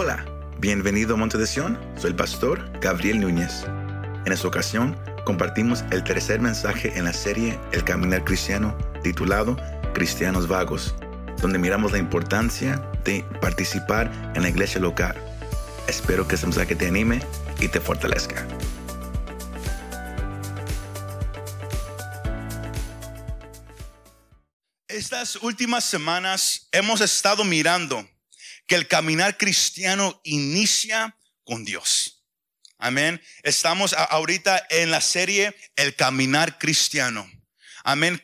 Hola, 0.00 0.24
bienvenido 0.60 1.14
a 1.14 1.16
Monte 1.16 1.38
de 1.38 1.46
Sion. 1.48 1.76
Soy 1.96 2.10
el 2.10 2.14
pastor 2.14 2.70
Gabriel 2.78 3.18
Núñez. 3.18 3.64
En 4.26 4.32
esta 4.32 4.46
ocasión 4.46 4.96
compartimos 5.24 5.84
el 5.90 6.04
tercer 6.04 6.40
mensaje 6.40 6.96
en 6.96 7.06
la 7.06 7.12
serie 7.12 7.58
El 7.72 7.82
Caminar 7.82 8.24
Cristiano 8.24 8.78
titulado 9.02 9.56
Cristianos 9.94 10.46
Vagos, 10.46 10.94
donde 11.42 11.58
miramos 11.58 11.90
la 11.90 11.98
importancia 11.98 12.76
de 13.02 13.24
participar 13.40 14.08
en 14.36 14.42
la 14.42 14.50
iglesia 14.50 14.80
local. 14.80 15.16
Espero 15.88 16.28
que 16.28 16.36
este 16.36 16.46
mensaje 16.46 16.76
te 16.76 16.86
anime 16.86 17.20
y 17.58 17.66
te 17.66 17.80
fortalezca. 17.80 18.46
Estas 24.86 25.34
últimas 25.42 25.82
semanas 25.82 26.68
hemos 26.70 27.00
estado 27.00 27.42
mirando 27.42 28.06
que 28.68 28.76
el 28.76 28.86
caminar 28.86 29.36
cristiano 29.36 30.20
inicia 30.22 31.16
con 31.42 31.64
Dios. 31.64 32.22
Amén. 32.78 33.20
Estamos 33.42 33.92
ahorita 33.94 34.64
en 34.70 34.92
la 34.92 35.00
serie 35.00 35.56
El 35.74 35.96
caminar 35.96 36.58
cristiano. 36.58 37.28
Amén. 37.82 38.22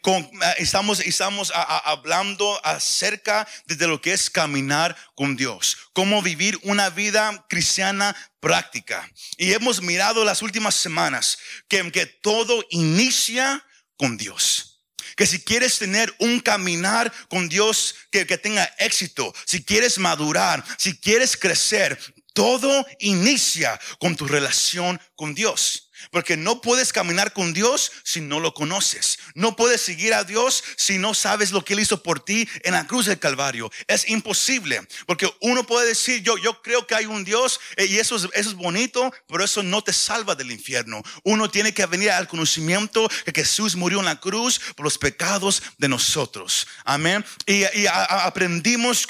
estamos 0.58 1.00
estamos 1.00 1.50
hablando 1.54 2.60
acerca 2.64 3.48
de 3.64 3.86
lo 3.86 4.00
que 4.00 4.12
es 4.12 4.28
caminar 4.28 4.94
con 5.14 5.36
Dios, 5.36 5.78
cómo 5.94 6.20
vivir 6.20 6.58
una 6.64 6.90
vida 6.90 7.46
cristiana 7.48 8.14
práctica. 8.40 9.10
Y 9.38 9.54
hemos 9.54 9.80
mirado 9.80 10.24
las 10.24 10.42
últimas 10.42 10.74
semanas 10.74 11.38
que, 11.66 11.90
que 11.90 12.04
todo 12.04 12.62
inicia 12.68 13.64
con 13.96 14.18
Dios 14.18 14.73
que 15.16 15.26
si 15.26 15.40
quieres 15.42 15.78
tener 15.78 16.14
un 16.18 16.40
caminar 16.40 17.12
con 17.28 17.48
Dios 17.48 17.94
que, 18.10 18.24
tenga 18.24 18.64
éxito, 18.78 19.32
si 19.44 19.62
quieres 19.64 19.98
madurar, 19.98 20.64
si 20.78 20.96
quieres 20.98 21.36
crecer, 21.36 21.98
todo 22.32 22.86
inicia 22.98 23.78
con 23.98 24.16
tu 24.16 24.26
relación 24.26 25.00
con 25.14 25.34
Dios. 25.34 25.83
Porque 26.10 26.36
no 26.36 26.60
puedes 26.60 26.92
caminar 26.92 27.32
con 27.32 27.52
Dios 27.52 27.92
si 28.02 28.20
no 28.20 28.40
lo 28.40 28.54
conoces. 28.54 29.18
No 29.34 29.56
puedes 29.56 29.80
seguir 29.80 30.14
a 30.14 30.24
Dios 30.24 30.64
si 30.76 30.98
no 30.98 31.14
sabes 31.14 31.52
lo 31.52 31.64
que 31.64 31.74
Él 31.74 31.80
hizo 31.80 32.02
por 32.02 32.24
ti 32.24 32.48
en 32.62 32.74
la 32.74 32.86
cruz 32.86 33.06
del 33.06 33.18
Calvario. 33.18 33.70
Es 33.86 34.08
imposible. 34.08 34.86
Porque 35.06 35.32
uno 35.40 35.66
puede 35.66 35.88
decir, 35.88 36.22
yo, 36.22 36.36
yo 36.38 36.62
creo 36.62 36.86
que 36.86 36.94
hay 36.94 37.06
un 37.06 37.24
Dios 37.24 37.60
eh, 37.76 37.86
y 37.86 37.98
eso 37.98 38.16
es, 38.16 38.24
eso 38.32 38.50
es 38.50 38.54
bonito, 38.54 39.12
pero 39.26 39.44
eso 39.44 39.62
no 39.62 39.82
te 39.82 39.92
salva 39.92 40.34
del 40.34 40.50
infierno. 40.50 41.02
Uno 41.22 41.50
tiene 41.50 41.72
que 41.72 41.86
venir 41.86 42.10
al 42.10 42.28
conocimiento 42.28 43.08
que 43.24 43.32
Jesús 43.32 43.76
murió 43.76 44.00
en 44.00 44.06
la 44.06 44.20
cruz 44.20 44.60
por 44.76 44.84
los 44.84 44.98
pecados 44.98 45.62
de 45.78 45.88
nosotros. 45.88 46.66
Amén. 46.84 47.24
Y, 47.46 47.64
aprendimos 47.86 49.06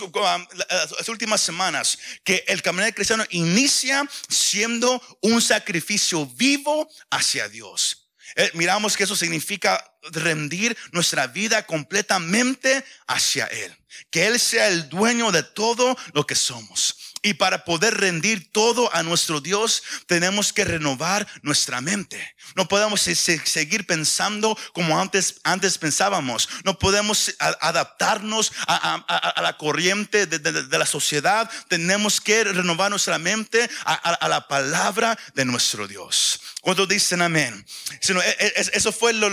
las 0.69 1.09
últimas 1.09 1.41
semanas 1.41 1.98
que 2.22 2.45
el 2.47 2.62
caminar 2.62 2.95
cristiano 2.95 3.25
inicia 3.31 4.09
siendo 4.28 5.03
un 5.20 5.41
sacrificio 5.41 6.27
vivo 6.27 6.83
hacia 7.10 7.48
Dios. 7.48 8.10
Eh, 8.36 8.50
miramos 8.54 8.96
que 8.96 9.04
eso 9.04 9.14
significa 9.14 9.92
rendir 10.10 10.77
nuestra 10.92 11.26
vida 11.26 11.66
completamente 11.66 12.84
hacia 13.06 13.46
Él. 13.46 13.76
Que 14.10 14.26
Él 14.26 14.41
sea 14.41 14.68
el 14.68 14.88
dueño 14.88 15.30
de 15.30 15.42
todo 15.42 15.96
lo 16.12 16.26
que 16.26 16.34
somos. 16.34 16.96
Y 17.27 17.34
para 17.34 17.64
poder 17.64 17.94
rendir 17.94 18.53
todo 18.53 18.94
a 18.94 19.03
nuestro 19.03 19.41
Dios, 19.41 19.83
tenemos 20.06 20.53
que 20.53 20.62
renovar 20.62 21.27
nuestra 21.41 21.81
mente. 21.81 22.36
No 22.55 22.69
podemos 22.69 23.00
seguir 23.00 23.86
pensando 23.86 24.58
como 24.75 25.00
antes, 25.00 25.41
antes 25.42 25.78
pensábamos. 25.78 26.50
No 26.64 26.78
podemos 26.78 27.34
adaptarnos 27.39 28.53
a, 28.66 29.41
la 29.41 29.56
corriente 29.56 30.27
de, 30.27 30.78
la 30.78 30.84
sociedad. 30.84 31.50
Tenemos 31.69 32.20
que 32.20 32.44
renovar 32.44 32.91
nuestra 32.91 33.19
mente 33.19 33.70
a, 33.86 34.28
la 34.28 34.47
palabra 34.47 35.19
de 35.33 35.47
nuestro 35.47 35.88
Dios. 35.88 36.42
Cuando 36.61 36.86
dicen 36.86 37.22
amén? 37.22 37.64
E, 38.03 38.36
e, 38.38 38.53
eso 38.75 38.93
fue 38.93 39.15
lo, 39.15 39.31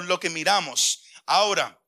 lo 0.00 0.18
que 0.18 0.30
miramos. 0.30 1.02
Ahora, 1.26 1.78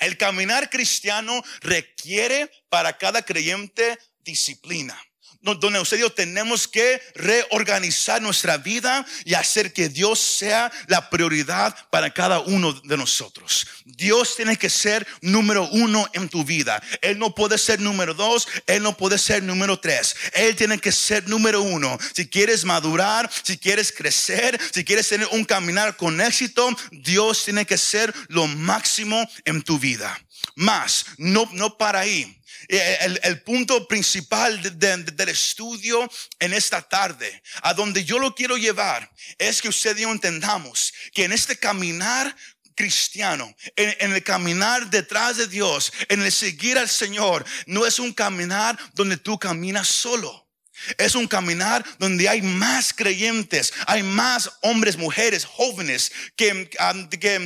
el 0.00 0.18
caminar 0.18 0.68
cristiano 0.68 1.42
requiere 1.62 2.50
para 2.68 2.98
cada 2.98 3.22
creyente 3.22 3.98
disciplina 4.22 5.02
donde 5.40 5.70
nosotros 5.70 6.14
tenemos 6.14 6.66
que 6.66 7.00
reorganizar 7.14 8.20
nuestra 8.20 8.56
vida 8.56 9.06
y 9.24 9.34
hacer 9.34 9.72
que 9.72 9.88
Dios 9.88 10.18
sea 10.18 10.70
la 10.86 11.08
prioridad 11.10 11.74
para 11.90 12.12
cada 12.12 12.40
uno 12.40 12.72
de 12.72 12.96
nosotros. 12.96 13.66
Dios 13.84 14.36
tiene 14.36 14.56
que 14.56 14.68
ser 14.68 15.06
número 15.20 15.68
uno 15.70 16.06
en 16.12 16.28
tu 16.28 16.44
vida. 16.44 16.82
Él 17.00 17.18
no 17.18 17.34
puede 17.34 17.56
ser 17.58 17.80
número 17.80 18.14
dos, 18.14 18.48
Él 18.66 18.82
no 18.82 18.96
puede 18.96 19.18
ser 19.18 19.42
número 19.42 19.78
tres. 19.78 20.16
Él 20.32 20.56
tiene 20.56 20.78
que 20.78 20.92
ser 20.92 21.28
número 21.28 21.62
uno. 21.62 21.98
Si 22.14 22.28
quieres 22.28 22.64
madurar, 22.64 23.30
si 23.42 23.58
quieres 23.58 23.92
crecer, 23.92 24.58
si 24.72 24.84
quieres 24.84 25.08
tener 25.08 25.28
un 25.32 25.44
caminar 25.44 25.96
con 25.96 26.20
éxito, 26.20 26.68
Dios 26.90 27.44
tiene 27.44 27.64
que 27.64 27.78
ser 27.78 28.12
lo 28.28 28.46
máximo 28.46 29.28
en 29.44 29.62
tu 29.62 29.78
vida. 29.78 30.18
Más, 30.56 31.06
no, 31.16 31.48
no 31.52 31.76
para 31.76 32.00
ahí 32.00 32.37
eh, 32.68 33.18
el, 33.22 33.42
punto 33.42 33.88
principal 33.88 34.78
del 34.78 35.28
estudio 35.28 36.10
en 36.38 36.52
esta 36.52 36.82
tarde, 36.82 37.42
a 37.62 37.72
donde 37.72 38.04
yo 38.04 38.18
lo 38.18 38.34
quiero 38.34 38.56
llevar, 38.58 39.10
es 39.38 39.62
que 39.62 39.68
usted 39.68 39.96
y 39.96 40.02
yo 40.02 40.12
entendamos 40.12 40.92
que 41.14 41.24
en 41.24 41.32
este 41.32 41.56
caminar 41.56 42.36
cristiano, 42.74 43.52
en, 43.74 44.12
el 44.12 44.22
caminar 44.22 44.88
detrás 44.88 45.36
de 45.36 45.48
Dios, 45.48 45.92
en 46.08 46.22
el 46.22 46.30
seguir 46.30 46.78
al 46.78 46.88
Señor, 46.88 47.44
no 47.66 47.86
es 47.86 47.98
un 47.98 48.12
caminar 48.12 48.78
donde 48.94 49.16
tú 49.16 49.38
caminas 49.38 49.88
solo. 49.88 50.47
Es 50.96 51.14
un 51.14 51.26
caminar 51.26 51.84
donde 51.98 52.28
hay 52.28 52.42
más 52.42 52.92
creyentes, 52.92 53.72
hay 53.86 54.02
más 54.02 54.50
hombres, 54.62 54.96
mujeres, 54.96 55.44
jóvenes 55.44 56.12
que, 56.36 56.70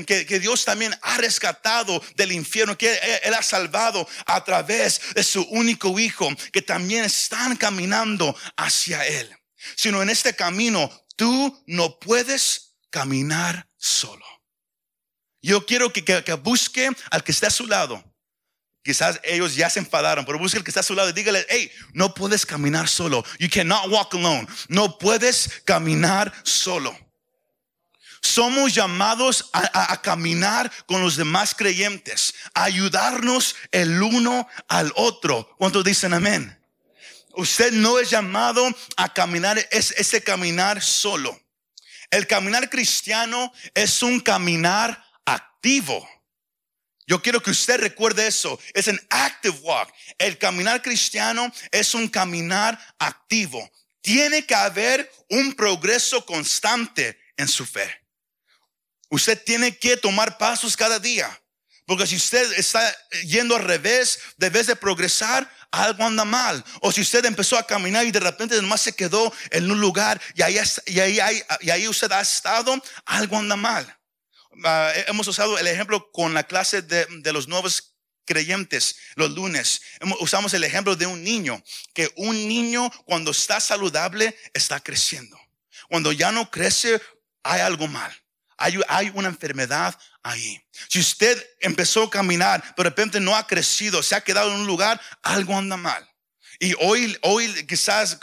que, 0.06 0.38
Dios 0.40 0.64
también 0.64 0.94
ha 1.02 1.16
rescatado 1.18 2.02
del 2.16 2.32
infierno, 2.32 2.76
que 2.76 2.98
Él 3.22 3.34
ha 3.34 3.42
salvado 3.42 4.08
a 4.26 4.44
través 4.44 5.00
de 5.14 5.24
su 5.24 5.42
único 5.42 5.98
Hijo, 5.98 6.28
que 6.52 6.62
también 6.62 7.04
están 7.04 7.56
caminando 7.56 8.36
hacia 8.56 9.06
Él. 9.06 9.30
Sino 9.76 10.02
en 10.02 10.10
este 10.10 10.34
camino 10.34 10.90
tú 11.16 11.62
no 11.66 11.98
puedes 11.98 12.74
caminar 12.90 13.68
solo. 13.76 14.24
Yo 15.40 15.66
quiero 15.66 15.92
que, 15.92 16.04
que 16.04 16.34
busque 16.34 16.90
al 17.10 17.24
que 17.24 17.32
está 17.32 17.48
a 17.48 17.50
su 17.50 17.66
lado 17.66 18.11
Quizás 18.84 19.20
ellos 19.22 19.54
ya 19.54 19.70
se 19.70 19.78
enfadaron, 19.78 20.24
pero 20.24 20.38
busque 20.38 20.58
el 20.58 20.64
que 20.64 20.70
está 20.70 20.80
a 20.80 20.84
su 20.84 20.94
lado 20.94 21.10
y 21.10 21.12
dígale, 21.12 21.46
hey, 21.48 21.70
no 21.92 22.14
puedes 22.14 22.44
caminar 22.44 22.88
solo. 22.88 23.24
You 23.38 23.48
cannot 23.48 23.88
walk 23.88 24.14
alone. 24.14 24.46
No 24.68 24.98
puedes 24.98 25.62
caminar 25.64 26.32
solo. 26.42 26.96
Somos 28.22 28.72
llamados 28.72 29.50
a, 29.52 30.00
caminar 30.00 30.70
con 30.86 31.02
los 31.02 31.16
demás 31.16 31.54
creyentes, 31.54 32.34
a 32.54 32.64
ayudarnos 32.64 33.56
el 33.72 34.00
uno 34.00 34.48
al 34.68 34.92
otro. 34.94 35.54
¿Cuántos 35.58 35.84
dicen 35.84 36.14
amén? 36.14 36.56
Usted 37.34 37.72
no 37.72 37.98
es 37.98 38.10
llamado 38.10 38.68
a 38.96 39.12
caminar, 39.12 39.58
es 39.70 39.90
ese 39.92 40.22
caminar 40.22 40.82
solo. 40.82 41.38
El 42.10 42.26
caminar 42.26 42.70
cristiano 42.70 43.52
es 43.74 44.02
un 44.02 44.20
caminar 44.20 45.04
activo. 45.24 46.08
Yo 47.12 47.20
quiero 47.20 47.42
que 47.42 47.50
usted 47.50 47.78
recuerde 47.78 48.26
eso. 48.26 48.58
Es 48.72 48.86
un 48.86 48.98
active 49.10 49.58
walk. 49.60 49.92
El 50.16 50.38
caminar 50.38 50.80
cristiano 50.80 51.52
es 51.70 51.92
un 51.92 52.08
caminar 52.08 52.80
activo. 52.98 53.70
Tiene 54.00 54.46
que 54.46 54.54
haber 54.54 55.12
un 55.28 55.52
progreso 55.52 56.24
constante 56.24 57.18
en 57.36 57.48
su 57.48 57.66
fe. 57.66 57.86
Usted 59.10 59.38
tiene 59.44 59.76
que 59.76 59.98
tomar 59.98 60.38
pasos 60.38 60.74
cada 60.74 60.98
día. 60.98 61.28
Porque 61.84 62.06
si 62.06 62.16
usted 62.16 62.50
está 62.54 62.80
yendo 63.26 63.56
al 63.56 63.64
revés, 63.64 64.18
vez 64.38 64.66
de 64.66 64.74
progresar, 64.74 65.46
algo 65.70 66.04
anda 66.04 66.24
mal. 66.24 66.64
O 66.80 66.90
si 66.90 67.02
usted 67.02 67.26
empezó 67.26 67.58
a 67.58 67.66
caminar 67.66 68.06
y 68.06 68.10
de 68.10 68.20
repente 68.20 68.56
nomás 68.56 68.80
se 68.80 68.96
quedó 68.96 69.30
en 69.50 69.70
un 69.70 69.78
lugar 69.78 70.18
y 70.34 70.40
ahí, 70.40 70.58
y 70.86 70.98
ahí, 70.98 71.42
y 71.60 71.68
ahí 71.68 71.86
usted 71.88 72.10
ha 72.10 72.22
estado, 72.22 72.82
algo 73.04 73.36
anda 73.36 73.56
mal. 73.56 73.98
Ah, 74.64 74.92
hemos 75.06 75.26
usado 75.28 75.58
el 75.58 75.66
ejemplo 75.66 76.10
con 76.12 76.34
la 76.34 76.44
clase 76.44 76.82
de, 76.82 77.06
de 77.06 77.32
los 77.32 77.48
nuevos 77.48 77.92
creyentes 78.24 78.96
los 79.14 79.30
lunes. 79.32 79.82
Usamos 80.20 80.54
el 80.54 80.64
ejemplo 80.64 80.96
de 80.96 81.06
un 81.06 81.22
niño, 81.22 81.62
que 81.94 82.12
un 82.16 82.48
niño 82.48 82.90
cuando 83.04 83.30
está 83.30 83.60
saludable 83.60 84.36
está 84.52 84.80
creciendo. 84.80 85.38
Cuando 85.88 86.12
ya 86.12 86.32
no 86.32 86.50
crece, 86.50 87.00
hay 87.42 87.60
algo 87.60 87.88
mal. 87.88 88.12
Hay, 88.56 88.78
hay, 88.88 89.10
una 89.14 89.28
enfermedad 89.28 89.98
ahí. 90.22 90.62
Si 90.88 91.00
usted 91.00 91.44
empezó 91.60 92.04
a 92.04 92.10
caminar, 92.10 92.62
pero 92.76 92.88
de 92.88 92.90
repente 92.90 93.20
no 93.20 93.34
ha 93.34 93.46
crecido, 93.46 94.02
se 94.02 94.14
ha 94.14 94.20
quedado 94.20 94.50
en 94.50 94.60
un 94.60 94.66
lugar, 94.66 95.00
algo 95.22 95.56
anda 95.56 95.76
mal. 95.76 96.08
Y 96.60 96.74
hoy, 96.78 97.18
hoy 97.22 97.66
quizás, 97.66 98.18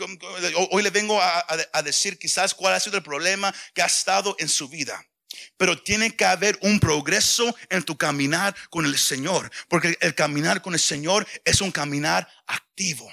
hoy 0.71 0.81
le 0.81 0.91
vengo 0.91 1.21
a, 1.21 1.45
a 1.73 1.81
decir 1.81 2.17
quizás 2.17 2.53
cuál 2.53 2.73
ha 2.73 2.79
sido 2.79 2.95
el 2.95 3.03
problema 3.03 3.53
que 3.73 3.81
ha 3.81 3.87
estado 3.87 4.35
en 4.39 4.47
su 4.47 4.69
vida. 4.69 5.08
Pero 5.57 5.81
tiene 5.81 6.15
que 6.15 6.25
haber 6.25 6.57
un 6.61 6.79
progreso 6.79 7.55
en 7.69 7.83
tu 7.83 7.97
caminar 7.97 8.55
con 8.69 8.85
el 8.85 8.97
Señor, 8.97 9.51
porque 9.67 9.97
el 9.99 10.15
caminar 10.15 10.61
con 10.61 10.73
el 10.73 10.79
Señor 10.79 11.27
es 11.45 11.61
un 11.61 11.71
caminar 11.71 12.27
activo. 12.47 13.11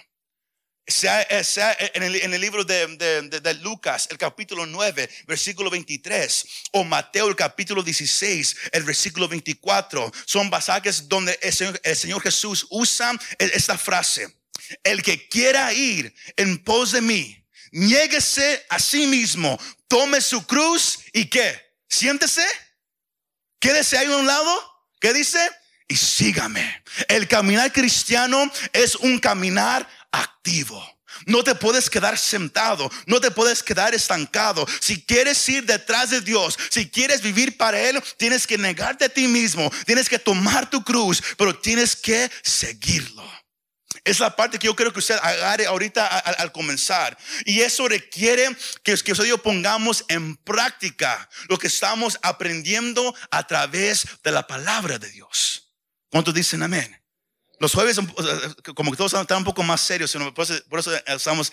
sea, 0.86 1.26
sea 1.44 1.76
en, 1.94 2.02
el, 2.02 2.40
libro 2.40 2.64
de, 2.64 3.58
Lucas, 3.60 4.08
el 4.10 4.18
capítulo 4.18 4.64
9, 4.64 5.10
versículo 5.26 5.70
23, 5.70 6.46
o 6.72 6.84
Mateo, 6.84 7.28
el 7.28 7.36
capítulo 7.36 7.82
16, 7.82 8.56
el 8.72 8.84
versículo 8.84 9.28
24, 9.28 10.12
son 10.24 10.48
pasajes 10.48 11.08
donde 11.08 11.38
el 11.42 11.96
Señor, 11.96 12.22
Jesús 12.22 12.66
usa 12.70 13.18
esta 13.38 13.76
frase, 13.76 14.38
el 14.84 15.02
que 15.02 15.28
quiera 15.28 15.72
ir 15.72 16.14
en 16.36 16.62
pos 16.62 16.92
de 16.92 17.00
mí, 17.00 17.44
niéguese 17.72 18.64
a 18.68 18.78
sí 18.78 19.06
mismo, 19.06 19.58
tome 19.88 20.20
su 20.20 20.46
cruz 20.46 21.00
y 21.12 21.26
qué, 21.26 21.65
siéntese, 21.88 22.46
quédese 23.60 23.98
ahí 23.98 24.06
a 24.12 24.16
un 24.16 24.26
lado, 24.26 24.84
¿qué 25.00 25.12
dice? 25.12 25.38
Y 25.88 25.96
sígame. 25.96 26.82
El 27.08 27.28
caminar 27.28 27.72
cristiano 27.72 28.50
es 28.72 28.96
un 28.96 29.18
caminar 29.18 29.88
activo. 30.10 30.84
No 31.24 31.42
te 31.42 31.54
puedes 31.54 31.88
quedar 31.88 32.18
sentado, 32.18 32.90
no 33.06 33.20
te 33.20 33.30
puedes 33.30 33.62
quedar 33.62 33.94
estancado. 33.94 34.66
Si 34.80 35.02
quieres 35.02 35.48
ir 35.48 35.64
detrás 35.64 36.10
de 36.10 36.20
Dios, 36.20 36.58
si 36.70 36.90
quieres 36.90 37.22
vivir 37.22 37.56
para 37.56 37.80
Él, 37.80 38.02
tienes 38.18 38.46
que 38.46 38.58
negarte 38.58 39.06
a 39.06 39.08
ti 39.08 39.26
mismo, 39.26 39.70
tienes 39.86 40.08
que 40.08 40.18
tomar 40.18 40.68
tu 40.68 40.84
cruz, 40.84 41.22
pero 41.38 41.58
tienes 41.58 41.96
que 41.96 42.30
seguirlo. 42.42 43.24
Es 44.06 44.20
la 44.20 44.36
parte 44.36 44.58
que 44.58 44.68
yo 44.68 44.76
creo 44.76 44.92
que 44.92 45.00
usted 45.00 45.18
agarre 45.20 45.66
ahorita 45.66 46.06
al, 46.06 46.52
comenzar. 46.52 47.18
Y 47.44 47.60
eso 47.60 47.88
requiere 47.88 48.56
que, 48.84 48.96
que 48.96 49.12
usted 49.12 49.24
y 49.24 49.28
yo 49.28 49.38
pongamos 49.38 50.04
en 50.08 50.36
práctica 50.36 51.28
lo 51.48 51.58
que 51.58 51.66
estamos 51.66 52.16
aprendiendo 52.22 53.14
a 53.32 53.46
través 53.48 54.06
de 54.22 54.30
la 54.30 54.46
palabra 54.46 55.00
de 55.00 55.10
Dios. 55.10 55.72
¿Cuántos 56.08 56.32
dicen 56.32 56.62
amén? 56.62 57.05
Los 57.58 57.72
jueves, 57.72 57.98
como 58.74 58.90
que 58.90 58.96
todos 58.96 59.14
están 59.14 59.38
un 59.38 59.44
poco 59.44 59.62
más 59.62 59.80
serios, 59.80 60.16
por 60.68 60.78
eso, 60.78 60.92
usamos 61.14 61.52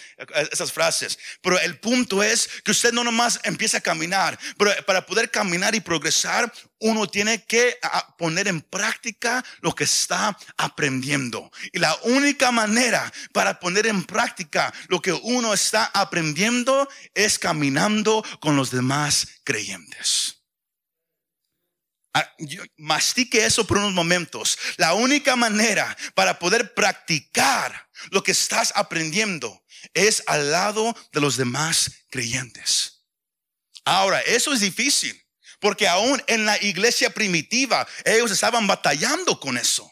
esas 0.51 0.71
frases. 0.71 1.17
Pero 1.41 1.57
el 1.59 1.79
punto 1.79 2.21
es 2.21 2.49
que 2.63 2.71
usted 2.71 2.91
no 2.91 3.03
nomás 3.03 3.39
empieza 3.43 3.77
a 3.77 3.81
caminar, 3.81 4.37
pero 4.57 4.71
para 4.85 5.05
poder 5.05 5.31
caminar 5.31 5.75
y 5.75 5.79
progresar, 5.79 6.51
uno 6.79 7.07
tiene 7.07 7.45
que 7.45 7.79
poner 8.17 8.49
en 8.49 8.61
práctica 8.61 9.43
lo 9.61 9.73
que 9.73 9.85
está 9.85 10.37
aprendiendo. 10.57 11.49
Y 11.71 11.79
la 11.79 11.97
única 12.03 12.51
manera 12.51 13.11
para 13.31 13.59
poner 13.59 13.87
en 13.87 14.03
práctica 14.03 14.73
lo 14.89 15.01
que 15.01 15.13
uno 15.13 15.53
está 15.53 15.85
aprendiendo 15.93 16.89
es 17.13 17.39
caminando 17.39 18.25
con 18.41 18.57
los 18.57 18.71
demás 18.71 19.27
creyentes. 19.45 20.42
Ah, 22.13 22.31
mastique 22.77 23.43
eso 23.43 23.65
por 23.65 23.77
unos 23.77 23.93
momentos. 23.93 24.57
La 24.77 24.93
única 24.93 25.35
manera 25.35 25.97
para 26.13 26.37
poder 26.37 26.73
practicar 26.75 27.89
lo 28.11 28.21
que 28.21 28.31
estás 28.31 28.71
aprendiendo 28.75 29.63
es 29.93 30.23
al 30.27 30.51
lado 30.51 30.95
de 31.11 31.21
los 31.21 31.37
demás 31.37 31.91
creyentes. 32.09 33.03
Ahora, 33.85 34.21
eso 34.21 34.53
es 34.53 34.59
difícil, 34.59 35.19
porque 35.59 35.87
aún 35.87 36.21
en 36.27 36.45
la 36.45 36.61
iglesia 36.61 37.09
primitiva, 37.09 37.87
ellos 38.05 38.31
estaban 38.31 38.67
batallando 38.67 39.39
con 39.39 39.57
eso. 39.57 39.91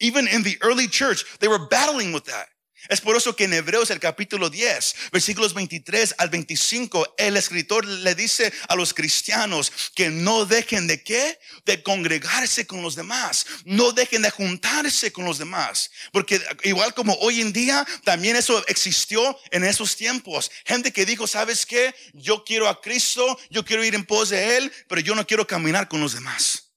Even 0.00 0.26
in 0.28 0.42
the 0.42 0.58
early 0.62 0.88
church, 0.88 1.24
they 1.38 1.48
were 1.48 1.66
battling 1.70 2.12
with 2.14 2.24
that. 2.24 2.48
Es 2.88 3.00
por 3.00 3.16
eso 3.16 3.34
que 3.34 3.44
en 3.44 3.54
Hebreos 3.54 3.90
el 3.90 3.98
capítulo 3.98 4.50
10, 4.50 4.94
versículos 5.12 5.52
23 5.52 6.14
al 6.18 6.30
25, 6.30 7.14
el 7.18 7.36
escritor 7.36 7.84
le 7.84 8.14
dice 8.14 8.52
a 8.68 8.76
los 8.76 8.94
cristianos 8.94 9.72
que 9.94 10.10
no 10.10 10.46
dejen 10.46 10.86
de 10.86 11.02
qué? 11.02 11.38
De 11.64 11.82
congregarse 11.82 12.66
con 12.66 12.80
los 12.80 12.94
demás. 12.94 13.46
No 13.64 13.92
dejen 13.92 14.22
de 14.22 14.30
juntarse 14.30 15.12
con 15.12 15.24
los 15.24 15.38
demás. 15.38 15.90
Porque 16.12 16.40
igual 16.62 16.94
como 16.94 17.14
hoy 17.14 17.40
en 17.40 17.52
día, 17.52 17.86
también 18.04 18.36
eso 18.36 18.64
existió 18.68 19.38
en 19.50 19.64
esos 19.64 19.96
tiempos. 19.96 20.50
Gente 20.64 20.92
que 20.92 21.04
dijo, 21.04 21.26
¿sabes 21.26 21.66
qué? 21.66 21.94
Yo 22.14 22.44
quiero 22.44 22.68
a 22.68 22.80
Cristo, 22.80 23.38
yo 23.50 23.64
quiero 23.64 23.84
ir 23.84 23.94
en 23.94 24.04
pos 24.04 24.28
de 24.30 24.56
Él, 24.56 24.72
pero 24.88 25.00
yo 25.00 25.14
no 25.14 25.26
quiero 25.26 25.46
caminar 25.46 25.88
con 25.88 26.00
los 26.00 26.14
demás. 26.14 26.67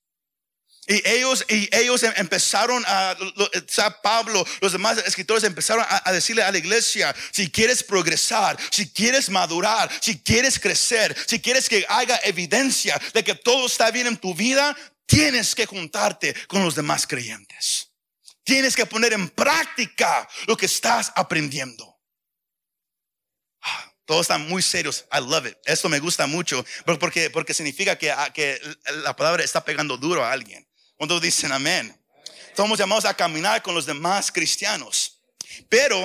Y 0.91 1.01
ellos, 1.07 1.45
y 1.47 1.73
ellos 1.73 2.03
em, 2.03 2.11
empezaron 2.17 2.83
a, 2.85 3.15
Pablo, 4.03 4.45
los 4.59 4.73
demás 4.73 4.97
escritores 4.97 5.45
empezaron 5.45 5.85
a, 5.87 6.11
decirle 6.11 6.43
a 6.43 6.51
la 6.51 6.57
iglesia, 6.57 7.15
si 7.31 7.49
quieres 7.49 7.81
progresar, 7.81 8.57
si 8.71 8.89
quieres 8.91 9.29
madurar, 9.29 9.89
si 10.01 10.19
quieres 10.19 10.59
crecer, 10.59 11.15
si 11.27 11.39
quieres 11.39 11.69
que 11.69 11.85
haga 11.87 12.19
evidencia 12.23 13.01
de 13.13 13.23
que 13.23 13.35
todo 13.35 13.67
está 13.67 13.89
bien 13.89 14.07
en 14.07 14.17
tu 14.17 14.35
vida, 14.35 14.75
tienes 15.05 15.55
que 15.55 15.65
juntarte 15.65 16.35
con 16.47 16.61
los 16.61 16.75
demás 16.75 17.07
creyentes. 17.07 17.89
Tienes 18.43 18.75
que 18.75 18.85
poner 18.85 19.13
en 19.13 19.29
práctica 19.29 20.27
lo 20.45 20.57
que 20.57 20.65
estás 20.65 21.13
aprendiendo. 21.15 22.01
Ah, 23.61 23.93
todos 24.03 24.23
están 24.23 24.49
muy 24.49 24.61
serios. 24.61 25.05
I 25.13 25.21
love 25.21 25.45
it. 25.45 25.57
Esto 25.63 25.87
me 25.87 25.99
gusta 25.99 26.27
mucho 26.27 26.65
porque, 26.99 27.29
porque 27.29 27.53
significa 27.53 27.97
que, 27.97 28.11
ah, 28.11 28.33
que 28.33 28.59
la 29.03 29.15
palabra 29.15 29.41
está 29.41 29.63
pegando 29.63 29.95
duro 29.95 30.25
a 30.25 30.33
alguien. 30.33 30.67
Cuando 31.01 31.19
dicen 31.19 31.51
amén? 31.51 31.99
Somos 32.55 32.77
llamados 32.77 33.05
a 33.05 33.15
caminar 33.15 33.63
con 33.63 33.73
los 33.73 33.87
demás 33.87 34.31
cristianos. 34.31 35.19
Pero 35.67 35.97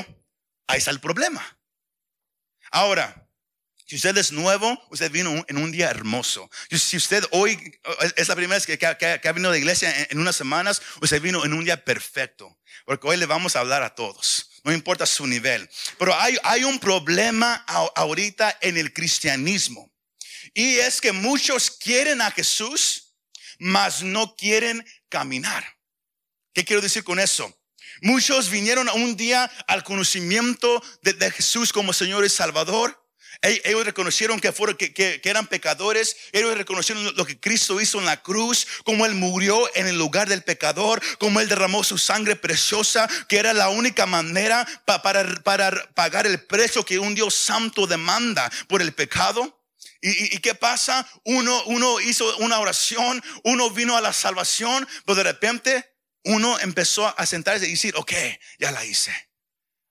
ahí 0.67 0.79
está 0.79 0.91
el 0.91 1.01
problema. 1.01 1.45
Ahora, 2.71 3.29
si 3.85 3.97
usted 3.97 4.17
es 4.17 4.33
nuevo, 4.33 4.83
usted 4.89 5.11
vino 5.11 5.45
en 5.49 5.59
un 5.59 5.71
día 5.71 5.91
hermoso. 5.91 6.51
Si 6.71 6.97
usted 6.97 7.23
hoy 7.33 7.79
es 8.17 8.29
la 8.29 8.35
primera 8.35 8.57
vez 8.57 8.65
que, 8.65 8.87
ha 8.87 9.33
venido 9.33 9.51
la 9.51 9.59
iglesia 9.59 10.07
en, 10.09 10.19
unas 10.19 10.35
semanas, 10.35 10.81
usted 11.03 11.21
vino 11.21 11.45
en 11.45 11.53
un 11.53 11.67
día 11.67 11.85
perfecto. 11.85 12.59
Porque 12.87 13.07
hoy 13.07 13.19
le 13.19 13.27
vamos 13.27 13.55
a 13.55 13.61
hablar 13.61 13.83
a 13.83 13.95
todos. 13.95 14.49
No 14.65 14.73
importa 14.73 15.05
su 15.05 15.27
nivel. 15.27 15.69
Pero 15.99 16.19
hay, 16.19 16.39
hay 16.43 16.65
un 16.65 16.79
problema 16.79 17.53
ahorita 17.97 18.57
en 18.63 18.79
el 18.79 18.95
cristianismo. 18.95 19.93
Y 20.55 20.77
es 20.77 21.03
que 21.03 21.13
muchos 21.13 21.71
quieren 21.71 22.23
a 22.23 22.31
Jesús 22.31 23.06
mas 23.59 24.03
no 24.03 24.35
quieren 24.37 24.85
caminar. 25.09 25.65
¿Qué 26.53 26.65
quiero 26.65 26.83
decir 26.83 27.05
con 27.05 27.21
eso? 27.21 27.55
Muchos 28.03 28.51
vinieron 28.51 28.89
un 28.91 29.17
día 29.17 29.51
al 29.67 29.83
conocimiento 29.83 30.83
de, 31.03 31.31
Jesús 31.31 31.73
como 31.73 31.93
Señor 31.93 32.25
y 32.25 32.29
Salvador. 32.29 33.03
Ellos 33.43 33.85
reconocieron 33.85 34.41
que, 34.41 34.53
fueron, 34.53 34.77
eran 35.23 35.47
pecadores. 35.47 36.17
Ellos 36.33 36.57
reconocieron 36.57 37.05
lo 37.17 37.27
que 37.27 37.39
Cristo 37.39 37.81
hizo 37.81 37.99
en 37.99 38.07
la 38.07 38.23
cruz, 38.23 38.67
como 38.85 39.07
Él 39.07 39.15
murió 39.15 39.71
en 39.75 39.87
el 39.87 39.99
lugar 39.99 40.29
del 40.29 40.43
pecador, 40.43 41.03
como 41.19 41.41
Él 41.41 41.49
derramó 41.49 41.85
su 41.85 41.99
sangre 41.99 42.37
preciosa, 42.37 43.09
que 43.29 43.39
era 43.39 43.53
la 43.53 43.69
única 43.69 44.07
manera 44.07 44.67
para 44.85 45.25
pagar 45.95 46.27
el 46.27 46.43
precio 46.43 46.85
que 46.85 46.99
un 46.99 47.15
Dios 47.15 47.35
santo 47.35 47.87
demanda 47.87 48.51
por 48.69 48.83
el 48.83 48.93
pecado. 48.93 49.56
¿Y, 50.01 50.39
qué 50.39 50.55
pasa? 50.55 51.09
Uno, 51.25 51.63
uno 51.67 52.01
hizo 52.01 52.37
una 52.39 52.59
oración, 52.59 53.23
uno 53.45 53.71
vino 53.71 53.97
a 53.97 54.01
la 54.01 54.13
salvación, 54.13 54.87
pero 55.05 55.17
de 55.17 55.23
repente 55.25 55.97
uno 56.25 56.59
empezó 56.61 57.13
a 57.19 57.27
sentarse 57.27 57.67
y 57.67 57.71
decir, 57.71 57.95
ok, 57.97 58.13
ya 58.59 58.73
la 58.73 58.85
hice. 58.85 59.13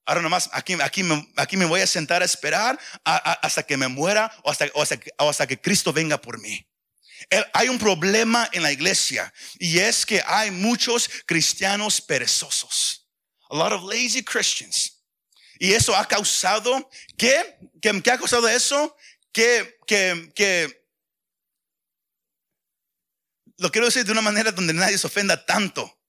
Ahora 0.06 0.22
nomás 0.22 0.50
aquí, 0.54 0.78
aquí, 0.82 1.04
aquí 1.36 1.58
me 1.58 1.66
voy 1.66 1.82
a 1.82 1.88
sentar 1.88 2.22
a 2.22 2.26
esperar 2.26 2.80
hasta 3.04 3.64
que 3.64 3.76
me 3.76 3.88
muera 3.88 4.32
o 4.44 4.52
hasta, 4.52 4.68
o 4.74 5.30
hasta, 5.30 5.48
que 5.48 5.60
Cristo 5.60 5.92
venga 5.92 6.22
por 6.22 6.40
mí. 6.40 6.68
Hay 7.54 7.70
un 7.70 7.80
problema 7.80 8.48
en 8.52 8.62
la 8.62 8.72
iglesia 8.72 9.34
y 9.58 9.80
es 9.80 10.06
que 10.06 10.22
hay 10.28 10.52
muchos 10.52 11.10
cristianos 11.26 12.02
perezosos. 12.02 13.08
A 13.50 13.56
lot 13.56 13.74
of 13.74 13.84
lazy 13.92 14.24
Christians. 14.24 15.04
Y 15.58 15.74
eso 15.74 15.96
ha 15.96 16.08
causado, 16.08 16.90
¿qué? 17.18 17.58
¿Qué, 17.82 18.02
qué 18.02 18.12
ha 18.12 18.18
causado 18.18 18.48
eso? 18.48 18.96
Que, 19.36 19.77
que, 19.86 20.32
que, 20.34 20.88
lo 23.58 23.70
quiero 23.70 23.88
decir 23.88 24.06
de 24.06 24.13
una 24.13 24.22
manera 24.22 24.54
donde 24.54 24.74
nadie 24.74 24.98
se 24.98 25.08
ofenda 25.08 25.46
tanto. 25.46 26.00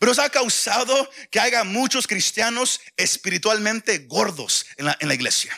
Pero 0.00 0.10
eso 0.10 0.22
ha 0.22 0.28
causado 0.28 1.08
que 1.30 1.38
haya 1.38 1.62
muchos 1.62 2.08
cristianos 2.08 2.80
espiritualmente 2.96 3.98
gordos 4.08 4.66
en 4.76 4.86
la, 4.86 4.96
en 4.98 5.06
la 5.06 5.14
iglesia. 5.14 5.56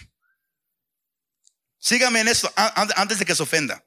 Sígame 1.78 2.20
en 2.20 2.28
esto 2.28 2.52
antes 2.54 3.18
de 3.18 3.24
que 3.24 3.34
se 3.34 3.44
ofenda. 3.44 3.82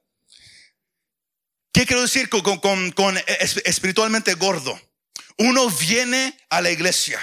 ¿Qué 1.72 1.86
quiero 1.86 2.02
decir 2.02 2.30
con, 2.30 2.42
con, 2.42 2.92
con 2.94 3.16
espiritualmente 3.64 4.34
gordo? 4.34 4.82
Uno 5.38 5.70
viene 5.70 6.36
a 6.50 6.62
la 6.62 6.72
iglesia, 6.72 7.20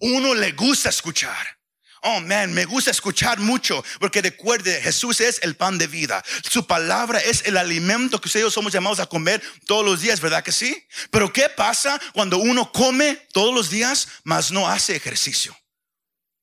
uno 0.00 0.34
le 0.34 0.52
gusta 0.52 0.90
escuchar, 0.90 1.59
Oh, 2.02 2.20
man, 2.20 2.52
me 2.52 2.64
gusta 2.64 2.90
escuchar 2.90 3.38
mucho 3.40 3.84
porque 3.98 4.22
recuerde, 4.22 4.80
Jesús 4.80 5.20
es 5.20 5.38
el 5.42 5.56
pan 5.56 5.76
de 5.76 5.86
vida. 5.86 6.24
Su 6.48 6.66
palabra 6.66 7.18
es 7.18 7.42
el 7.44 7.56
alimento 7.58 8.20
que 8.20 8.28
ustedes 8.28 8.52
somos 8.52 8.72
llamados 8.72 9.00
a 9.00 9.06
comer 9.06 9.42
todos 9.66 9.84
los 9.84 10.00
días, 10.00 10.20
¿verdad 10.20 10.42
que 10.42 10.52
sí? 10.52 10.86
Pero 11.10 11.32
¿qué 11.32 11.48
pasa 11.50 12.00
cuando 12.14 12.38
uno 12.38 12.72
come 12.72 13.16
todos 13.32 13.54
los 13.54 13.68
días, 13.68 14.08
mas 14.24 14.50
no 14.50 14.66
hace 14.68 14.96
ejercicio? 14.96 15.56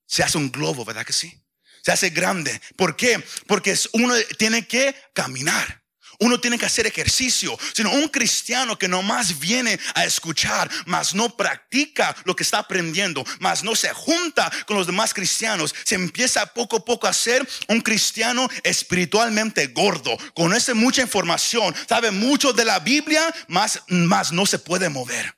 Se 0.06 0.24
hace 0.24 0.38
un 0.38 0.52
globo, 0.52 0.86
¿verdad 0.86 1.06
que 1.06 1.14
sí? 1.14 1.44
Se 1.84 1.92
hace 1.92 2.10
grande. 2.10 2.62
¿Por 2.76 2.96
qué? 2.96 3.24
Porque 3.48 3.78
uno 3.94 4.14
tiene 4.38 4.68
que 4.68 4.96
caminar. 5.14 5.87
Uno 6.20 6.40
tiene 6.40 6.58
que 6.58 6.66
hacer 6.66 6.88
ejercicio, 6.88 7.58
sino 7.74 7.92
un 7.92 8.08
cristiano 8.08 8.78
que 8.78 8.88
nomás 8.88 9.38
viene 9.38 9.80
a 9.94 10.04
escuchar, 10.04 10.70
mas 10.88 11.14
no 11.14 11.36
practica 11.38 12.16
lo 12.26 12.36
que 12.36 12.42
está 12.42 12.58
aprendiendo, 12.60 13.24
mas 13.40 13.64
no 13.64 13.76
se 13.76 13.94
junta 13.94 14.52
con 14.66 14.78
los 14.78 14.88
demás 14.88 15.14
cristianos, 15.14 15.76
se 15.84 15.94
empieza 15.94 16.48
poco 16.48 16.78
a 16.78 16.86
poco 16.86 17.06
a 17.06 17.14
ser 17.14 17.48
un 17.68 17.82
cristiano 17.82 18.50
espiritualmente 18.64 19.68
gordo, 19.68 20.18
conoce 20.34 20.74
mucha 20.74 21.04
información, 21.04 21.76
sabe 21.88 22.10
mucho 22.10 22.52
de 22.52 22.66
la 22.66 22.80
Biblia, 22.80 23.34
mas, 23.48 23.84
mas 23.88 24.32
no 24.32 24.48
se 24.48 24.58
puede 24.58 24.90
mover, 24.90 25.38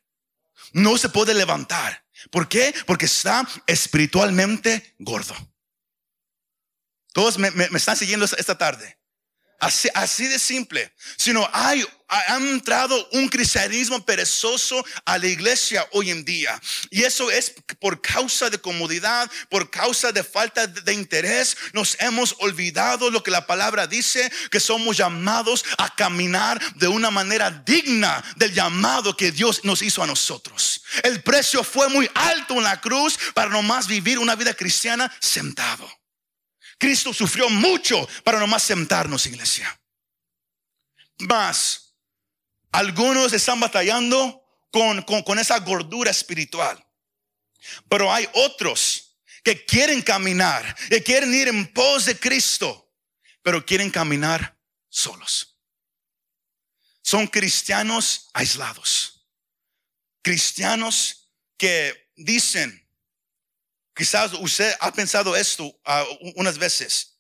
no 0.72 0.98
se 0.98 1.10
puede 1.10 1.34
levantar. 1.34 2.06
¿Por 2.32 2.48
qué? 2.48 2.74
Porque 2.86 3.06
está 3.06 3.48
espiritualmente 3.66 4.96
gordo. 5.00 5.36
Todos 7.14 7.38
me, 7.38 7.52
me 7.52 7.66
están 7.78 7.98
siguiendo 7.98 8.26
esta 8.26 8.58
tarde. 8.58 8.99
Así, 9.60 9.90
así 9.94 10.28
de 10.28 10.40
simple. 10.40 10.94
Sino 11.18 11.48
hay, 11.52 11.86
ha 12.08 12.38
entrado 12.38 13.10
un 13.12 13.28
cristianismo 13.28 14.04
perezoso 14.06 14.86
a 15.04 15.18
la 15.18 15.28
iglesia 15.28 15.86
hoy 15.92 16.12
en 16.12 16.24
día. 16.24 16.60
Y 16.90 17.04
eso 17.04 17.30
es 17.30 17.54
por 17.80 18.02
causa 18.02 18.50
de 18.50 18.58
comodidad, 18.60 19.30
por 19.50 19.70
causa 19.70 20.14
de 20.14 20.24
falta 20.24 20.66
de 20.66 20.94
interés. 20.94 21.58
Nos 21.74 21.98
hemos 22.00 22.36
olvidado 22.40 23.10
lo 23.10 23.22
que 23.22 23.32
la 23.32 23.46
palabra 23.46 23.86
dice, 23.86 24.32
que 24.50 24.62
somos 24.62 24.96
llamados 24.96 25.66
a 25.78 25.94
caminar 25.94 26.60
de 26.76 26.88
una 26.88 27.12
manera 27.12 27.52
digna 27.52 28.24
del 28.38 28.54
llamado 28.54 29.18
que 29.18 29.32
Dios 29.32 29.66
nos 29.66 29.82
hizo 29.82 30.02
a 30.02 30.08
nosotros. 30.08 30.82
El 31.04 31.22
precio 31.22 31.66
fue 31.66 31.90
muy 31.90 32.10
alto 32.16 32.56
en 32.56 32.64
la 32.64 32.80
cruz 32.80 33.20
para 33.34 33.50
nomás 33.50 33.88
vivir 33.88 34.20
una 34.20 34.36
vida 34.36 34.54
cristiana 34.54 35.12
sentado. 35.20 35.99
Cristo 36.80 37.14
sufrió 37.14 37.50
mucho 37.50 38.08
para 38.24 38.40
nomás 38.40 38.64
sentarnos, 38.64 39.26
iglesia. 39.26 39.80
Más, 41.20 41.94
algunos 42.72 43.34
están 43.34 43.60
batallando 43.60 44.42
con, 44.72 45.02
con, 45.04 45.38
esa 45.38 45.60
gordura 45.60 46.10
espiritual. 46.10 46.84
Pero 47.90 48.12
hay 48.12 48.28
otros 48.34 49.18
que 49.44 49.66
quieren 49.66 50.02
caminar, 50.02 50.76
que 50.90 51.04
quieren 51.04 51.34
ir 51.34 51.50
en 51.50 51.68
pos 51.74 52.06
de 52.06 52.18
Cristo, 52.18 52.96
pero 53.44 53.66
quieren 53.66 53.92
caminar 53.92 54.58
solos. 54.88 55.58
Son 57.02 57.28
cristianos 57.28 58.30
aislados. 58.34 59.28
Cristianos 60.22 61.30
que 61.58 62.12
dicen, 62.16 62.89
Quizás 64.00 64.32
usted 64.32 64.74
ha 64.80 64.94
pensado 64.94 65.36
esto 65.36 65.78
ah, 65.84 66.06
unas 66.36 66.58
veces. 66.58 67.20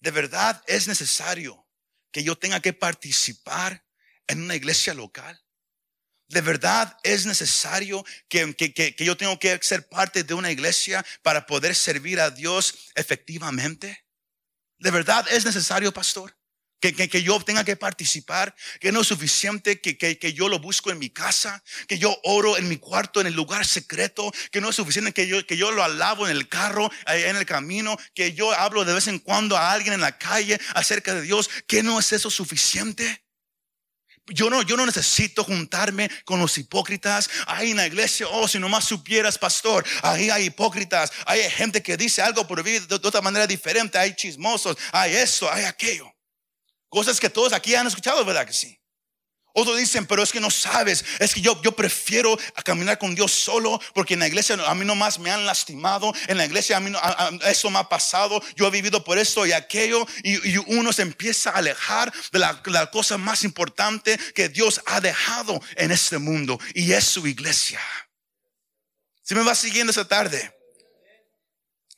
De 0.00 0.10
verdad 0.10 0.64
es 0.66 0.88
necesario 0.88 1.68
que 2.10 2.24
yo 2.24 2.34
tenga 2.34 2.60
que 2.60 2.72
participar 2.72 3.84
en 4.26 4.40
una 4.40 4.54
iglesia 4.54 4.94
local. 4.94 5.38
De 6.28 6.40
verdad 6.40 6.96
es 7.02 7.26
necesario 7.26 8.06
que, 8.26 8.54
que, 8.54 8.72
que, 8.72 9.04
yo 9.04 9.18
tengo 9.18 9.38
que 9.38 9.58
ser 9.60 9.86
parte 9.86 10.24
de 10.24 10.32
una 10.32 10.50
iglesia 10.50 11.04
para 11.20 11.44
poder 11.44 11.74
servir 11.74 12.20
a 12.20 12.30
Dios 12.30 12.90
efectivamente. 12.94 14.06
De 14.78 14.90
verdad 14.90 15.26
es 15.30 15.44
necesario, 15.44 15.92
pastor. 15.92 16.37
Que, 16.80 16.92
que, 16.94 17.22
yo 17.22 17.40
tenga 17.40 17.64
que 17.64 17.76
participar, 17.76 18.54
que 18.80 18.92
no 18.92 19.00
es 19.00 19.08
suficiente 19.08 19.80
que, 19.80 19.96
que, 19.96 20.32
yo 20.32 20.48
lo 20.48 20.60
busco 20.60 20.90
en 20.92 20.98
mi 20.98 21.10
casa, 21.10 21.62
que 21.88 21.98
yo 21.98 22.16
oro 22.22 22.56
en 22.56 22.68
mi 22.68 22.76
cuarto, 22.76 23.20
en 23.20 23.26
el 23.26 23.34
lugar 23.34 23.66
secreto, 23.66 24.30
que 24.52 24.60
no 24.60 24.70
es 24.70 24.76
suficiente 24.76 25.12
que 25.12 25.26
yo, 25.26 25.44
que 25.44 25.56
yo 25.56 25.72
lo 25.72 25.82
alabo 25.82 26.28
en 26.28 26.36
el 26.36 26.48
carro, 26.48 26.90
en 27.06 27.36
el 27.36 27.46
camino, 27.46 27.96
que 28.14 28.32
yo 28.32 28.52
hablo 28.52 28.84
de 28.84 28.94
vez 28.94 29.08
en 29.08 29.18
cuando 29.18 29.56
a 29.56 29.72
alguien 29.72 29.94
en 29.94 30.00
la 30.00 30.16
calle 30.18 30.60
acerca 30.74 31.14
de 31.14 31.22
Dios, 31.22 31.50
que 31.66 31.82
no 31.82 31.98
es 31.98 32.12
eso 32.12 32.30
suficiente. 32.30 33.24
Yo 34.30 34.50
no, 34.50 34.62
yo 34.62 34.76
no 34.76 34.84
necesito 34.84 35.42
juntarme 35.42 36.10
con 36.24 36.38
los 36.38 36.58
hipócritas. 36.58 37.30
Ahí 37.46 37.70
en 37.70 37.78
la 37.78 37.86
iglesia, 37.86 38.28
oh, 38.28 38.46
si 38.46 38.58
nomás 38.58 38.84
supieras, 38.84 39.38
pastor, 39.38 39.84
ahí 40.02 40.28
hay 40.30 40.46
hipócritas. 40.46 41.10
Hay 41.26 41.48
gente 41.50 41.82
que 41.82 41.96
dice 41.96 42.20
algo 42.20 42.46
por 42.46 42.62
vivir 42.62 42.86
de, 42.86 42.98
de 42.98 43.08
otra 43.08 43.22
manera 43.22 43.46
diferente. 43.46 43.98
Hay 43.98 44.14
chismosos, 44.14 44.76
hay 44.92 45.14
esto, 45.14 45.50
hay 45.50 45.64
aquello. 45.64 46.12
Cosas 46.88 47.20
que 47.20 47.28
todos 47.28 47.52
aquí 47.52 47.74
han 47.74 47.86
escuchado, 47.86 48.24
¿verdad 48.24 48.46
que 48.46 48.52
sí? 48.52 48.78
Otros 49.54 49.76
dicen, 49.76 50.06
pero 50.06 50.22
es 50.22 50.30
que 50.30 50.40
no 50.40 50.50
sabes, 50.50 51.04
es 51.18 51.34
que 51.34 51.40
yo, 51.40 51.60
yo 51.62 51.72
prefiero 51.74 52.38
caminar 52.64 52.96
con 52.96 53.14
Dios 53.14 53.32
solo 53.32 53.80
porque 53.92 54.14
en 54.14 54.20
la 54.20 54.28
iglesia 54.28 54.56
a 54.64 54.74
mí 54.74 54.84
nomás 54.84 55.18
me 55.18 55.32
han 55.32 55.46
lastimado, 55.46 56.12
en 56.28 56.36
la 56.36 56.44
iglesia 56.44 56.76
a 56.76 56.80
mí 56.80 56.90
no, 56.90 57.00
eso 57.44 57.68
me 57.68 57.78
ha 57.80 57.88
pasado, 57.88 58.40
yo 58.54 58.68
he 58.68 58.70
vivido 58.70 59.02
por 59.02 59.18
esto 59.18 59.44
y 59.46 59.52
aquello 59.52 60.06
y, 60.22 60.58
uno 60.58 60.92
se 60.92 61.02
empieza 61.02 61.50
a 61.50 61.54
alejar 61.54 62.12
de 62.30 62.38
la, 62.38 62.62
la, 62.66 62.90
cosa 62.90 63.18
más 63.18 63.42
importante 63.42 64.16
que 64.32 64.48
Dios 64.48 64.80
ha 64.86 65.00
dejado 65.00 65.60
en 65.74 65.90
este 65.90 66.18
mundo 66.18 66.60
y 66.74 66.92
es 66.92 67.04
su 67.04 67.26
iglesia. 67.26 67.80
Si 69.22 69.34
me 69.34 69.42
va 69.42 69.56
siguiendo 69.56 69.90
esta 69.90 70.06
tarde 70.06 70.56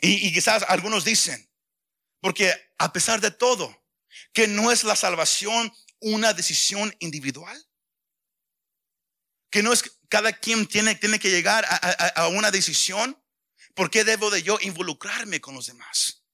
y, 0.00 0.28
y 0.28 0.32
quizás 0.32 0.64
algunos 0.66 1.04
dicen, 1.04 1.46
porque 2.20 2.54
a 2.78 2.90
pesar 2.90 3.20
de 3.20 3.30
todo, 3.30 3.79
que 4.32 4.48
no 4.48 4.72
es 4.72 4.84
la 4.84 4.96
salvación 4.96 5.72
una 6.00 6.32
decisión 6.32 6.94
individual. 6.98 7.66
Que 9.50 9.62
no 9.62 9.72
es 9.72 9.82
cada 10.08 10.32
quien 10.32 10.66
tiene, 10.66 10.94
tiene 10.94 11.18
que 11.18 11.30
llegar 11.30 11.64
a, 11.68 12.28
una 12.28 12.50
decisión. 12.50 13.16
¿Por 13.74 13.90
qué 13.90 14.04
debo 14.04 14.30
de 14.30 14.42
yo 14.42 14.58
involucrarme 14.62 15.40
con 15.40 15.54
los 15.54 15.66
demás? 15.66 16.24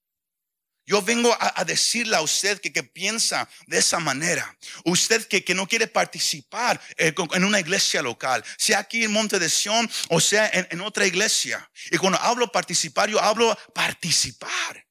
Yo 0.89 1.03
vengo 1.03 1.37
a, 1.41 1.65
decirle 1.65 2.15
a 2.15 2.21
usted 2.21 2.61
que, 2.61 2.73
que, 2.73 2.85
piensa 2.85 3.49
de 3.67 3.79
esa 3.79 3.99
manera. 3.99 4.57
Usted 4.85 5.27
que, 5.27 5.43
que 5.43 5.55
no 5.55 5.67
quiere 5.67 5.89
participar 5.89 6.81
eh, 6.97 7.13
en 7.33 7.45
una 7.45 7.59
iglesia 7.59 8.03
local, 8.03 8.45
sea 8.57 8.79
aquí 8.79 9.03
en 9.03 9.13
Monte 9.13 9.41
de 9.41 9.51
Sion 9.51 9.91
o 10.11 10.21
sea 10.21 10.49
en, 10.53 10.69
en 10.71 10.81
otra 10.81 11.05
iglesia. 11.05 11.69
Y 11.91 11.99
cuando 11.99 12.21
hablo 12.21 12.53
participar, 12.53 13.11
yo 13.11 13.21
hablo 13.21 13.59
participar. 13.75 14.86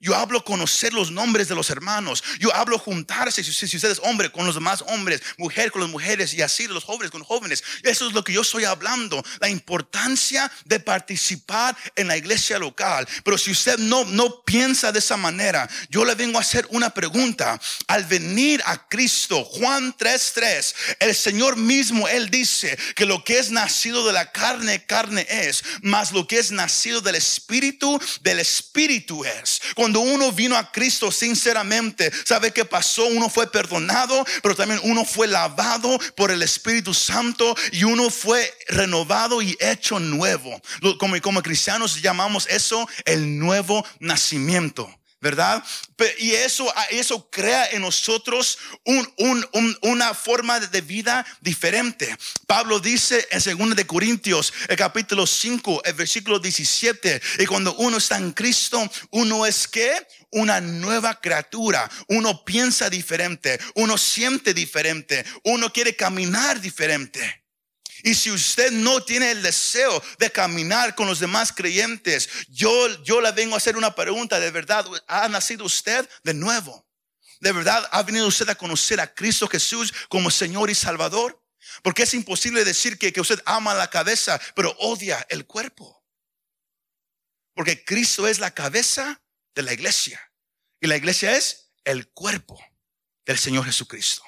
Yo 0.00 0.14
hablo 0.14 0.44
conocer 0.44 0.92
los 0.92 1.10
nombres 1.10 1.48
de 1.48 1.54
los 1.54 1.70
hermanos. 1.70 2.22
Yo 2.38 2.54
hablo 2.54 2.78
juntarse, 2.78 3.42
si, 3.42 3.52
si 3.52 3.76
usted 3.76 3.90
es 3.90 4.00
hombre, 4.04 4.30
con 4.30 4.46
los 4.46 4.54
demás 4.54 4.84
hombres, 4.86 5.22
mujer 5.36 5.72
con 5.72 5.82
las 5.82 5.90
mujeres 5.90 6.34
y 6.34 6.42
así 6.42 6.66
los 6.68 6.84
jóvenes 6.84 7.10
con 7.10 7.24
jóvenes. 7.24 7.64
Eso 7.82 8.06
es 8.06 8.12
lo 8.12 8.22
que 8.22 8.32
yo 8.32 8.42
estoy 8.42 8.64
hablando. 8.64 9.22
La 9.40 9.48
importancia 9.48 10.50
de 10.64 10.78
participar 10.78 11.76
en 11.96 12.08
la 12.08 12.16
iglesia 12.16 12.58
local. 12.58 13.08
Pero 13.24 13.36
si 13.38 13.50
usted 13.50 13.78
no, 13.78 14.04
no 14.04 14.42
piensa 14.42 14.92
de 14.92 15.00
esa 15.00 15.16
manera, 15.16 15.68
yo 15.90 16.04
le 16.04 16.14
vengo 16.14 16.38
a 16.38 16.42
hacer 16.42 16.66
una 16.70 16.90
pregunta. 16.90 17.60
Al 17.88 18.04
venir 18.04 18.62
a 18.66 18.88
Cristo, 18.88 19.44
Juan 19.44 19.94
3:3, 19.96 20.74
el 21.00 21.14
Señor 21.14 21.56
mismo, 21.56 22.06
Él 22.08 22.30
dice 22.30 22.78
que 22.94 23.06
lo 23.06 23.24
que 23.24 23.38
es 23.38 23.50
nacido 23.50 24.06
de 24.06 24.12
la 24.12 24.30
carne, 24.30 24.84
carne 24.86 25.26
es, 25.28 25.64
más 25.82 26.12
lo 26.12 26.26
que 26.26 26.38
es 26.38 26.50
nacido 26.50 27.00
del 27.00 27.16
Espíritu, 27.16 28.00
del 28.22 28.40
Espíritu 28.40 29.24
es. 29.24 29.60
Uno 29.96 30.32
vino 30.32 30.56
a 30.56 30.70
Cristo 30.70 31.10
sinceramente, 31.10 32.10
¿sabe 32.24 32.52
qué 32.52 32.64
pasó? 32.64 33.06
Uno 33.06 33.28
fue 33.28 33.50
perdonado, 33.50 34.24
pero 34.42 34.54
también 34.54 34.80
uno 34.82 35.04
fue 35.04 35.26
lavado 35.26 35.98
por 36.16 36.30
el 36.30 36.42
Espíritu 36.42 36.94
Santo 36.94 37.54
y 37.72 37.84
uno 37.84 38.10
fue 38.10 38.52
renovado 38.68 39.42
y 39.42 39.56
hecho 39.60 39.98
nuevo. 39.98 40.60
Como, 40.98 41.20
como 41.20 41.42
cristianos 41.42 42.00
llamamos 42.02 42.46
eso 42.48 42.88
el 43.04 43.38
nuevo 43.38 43.84
nacimiento. 44.00 44.97
¿Verdad? 45.20 45.64
Y 46.18 46.32
eso, 46.32 46.72
eso 46.90 47.28
crea 47.30 47.70
en 47.72 47.82
nosotros 47.82 48.58
una 49.82 50.14
forma 50.14 50.60
de 50.60 50.80
vida 50.80 51.26
diferente. 51.40 52.16
Pablo 52.46 52.78
dice 52.78 53.26
en 53.30 53.58
2 53.58 53.76
de 53.76 53.86
Corintios, 53.86 54.52
el 54.68 54.76
capítulo 54.76 55.26
5, 55.26 55.82
el 55.84 55.94
versículo 55.94 56.38
17, 56.38 57.20
y 57.40 57.46
cuando 57.46 57.74
uno 57.76 57.96
está 57.96 58.16
en 58.16 58.32
Cristo, 58.32 58.88
uno 59.10 59.44
es 59.44 59.66
que 59.66 60.06
una 60.30 60.60
nueva 60.60 61.20
criatura, 61.20 61.90
uno 62.08 62.44
piensa 62.44 62.88
diferente, 62.88 63.58
uno 63.74 63.98
siente 63.98 64.54
diferente, 64.54 65.24
uno 65.44 65.72
quiere 65.72 65.96
caminar 65.96 66.60
diferente. 66.60 67.47
Y 68.02 68.14
si 68.14 68.30
usted 68.30 68.70
no 68.70 69.02
tiene 69.02 69.30
el 69.30 69.42
deseo 69.42 70.02
de 70.18 70.30
caminar 70.30 70.94
con 70.94 71.06
los 71.06 71.20
demás 71.20 71.52
creyentes, 71.52 72.28
yo, 72.48 73.02
yo 73.02 73.20
le 73.20 73.32
vengo 73.32 73.54
a 73.54 73.58
hacer 73.58 73.76
una 73.76 73.94
pregunta. 73.94 74.38
¿De 74.38 74.50
verdad 74.50 74.86
ha 75.06 75.28
nacido 75.28 75.64
usted 75.64 76.08
de 76.22 76.34
nuevo? 76.34 76.86
¿De 77.40 77.52
verdad 77.52 77.88
ha 77.92 78.02
venido 78.02 78.26
usted 78.26 78.48
a 78.48 78.54
conocer 78.54 79.00
a 79.00 79.12
Cristo 79.12 79.48
Jesús 79.48 79.92
como 80.08 80.30
Señor 80.30 80.70
y 80.70 80.74
Salvador? 80.74 81.42
Porque 81.82 82.04
es 82.04 82.14
imposible 82.14 82.64
decir 82.64 82.98
que, 82.98 83.12
que 83.12 83.20
usted 83.20 83.40
ama 83.44 83.74
la 83.74 83.90
cabeza, 83.90 84.40
pero 84.54 84.74
odia 84.78 85.24
el 85.28 85.46
cuerpo. 85.46 86.04
Porque 87.54 87.84
Cristo 87.84 88.26
es 88.26 88.38
la 88.38 88.52
cabeza 88.52 89.20
de 89.54 89.62
la 89.62 89.72
iglesia. 89.72 90.20
Y 90.80 90.86
la 90.86 90.96
iglesia 90.96 91.36
es 91.36 91.72
el 91.84 92.08
cuerpo 92.10 92.58
del 93.26 93.38
Señor 93.38 93.64
Jesucristo. 93.64 94.22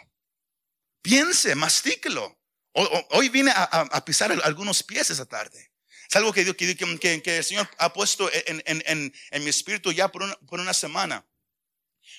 Piense, 1.02 1.54
mastíquelo. 1.54 2.39
Hoy 2.72 3.28
vine 3.28 3.52
a, 3.54 4.04
pisar 4.04 4.32
algunos 4.44 4.82
pies 4.82 5.10
esa 5.10 5.26
tarde. 5.26 5.70
Es 6.08 6.16
algo 6.16 6.32
que, 6.32 6.54
que, 6.54 7.22
que, 7.22 7.36
el 7.36 7.44
Señor 7.44 7.68
ha 7.78 7.92
puesto 7.92 8.30
en, 8.32 8.62
en, 8.64 9.44
mi 9.44 9.50
espíritu 9.50 9.92
ya 9.92 10.08
por 10.08 10.22
una, 10.22 10.36
por 10.48 10.60
una 10.60 10.74
semana. 10.74 11.26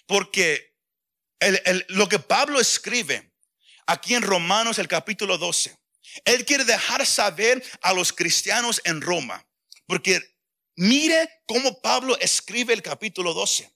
Porque 0.05 0.75
lo 1.89 2.07
que 2.07 2.19
Pablo 2.19 2.59
escribe 2.59 3.31
aquí 3.85 4.13
en 4.15 4.21
Romanos 4.21 4.79
el 4.79 4.87
capítulo 4.87 5.37
12, 5.37 5.77
él 6.25 6.45
quiere 6.45 6.65
dejar 6.65 7.05
saber 7.05 7.63
a 7.81 7.93
los 7.93 8.13
cristianos 8.13 8.81
en 8.83 9.01
Roma, 9.01 9.47
porque 9.87 10.21
mire 10.75 11.29
cómo 11.45 11.81
Pablo 11.81 12.17
escribe 12.19 12.73
el 12.73 12.81
capítulo 12.81 13.33
12 13.33 13.71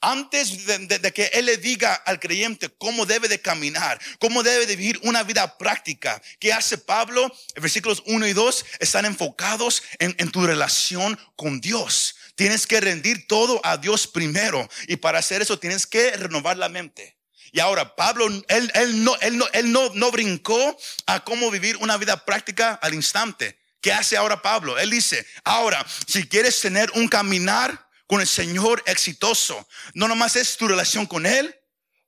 antes 0.00 0.66
de, 0.66 1.12
que 1.12 1.30
Él 1.34 1.46
le 1.46 1.56
diga 1.56 1.94
al 1.94 2.20
creyente 2.20 2.68
cómo 2.78 3.06
debe 3.06 3.28
de 3.28 3.40
caminar, 3.40 4.00
cómo 4.18 4.42
debe 4.42 4.66
de 4.66 4.76
vivir 4.76 4.98
una 5.02 5.22
vida 5.22 5.58
práctica, 5.58 6.20
¿qué 6.38 6.52
hace 6.52 6.78
Pablo? 6.78 7.30
Versículos 7.56 8.02
1 8.06 8.26
y 8.26 8.32
2 8.32 8.64
están 8.78 9.04
enfocados 9.04 9.82
en, 9.98 10.14
en 10.18 10.30
tu 10.30 10.46
relación 10.46 11.18
con 11.36 11.60
Dios. 11.60 12.16
Tienes 12.34 12.66
que 12.66 12.80
rendir 12.80 13.26
todo 13.26 13.60
a 13.64 13.76
Dios 13.76 14.06
primero 14.06 14.68
y 14.88 14.96
para 14.96 15.18
hacer 15.18 15.42
eso 15.42 15.58
tienes 15.58 15.86
que 15.86 16.12
renovar 16.12 16.56
la 16.56 16.68
mente. 16.68 17.18
Y 17.52 17.60
ahora 17.60 17.96
Pablo, 17.96 18.26
él, 18.26 18.72
él, 18.74 19.04
no, 19.04 19.16
él, 19.20 19.36
no, 19.36 19.46
él 19.52 19.72
no, 19.72 19.90
no 19.94 20.10
brincó 20.10 20.76
a 21.06 21.24
cómo 21.24 21.50
vivir 21.50 21.76
una 21.78 21.96
vida 21.96 22.24
práctica 22.24 22.74
al 22.74 22.94
instante. 22.94 23.58
¿Qué 23.80 23.92
hace 23.92 24.16
ahora 24.16 24.42
Pablo? 24.42 24.78
Él 24.78 24.90
dice, 24.90 25.26
ahora, 25.42 25.84
si 26.06 26.28
quieres 26.28 26.60
tener 26.60 26.90
un 26.92 27.08
caminar 27.08 27.89
con 28.10 28.20
el 28.20 28.26
Señor 28.26 28.82
exitoso. 28.86 29.68
No 29.94 30.08
nomás 30.08 30.34
es 30.34 30.56
tu 30.56 30.66
relación 30.66 31.06
con 31.06 31.26
Él, 31.26 31.54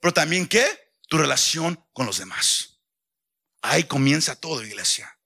pero 0.01 0.13
también 0.13 0.49
qué? 0.49 0.67
Tu 1.09 1.17
relación 1.17 1.81
con 1.93 2.07
los 2.07 2.19
demás. 2.19 2.81
Ahí 3.63 3.85
comienza 3.85 4.35
todo, 4.35 4.65
iglesia. 4.65 5.17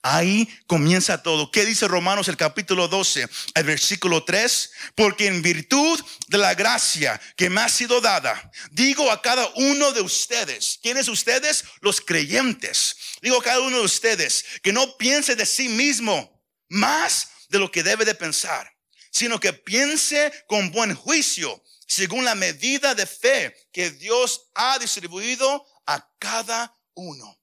Ahí 0.00 0.48
comienza 0.66 1.22
todo. 1.22 1.50
¿Qué 1.50 1.66
dice 1.66 1.86
Romanos 1.88 2.28
el 2.28 2.38
capítulo 2.38 2.88
12, 2.88 3.28
el 3.54 3.64
versículo 3.64 4.24
3? 4.24 4.70
Porque 4.94 5.26
en 5.26 5.42
virtud 5.42 6.00
de 6.28 6.38
la 6.38 6.54
gracia 6.54 7.20
que 7.36 7.50
me 7.50 7.60
ha 7.60 7.68
sido 7.68 8.00
dada, 8.00 8.50
digo 8.70 9.10
a 9.10 9.20
cada 9.20 9.46
uno 9.56 9.92
de 9.92 10.00
ustedes, 10.00 10.78
¿quiénes 10.82 11.08
ustedes? 11.08 11.66
Los 11.82 12.00
creyentes. 12.00 12.96
Digo 13.20 13.40
a 13.40 13.42
cada 13.42 13.60
uno 13.60 13.76
de 13.76 13.84
ustedes 13.84 14.42
que 14.62 14.72
no 14.72 14.96
piense 14.96 15.36
de 15.36 15.44
sí 15.44 15.68
mismo 15.68 16.42
más 16.70 17.28
de 17.50 17.58
lo 17.58 17.70
que 17.70 17.82
debe 17.82 18.06
de 18.06 18.14
pensar 18.14 18.73
sino 19.14 19.38
que 19.38 19.52
piense 19.52 20.32
con 20.48 20.72
buen 20.72 20.96
juicio, 20.96 21.62
según 21.86 22.24
la 22.24 22.34
medida 22.34 22.96
de 22.96 23.06
fe 23.06 23.54
que 23.72 23.92
Dios 23.92 24.50
ha 24.54 24.76
distribuido 24.80 25.64
a 25.86 26.12
cada 26.18 26.76
uno. 26.94 27.40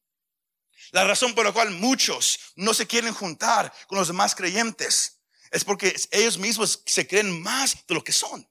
La 0.91 1.05
razón 1.05 1.33
por 1.33 1.45
la 1.45 1.53
cual 1.53 1.71
muchos 1.71 2.37
no 2.57 2.73
se 2.73 2.87
quieren 2.87 3.13
juntar 3.13 3.73
con 3.87 3.97
los 3.97 4.09
demás 4.09 4.35
creyentes 4.35 5.21
es 5.49 5.63
porque 5.63 5.95
ellos 6.11 6.37
mismos 6.37 6.83
se 6.85 7.07
creen 7.07 7.41
más 7.41 7.87
de 7.87 7.95
lo 7.95 8.03
que 8.03 8.11
son. 8.11 8.45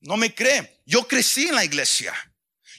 No 0.00 0.16
me 0.16 0.32
creen. 0.32 0.70
Yo 0.86 1.08
crecí 1.08 1.48
en 1.48 1.56
la 1.56 1.64
iglesia. 1.64 2.14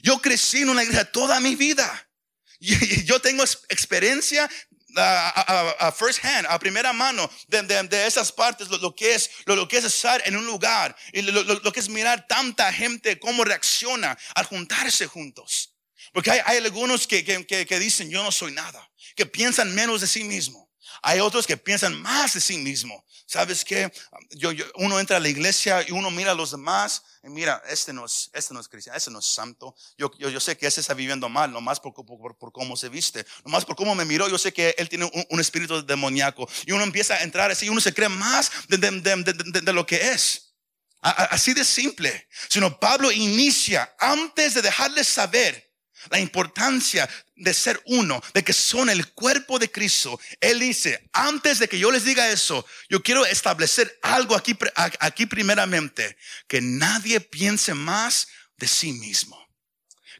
Yo 0.02 0.22
crecí 0.22 0.62
en 0.62 0.70
una 0.70 0.82
iglesia 0.82 1.12
toda 1.12 1.38
mi 1.40 1.54
vida. 1.54 2.10
Yo 2.60 3.20
tengo 3.20 3.44
experiencia 3.68 4.50
a, 4.96 5.92
first 5.92 6.24
hand, 6.24 6.46
a 6.48 6.58
primera 6.58 6.92
mano 6.92 7.30
de, 7.48 8.06
esas 8.06 8.32
partes, 8.32 8.68
lo, 8.68 8.94
que 8.94 9.14
es, 9.14 9.30
lo, 9.46 9.66
que 9.68 9.78
es 9.78 9.84
estar 9.84 10.22
en 10.26 10.36
un 10.36 10.46
lugar 10.46 10.96
y 11.12 11.22
lo, 11.22 11.72
que 11.72 11.80
es 11.80 11.88
mirar 11.88 12.26
tanta 12.26 12.72
gente 12.72 13.18
cómo 13.18 13.44
reacciona 13.44 14.16
al 14.34 14.46
juntarse 14.46 15.06
juntos. 15.06 15.74
Porque 16.12 16.30
hay, 16.30 16.56
algunos 16.58 17.06
que, 17.06 17.24
que, 17.24 17.78
dicen 17.78 18.10
yo 18.10 18.22
no 18.22 18.32
soy 18.32 18.52
nada, 18.52 18.90
que 19.14 19.26
piensan 19.26 19.74
menos 19.74 20.00
de 20.00 20.06
sí 20.06 20.24
mismo. 20.24 20.70
Hay 21.02 21.20
otros 21.20 21.46
que 21.46 21.56
piensan 21.56 22.00
más 22.00 22.34
de 22.34 22.40
sí 22.40 22.58
mismo. 22.58 23.04
¿Sabes 23.30 23.64
qué? 23.64 23.92
Yo, 24.30 24.50
uno 24.74 24.98
entra 24.98 25.18
a 25.18 25.20
la 25.20 25.28
iglesia 25.28 25.86
y 25.86 25.92
uno 25.92 26.10
mira 26.10 26.32
a 26.32 26.34
los 26.34 26.50
demás 26.50 27.04
y 27.22 27.28
mira, 27.28 27.62
este 27.68 27.92
no 27.92 28.04
es, 28.04 28.28
este 28.32 28.52
no 28.52 28.58
es 28.58 28.66
cristiano, 28.66 28.96
este 28.96 29.12
no 29.12 29.20
es 29.20 29.26
santo. 29.26 29.76
Yo, 29.96 30.10
yo, 30.18 30.30
yo 30.30 30.40
sé 30.40 30.58
que 30.58 30.66
ese 30.66 30.80
está 30.80 30.94
viviendo 30.94 31.28
mal, 31.28 31.52
nomás 31.52 31.78
por, 31.78 31.94
por, 31.94 32.36
por, 32.36 32.50
cómo 32.50 32.76
se 32.76 32.88
viste, 32.88 33.24
nomás 33.44 33.64
por 33.64 33.76
cómo 33.76 33.94
me 33.94 34.04
miró. 34.04 34.28
Yo 34.28 34.36
sé 34.36 34.52
que 34.52 34.74
él 34.76 34.88
tiene 34.88 35.08
un, 35.28 35.38
espíritu 35.38 35.86
demoníaco. 35.86 36.48
Y 36.66 36.72
uno 36.72 36.82
empieza 36.82 37.14
a 37.14 37.22
entrar 37.22 37.52
así 37.52 37.66
y 37.66 37.68
uno 37.68 37.80
se 37.80 37.94
cree 37.94 38.08
más 38.08 38.50
de 38.66 39.72
lo 39.72 39.86
que 39.86 40.10
es. 40.10 40.56
Así 41.00 41.54
de 41.54 41.64
simple. 41.64 42.26
Sino 42.48 42.80
Pablo 42.80 43.12
inicia 43.12 43.94
antes 44.00 44.54
de 44.54 44.62
dejarles 44.62 45.06
saber 45.06 45.70
la 46.10 46.18
importancia 46.18 47.08
de 47.40 47.54
ser 47.54 47.82
uno, 47.86 48.22
de 48.34 48.44
que 48.44 48.52
son 48.52 48.90
el 48.90 49.12
cuerpo 49.12 49.58
de 49.58 49.70
Cristo. 49.70 50.20
Él 50.40 50.60
dice, 50.60 51.08
antes 51.12 51.58
de 51.58 51.68
que 51.68 51.78
yo 51.78 51.90
les 51.90 52.04
diga 52.04 52.30
eso, 52.30 52.64
yo 52.88 53.02
quiero 53.02 53.24
establecer 53.26 53.98
algo 54.02 54.36
aquí, 54.36 54.56
aquí 55.00 55.26
primeramente, 55.26 56.16
que 56.46 56.60
nadie 56.60 57.20
piense 57.20 57.74
más 57.74 58.28
de 58.58 58.68
sí 58.68 58.92
mismo. 58.92 59.38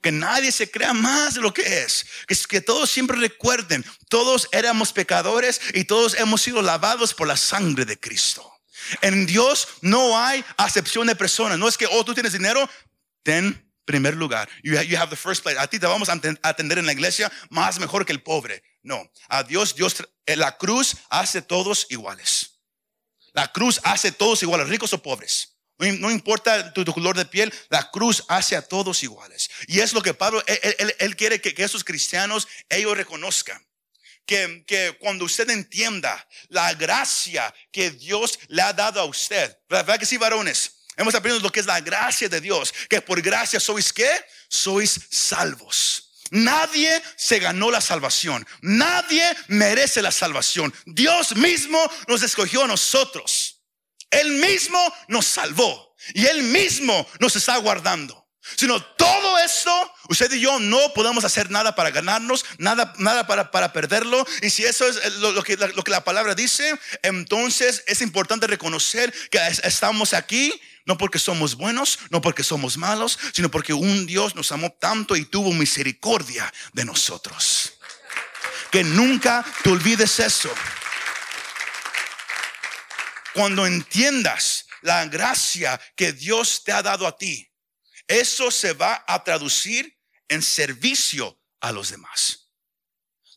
Que 0.03 0.11
nadie 0.11 0.51
se 0.51 0.71
crea 0.71 0.95
más 0.95 1.35
de 1.35 1.43
lo 1.43 1.53
que 1.53 1.83
es. 1.83 2.07
Que, 2.27 2.35
que 2.49 2.61
todos 2.63 2.91
siempre 2.91 3.19
recuerden, 3.19 3.85
todos 4.09 4.49
éramos 4.51 4.95
pecadores 4.95 5.61
y 5.75 5.85
todos 5.85 6.15
hemos 6.15 6.41
sido 6.41 6.63
lavados 6.63 7.13
por 7.13 7.29
la 7.29 7.37
sangre 7.37 7.85
de 7.85 8.01
Cristo. 8.01 8.51
En 9.03 9.27
Dios 9.27 9.69
no 9.83 10.19
hay 10.19 10.43
acepción 10.57 11.07
de 11.07 11.15
personas. 11.15 11.59
No 11.59 11.69
es 11.69 11.77
que, 11.77 11.87
oh, 11.87 12.03
tú 12.03 12.15
tienes 12.15 12.33
dinero, 12.33 12.69
ten 13.23 13.70
primer 13.91 14.15
lugar. 14.15 14.49
You, 14.63 14.77
have 14.97 15.11
the 15.11 15.17
first 15.17 15.43
place. 15.43 15.59
A 15.59 15.67
ti 15.67 15.79
te 15.79 15.87
vamos 15.87 16.09
a 16.09 16.21
atender 16.43 16.79
en 16.79 16.87
la 16.87 16.93
iglesia 16.93 17.31
más 17.51 17.79
mejor 17.81 18.07
que 18.07 18.13
el 18.13 18.23
pobre. 18.23 18.63
No, 18.83 19.11
a 19.29 19.43
Dios, 19.43 19.75
Dios, 19.75 19.97
eh, 20.27 20.37
la 20.37 20.57
cruz 20.57 20.97
hace 21.11 21.43
todos 21.43 21.87
iguales. 21.91 22.61
La 23.33 23.49
cruz 23.53 23.81
hace 23.85 24.13
todos 24.13 24.43
iguales, 24.43 24.69
ricos 24.69 24.93
o 24.93 25.03
pobres. 25.03 25.57
No 25.79 26.11
importa 26.11 26.73
tu, 26.75 26.85
color 26.85 27.17
de 27.17 27.25
piel, 27.25 27.53
la 27.71 27.91
cruz 27.91 28.23
hace 28.29 28.55
a 28.55 28.63
todos 28.63 29.03
iguales. 29.03 29.51
Y 29.67 29.81
es 29.81 29.93
lo 29.93 30.03
que 30.03 30.13
Pablo, 30.13 30.43
él, 30.47 31.17
quiere 31.17 31.41
que, 31.41 31.55
esos 31.63 31.85
cristianos, 31.85 32.47
ellos 32.69 32.97
reconozcan. 32.97 33.67
Que, 34.27 34.63
que, 34.67 34.97
cuando 35.01 35.25
usted 35.25 35.49
entienda 35.49 36.29
la 36.49 36.75
gracia 36.75 37.53
que 37.73 37.91
Dios 37.91 38.39
le 38.49 38.63
ha 38.63 38.73
dado 38.73 39.01
a 39.01 39.05
usted, 39.05 39.57
¿verdad 39.69 39.99
que 39.99 40.07
sí, 40.07 40.19
varones? 40.19 40.80
Hemos 41.01 41.15
aprendido 41.15 41.43
lo 41.43 41.51
que 41.51 41.61
es 41.61 41.67
la 41.67 41.81
gracia 41.81 42.29
de 42.29 42.43
Dios, 42.43 42.75
que 42.87 43.01
por 43.01 43.23
gracia 43.23 43.59
sois 43.59 43.91
qué? 43.91 44.11
Sois 44.51 45.01
salvos. 45.11 46.11
Nadie 46.29 47.03
se 47.17 47.39
ganó 47.39 47.71
la 47.71 47.81
salvación. 47.81 48.47
Nadie 48.61 49.25
merece 49.49 50.03
la 50.03 50.13
salvación. 50.13 50.75
Dios 50.85 51.37
mismo 51.37 51.81
nos 52.07 52.23
escogió 52.23 52.65
a 52.65 52.67
nosotros. 52.67 53.63
Él 54.11 54.33
mismo 54.33 54.79
nos 55.09 55.25
salvó. 55.25 55.97
Y 56.13 56.27
Él 56.27 56.43
mismo 56.43 57.09
nos 57.19 57.35
está 57.35 57.57
guardando. 57.57 58.29
Sino 58.57 58.83
todo 58.83 59.39
esto, 59.39 59.95
usted 60.11 60.31
y 60.33 60.41
yo 60.41 60.59
no 60.59 60.93
podemos 60.93 61.25
hacer 61.25 61.51
nada 61.51 61.75
para 61.75 61.91
ganarnos, 61.91 62.45
nada, 62.59 62.93
nada 62.99 63.27
para, 63.27 63.51
para 63.51 63.73
perderlo. 63.73 64.27
Y 64.43 64.51
si 64.51 64.65
eso 64.65 64.87
es 64.87 65.15
lo, 65.15 65.43
que, 65.43 65.57
lo 65.57 65.83
que 65.83 65.91
la 65.91 66.05
palabra 66.05 66.35
dice, 66.35 66.79
entonces 67.03 67.85
es 67.87 68.03
importante 68.03 68.47
reconocer 68.47 69.15
que 69.31 69.39
estamos 69.63 70.13
aquí 70.13 70.53
no 70.91 70.99
porque 70.99 71.21
somos 71.21 71.55
buenos, 71.55 72.01
no 72.11 72.21
porque 72.21 72.43
somos 72.43 72.77
malos, 72.77 73.17
sino 73.33 73.49
porque 73.49 73.73
un 73.73 74.07
Dios 74.07 74.35
nos 74.35 74.51
amó 74.51 74.73
tanto 74.73 75.15
y 75.15 75.25
tuvo 75.25 75.53
misericordia 75.53 76.53
de 76.73 76.85
nosotros. 76.85 77.75
Que 78.73 78.83
nunca 78.83 79.47
te 79.63 79.71
olvides 79.71 80.19
eso. 80.19 80.53
Cuando 83.35 83.69
entiendas 83.69 84.67
la 84.83 85.07
gracia 85.07 85.81
que 85.95 86.13
Dios 86.13 86.65
te 86.65 86.73
ha 86.73 86.83
dado 86.83 87.07
a 87.07 87.17
ti, 87.17 87.49
eso 88.09 88.51
se 88.51 88.73
va 88.73 89.05
a 89.07 89.23
traducir 89.23 89.97
en 90.27 90.43
servicio 90.43 91.41
a 91.61 91.71
los 91.71 91.91
demás. 91.91 92.51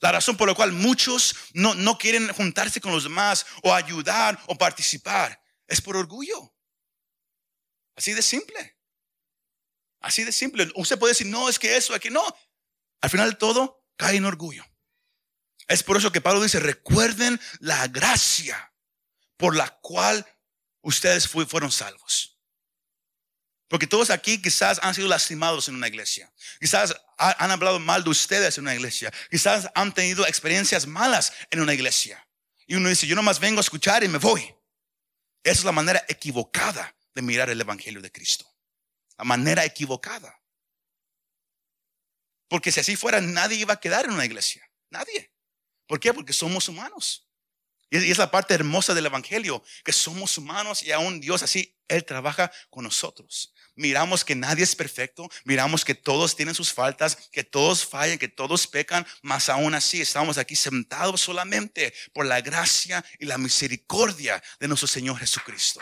La 0.02 0.12
razón 0.12 0.38
por 0.38 0.48
la 0.48 0.56
cual 0.56 0.72
muchos 0.72 1.36
no, 1.54 1.76
no 1.76 2.00
quieren 2.00 2.30
juntarse 2.30 2.82
con 2.82 2.94
los 2.94 3.04
demás 3.04 3.46
o 3.62 3.76
ayudar 3.76 4.42
o 4.48 4.58
participar 4.58 5.40
es 5.68 5.80
por 5.82 5.96
orgullo. 5.96 6.53
Así 7.96 8.14
de 8.14 8.22
simple. 8.22 8.78
Así 10.00 10.24
de 10.24 10.32
simple. 10.32 10.72
Usted 10.76 11.00
puede 11.00 11.12
decir, 11.12 11.28
no, 11.28 11.50
es 11.50 11.58
que 11.58 11.78
eso, 11.78 11.94
aquí 11.94 12.10
no. 12.10 12.24
Al 13.02 13.10
final 13.10 13.32
de 13.32 13.38
todo, 13.38 13.86
cae 13.96 14.18
en 14.18 14.26
orgullo. 14.26 14.66
Es 15.68 15.84
por 15.84 15.98
eso 15.98 16.12
que 16.12 16.22
Pablo 16.22 16.42
dice, 16.42 16.60
recuerden 16.60 17.40
la 17.60 17.88
gracia 17.88 18.74
por 19.38 19.56
la 19.56 19.70
cual 19.80 20.26
ustedes 20.82 21.28
fueron 21.28 21.72
salvos. 21.72 22.38
Porque 23.70 23.88
todos 23.88 24.10
aquí 24.10 24.42
quizás 24.42 24.80
han 24.84 24.94
sido 24.94 25.08
lastimados 25.08 25.68
en 25.68 25.76
una 25.76 25.88
iglesia. 25.88 26.32
Quizás 26.60 26.96
han 27.18 27.50
hablado 27.50 27.80
mal 27.80 28.04
de 28.04 28.10
ustedes 28.10 28.58
en 28.58 28.66
una 28.66 28.76
iglesia. 28.76 29.12
Quizás 29.32 29.70
han 29.74 29.94
tenido 29.94 30.28
experiencias 30.28 30.86
malas 30.86 31.34
en 31.50 31.62
una 31.62 31.74
iglesia. 31.74 32.28
Y 32.68 32.76
uno 32.76 32.90
dice, 32.90 33.08
yo 33.08 33.16
nomás 33.16 33.40
vengo 33.40 33.60
a 33.60 33.62
escuchar 33.62 34.04
y 34.04 34.10
me 34.10 34.18
voy. 34.18 34.42
Esa 35.44 35.60
es 35.60 35.64
la 35.64 35.72
manera 35.72 36.06
equivocada 36.08 36.96
de 37.14 37.22
mirar 37.22 37.50
el 37.50 37.62
Evangelio 37.62 38.02
de 38.02 38.12
Cristo. 38.12 38.46
A 39.18 39.24
manera 39.24 39.66
equivocada. 39.66 40.40
Porque 42.48 42.72
si 42.72 42.80
así 42.80 42.96
fuera, 42.96 43.22
nadie 43.22 43.58
iba 43.58 43.74
a 43.74 43.80
quedar 43.80 44.06
en 44.06 44.12
una 44.12 44.26
iglesia. 44.26 44.68
Nadie. 44.90 45.32
¿Por 45.88 46.00
qué? 46.00 46.14
Porque 46.14 46.34
somos 46.34 46.68
humanos. 46.70 47.28
Y 47.94 48.10
es 48.10 48.18
la 48.18 48.32
parte 48.32 48.56
hermosa 48.56 48.96
del 48.96 49.06
Evangelio, 49.06 49.64
que 49.84 49.94
somos 49.94 50.40
humanos 50.40 50.82
y 50.82 50.92
aún 50.92 51.22
Dios 51.22 51.44
así, 51.44 51.78
Él 51.88 52.04
trabaja 52.04 52.52
con 52.72 52.84
nosotros. 52.84 53.54
Miramos 53.76 54.26
que 54.26 54.34
nadie 54.34 54.64
es 54.64 54.76
perfecto, 54.76 55.30
miramos 55.46 55.86
que 55.86 55.94
todos 55.94 56.36
tienen 56.36 56.56
sus 56.56 56.74
faltas, 56.74 57.16
que 57.32 57.44
todos 57.44 57.86
fallan, 57.86 58.18
que 58.18 58.28
todos 58.28 58.66
pecan, 58.66 59.06
mas 59.22 59.48
aún 59.48 59.76
así 59.76 60.02
estamos 60.02 60.40
aquí 60.40 60.56
sentados 60.56 61.22
solamente 61.22 61.94
por 62.14 62.26
la 62.26 62.42
gracia 62.42 63.06
y 63.20 63.26
la 63.26 63.38
misericordia 63.38 64.42
de 64.60 64.68
nuestro 64.68 64.88
Señor 64.88 65.20
Jesucristo. 65.20 65.80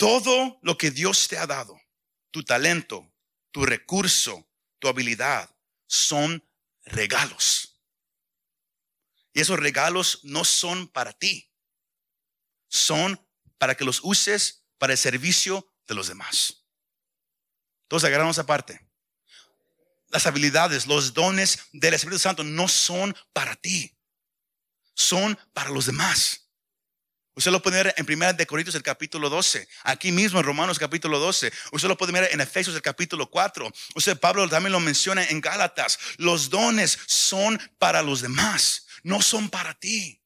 Todo 0.00 0.58
lo 0.62 0.78
que 0.78 0.90
Dios 0.90 1.28
te 1.28 1.36
ha 1.36 1.46
dado, 1.46 1.78
tu 2.30 2.42
talento, 2.42 3.12
tu 3.50 3.66
recurso, 3.66 4.48
tu 4.78 4.88
habilidad, 4.88 5.54
son 5.86 6.42
regalos. 6.86 7.82
Y 9.34 9.42
esos 9.42 9.60
regalos 9.60 10.20
no 10.22 10.46
son 10.46 10.88
para 10.88 11.12
ti, 11.12 11.52
son 12.66 13.22
para 13.58 13.74
que 13.74 13.84
los 13.84 14.00
uses 14.02 14.64
para 14.78 14.94
el 14.94 14.98
servicio 14.98 15.70
de 15.86 15.94
los 15.94 16.08
demás. 16.08 16.64
Entonces 17.82 18.06
agarramos 18.06 18.38
aparte. 18.38 18.80
Las 20.08 20.24
habilidades, 20.26 20.86
los 20.86 21.12
dones 21.12 21.66
del 21.74 21.92
Espíritu 21.92 22.20
Santo 22.20 22.42
no 22.42 22.68
son 22.68 23.14
para 23.34 23.54
ti, 23.54 23.98
son 24.94 25.38
para 25.52 25.68
los 25.68 25.84
demás. 25.84 26.49
Usted 27.34 27.52
lo 27.52 27.62
puede 27.62 27.82
ver 27.82 27.94
en 27.96 28.06
1 28.08 28.32
de 28.34 28.46
Corintios 28.46 28.74
el 28.74 28.82
capítulo 28.82 29.30
12, 29.30 29.68
aquí 29.84 30.10
mismo 30.10 30.40
en 30.40 30.44
Romanos 30.44 30.78
capítulo 30.78 31.18
12. 31.18 31.52
Usted 31.72 31.88
lo 31.88 31.96
puede 31.96 32.12
ver 32.12 32.28
en 32.32 32.40
Efesios 32.40 32.74
el 32.74 32.82
capítulo 32.82 33.30
4. 33.30 33.70
Usted 33.94 34.18
Pablo 34.18 34.48
también 34.48 34.72
lo 34.72 34.80
menciona 34.80 35.24
en 35.24 35.40
Gálatas. 35.40 35.98
Los 36.16 36.50
dones 36.50 36.98
son 37.06 37.60
para 37.78 38.02
los 38.02 38.20
demás, 38.20 38.86
no 39.04 39.22
son 39.22 39.48
para 39.48 39.74
ti. 39.74 40.20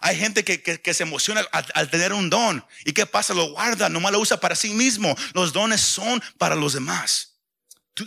Hay 0.00 0.16
gente 0.16 0.44
que, 0.44 0.94
se 0.94 1.02
emociona 1.02 1.40
al, 1.52 1.66
al, 1.74 1.90
tener 1.90 2.12
un 2.12 2.30
don. 2.30 2.64
¿Y 2.84 2.92
qué 2.92 3.04
pasa? 3.04 3.34
Lo 3.34 3.50
guarda, 3.50 3.88
nomás 3.88 4.12
lo 4.12 4.20
usa 4.20 4.38
para 4.38 4.54
sí 4.54 4.70
mismo. 4.70 5.16
Los 5.34 5.52
dones 5.52 5.80
son 5.80 6.22
para 6.38 6.54
los 6.54 6.72
demás 6.72 7.37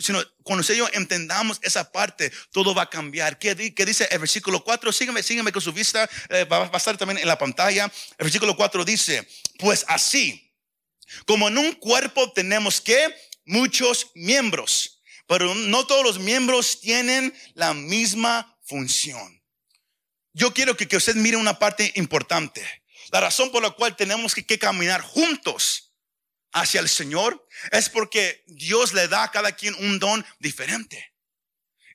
sino 0.00 0.22
cuando 0.42 0.66
yo 0.72 0.88
entendamos 0.92 1.58
esa 1.62 1.90
parte, 1.90 2.32
todo 2.50 2.74
va 2.74 2.82
a 2.82 2.90
cambiar. 2.90 3.38
¿Qué, 3.38 3.54
dice 3.54 4.08
el 4.10 4.18
versículo 4.18 4.62
4? 4.62 4.92
Sígueme, 4.92 5.22
sígueme 5.22 5.52
con 5.52 5.62
su 5.62 5.72
vista, 5.72 6.08
eh, 6.28 6.44
va, 6.44 6.70
a 6.72 6.76
estar 6.76 6.96
también 6.96 7.18
en 7.18 7.28
la 7.28 7.38
pantalla. 7.38 7.84
El 8.18 8.24
versículo 8.24 8.56
4 8.56 8.84
dice, 8.84 9.28
pues 9.58 9.84
así, 9.88 10.52
como 11.26 11.48
en 11.48 11.58
un 11.58 11.72
cuerpo 11.72 12.32
tenemos 12.32 12.80
que 12.80 13.14
muchos 13.44 14.10
miembros, 14.14 15.02
pero 15.26 15.54
no 15.54 15.86
todos 15.86 16.04
los 16.04 16.18
miembros 16.18 16.80
tienen 16.80 17.34
la 17.54 17.74
misma 17.74 18.58
función. 18.62 19.42
Yo 20.32 20.54
quiero 20.54 20.76
que, 20.76 20.88
que 20.88 20.96
usted 20.96 21.14
mire 21.16 21.36
una 21.36 21.58
parte 21.58 21.92
importante. 21.96 22.66
La 23.10 23.20
razón 23.20 23.52
por 23.52 23.62
la 23.62 23.70
cual 23.70 23.94
tenemos 23.96 24.34
que 24.34 24.58
caminar 24.58 25.02
juntos 25.02 25.91
hacia 26.52 26.80
el 26.80 26.88
Señor 26.88 27.46
es 27.70 27.88
porque 27.88 28.44
Dios 28.46 28.92
le 28.92 29.08
da 29.08 29.24
a 29.24 29.30
cada 29.30 29.52
quien 29.52 29.74
un 29.76 29.98
don 29.98 30.24
diferente. 30.38 31.12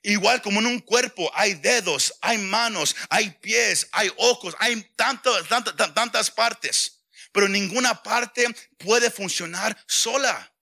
Igual 0.04 0.41
como 0.41 0.60
en 0.60 0.67
un 0.67 0.80
cuerpo 0.80 1.32
hay 1.34 1.56
dedos, 1.56 2.13
hay 2.22 2.38
manos, 2.38 2.96
hay 3.10 3.32
pies, 3.32 3.88
hay 3.91 4.12
ojos, 4.17 4.56
hay 4.60 4.82
tantas, 4.96 5.48
tantas, 5.48 5.93
tantas 5.93 6.32
partes, 6.32 7.04
pero 7.32 7.48
ninguna 7.48 8.04
parte 8.04 8.46
puede 8.78 9.12
funcionar 9.12 9.78
sola. 9.88 10.54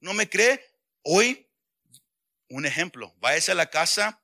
¿No 0.00 0.12
me 0.12 0.28
cree? 0.28 0.62
Hoy, 1.02 1.48
un 2.48 2.66
ejemplo, 2.66 3.14
váyase 3.18 3.52
a 3.52 3.56
la 3.56 3.70
casa, 3.70 4.22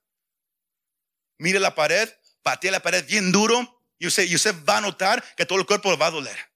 mire 1.39 1.59
la 1.59 1.75
pared, 1.75 2.09
patee 2.43 2.71
la 2.71 2.83
pared 2.83 3.05
bien 3.07 3.33
duro 3.33 3.83
y 3.99 4.07
usted, 4.07 4.25
y 4.25 4.35
usted 4.35 4.55
va 4.65 4.79
a 4.79 4.83
notar 4.83 5.25
que 5.37 5.47
todo 5.47 5.59
el 5.59 5.67
cuerpo 5.67 5.97
va 5.97 6.07
a 6.07 6.11
doler 6.11 6.52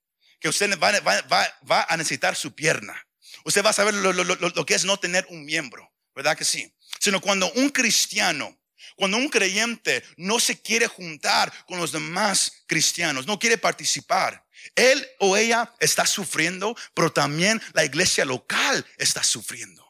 que 0.46 0.50
usted 0.50 0.78
va, 0.78 1.86
a 1.88 1.96
necesitar 1.96 2.36
su 2.36 2.54
pierna. 2.54 3.04
Usted 3.44 3.64
va 3.64 3.70
a 3.70 3.72
saber 3.72 3.94
lo, 3.94 4.66
que 4.66 4.74
es 4.74 4.84
no 4.84 4.96
tener 4.96 5.26
un 5.30 5.44
miembro, 5.44 5.92
¿verdad 6.14 6.36
que 6.36 6.44
sí? 6.44 6.72
Sino 7.00 7.20
cuando 7.20 7.50
un 7.54 7.70
cristiano, 7.70 8.56
cuando 8.94 9.16
un 9.16 9.28
creyente 9.28 10.04
no 10.16 10.38
se 10.38 10.60
quiere 10.60 10.86
juntar 10.86 11.52
con 11.66 11.78
los 11.78 11.90
demás 11.90 12.64
cristianos, 12.66 13.26
no 13.26 13.40
quiere 13.40 13.58
participar, 13.58 14.46
él 14.76 15.04
o 15.18 15.36
ella 15.36 15.74
está 15.80 16.06
sufriendo, 16.06 16.76
pero 16.94 17.12
también 17.12 17.60
la 17.72 17.84
iglesia 17.84 18.24
local 18.24 18.86
está 18.98 19.24
sufriendo. 19.24 19.84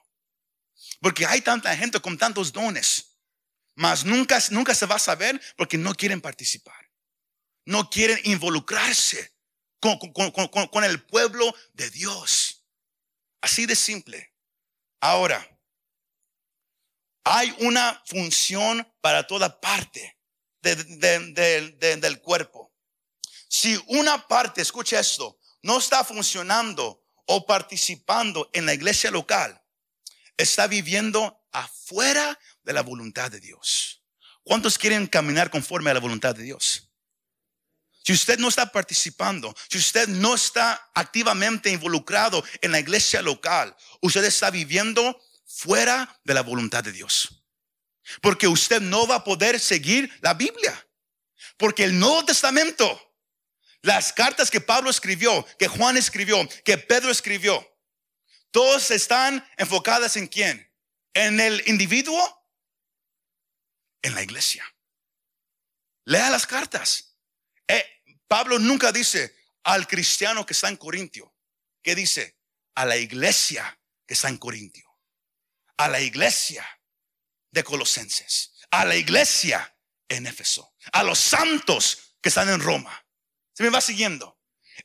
Porque 1.02 1.26
hay 1.26 1.42
tanta 1.42 1.76
gente 1.76 2.00
con 2.00 2.16
tantos 2.16 2.50
dones, 2.50 3.18
mas 3.74 4.06
nunca, 4.06 4.42
nunca 4.50 4.74
se 4.74 4.86
va 4.86 4.96
a 4.96 5.00
saber 5.00 5.38
porque 5.56 5.76
no 5.76 5.94
quieren 5.94 6.22
participar. 6.22 6.90
No 7.66 7.90
quieren 7.90 8.18
involucrarse 8.24 9.35
con, 9.80 10.84
el 10.84 11.02
pueblo 11.04 11.54
de 11.72 11.90
Dios. 11.90 12.64
Así 13.40 13.66
de 13.66 13.76
simple. 13.76 14.34
Ahora, 15.00 15.46
hay 17.24 17.54
una 17.60 18.02
función 18.06 18.86
para 19.00 19.26
toda 19.26 19.60
parte 19.60 20.18
del 20.62 22.20
cuerpo. 22.20 22.72
Si 23.48 23.80
una 23.86 24.26
parte, 24.26 24.62
escucha 24.62 24.98
esto, 24.98 25.38
no 25.62 25.78
está 25.78 26.04
funcionando 26.04 27.04
o 27.26 27.46
participando 27.46 28.50
en 28.52 28.66
la 28.66 28.74
iglesia 28.74 29.10
local, 29.10 29.62
está 30.36 30.66
viviendo 30.66 31.40
afuera 31.52 32.38
de 32.62 32.72
la 32.72 32.82
voluntad 32.82 33.30
de 33.30 33.40
Dios. 33.40 34.02
¿Cuántos 34.42 34.78
quieren 34.78 35.06
caminar 35.06 35.50
conforme 35.50 35.90
a 35.90 35.94
la 35.94 36.00
voluntad 36.00 36.34
de 36.34 36.44
Dios? 36.44 36.85
Si 38.06 38.12
usted 38.12 38.38
no 38.38 38.46
está 38.46 38.70
participando, 38.70 39.52
si 39.68 39.78
usted 39.78 40.06
no 40.06 40.36
está 40.36 40.92
activamente 40.94 41.70
involucrado 41.70 42.44
en 42.60 42.70
la 42.70 42.78
iglesia 42.78 43.20
local, 43.20 43.76
usted 44.00 44.22
está 44.22 44.48
viviendo 44.48 45.20
fuera 45.44 46.16
de 46.22 46.32
la 46.32 46.42
voluntad 46.42 46.84
de 46.84 46.92
Dios. 46.92 47.42
Porque 48.22 48.46
usted 48.46 48.80
no 48.80 49.08
va 49.08 49.16
a 49.16 49.24
poder 49.24 49.58
seguir 49.58 50.16
la 50.20 50.34
Biblia. 50.34 50.88
Porque 51.56 51.82
el 51.82 51.98
Nuevo 51.98 52.24
Testamento, 52.24 53.16
las 53.82 54.12
cartas 54.12 54.52
que 54.52 54.60
Pablo 54.60 54.88
escribió, 54.88 55.44
que 55.58 55.66
Juan 55.66 55.96
escribió, 55.96 56.48
que 56.64 56.78
Pedro 56.78 57.10
escribió, 57.10 57.66
todos 58.52 58.92
están 58.92 59.44
enfocadas 59.56 60.16
en 60.16 60.28
quién? 60.28 60.72
En 61.12 61.40
el 61.40 61.60
individuo, 61.66 62.46
en 64.02 64.14
la 64.14 64.22
iglesia. 64.22 64.64
Lea 66.04 66.30
las 66.30 66.46
cartas. 66.46 67.05
Pablo 68.28 68.58
nunca 68.58 68.92
dice 68.92 69.34
al 69.64 69.86
cristiano 69.86 70.46
que 70.46 70.52
está 70.52 70.68
en 70.68 70.76
Corintio. 70.76 71.34
¿Qué 71.82 71.94
dice? 71.94 72.38
A 72.74 72.84
la 72.84 72.96
iglesia 72.96 73.78
que 74.06 74.14
está 74.14 74.28
en 74.28 74.38
Corintio. 74.38 74.88
A 75.76 75.88
la 75.88 76.00
iglesia 76.00 76.66
de 77.50 77.64
Colosenses. 77.64 78.52
A 78.70 78.84
la 78.84 78.96
iglesia 78.96 79.76
en 80.08 80.26
Éfeso. 80.26 80.74
A 80.92 81.02
los 81.02 81.18
santos 81.18 82.14
que 82.20 82.28
están 82.28 82.48
en 82.48 82.60
Roma. 82.60 83.06
¿Se 83.54 83.62
me 83.62 83.70
va 83.70 83.80
siguiendo? 83.80 84.38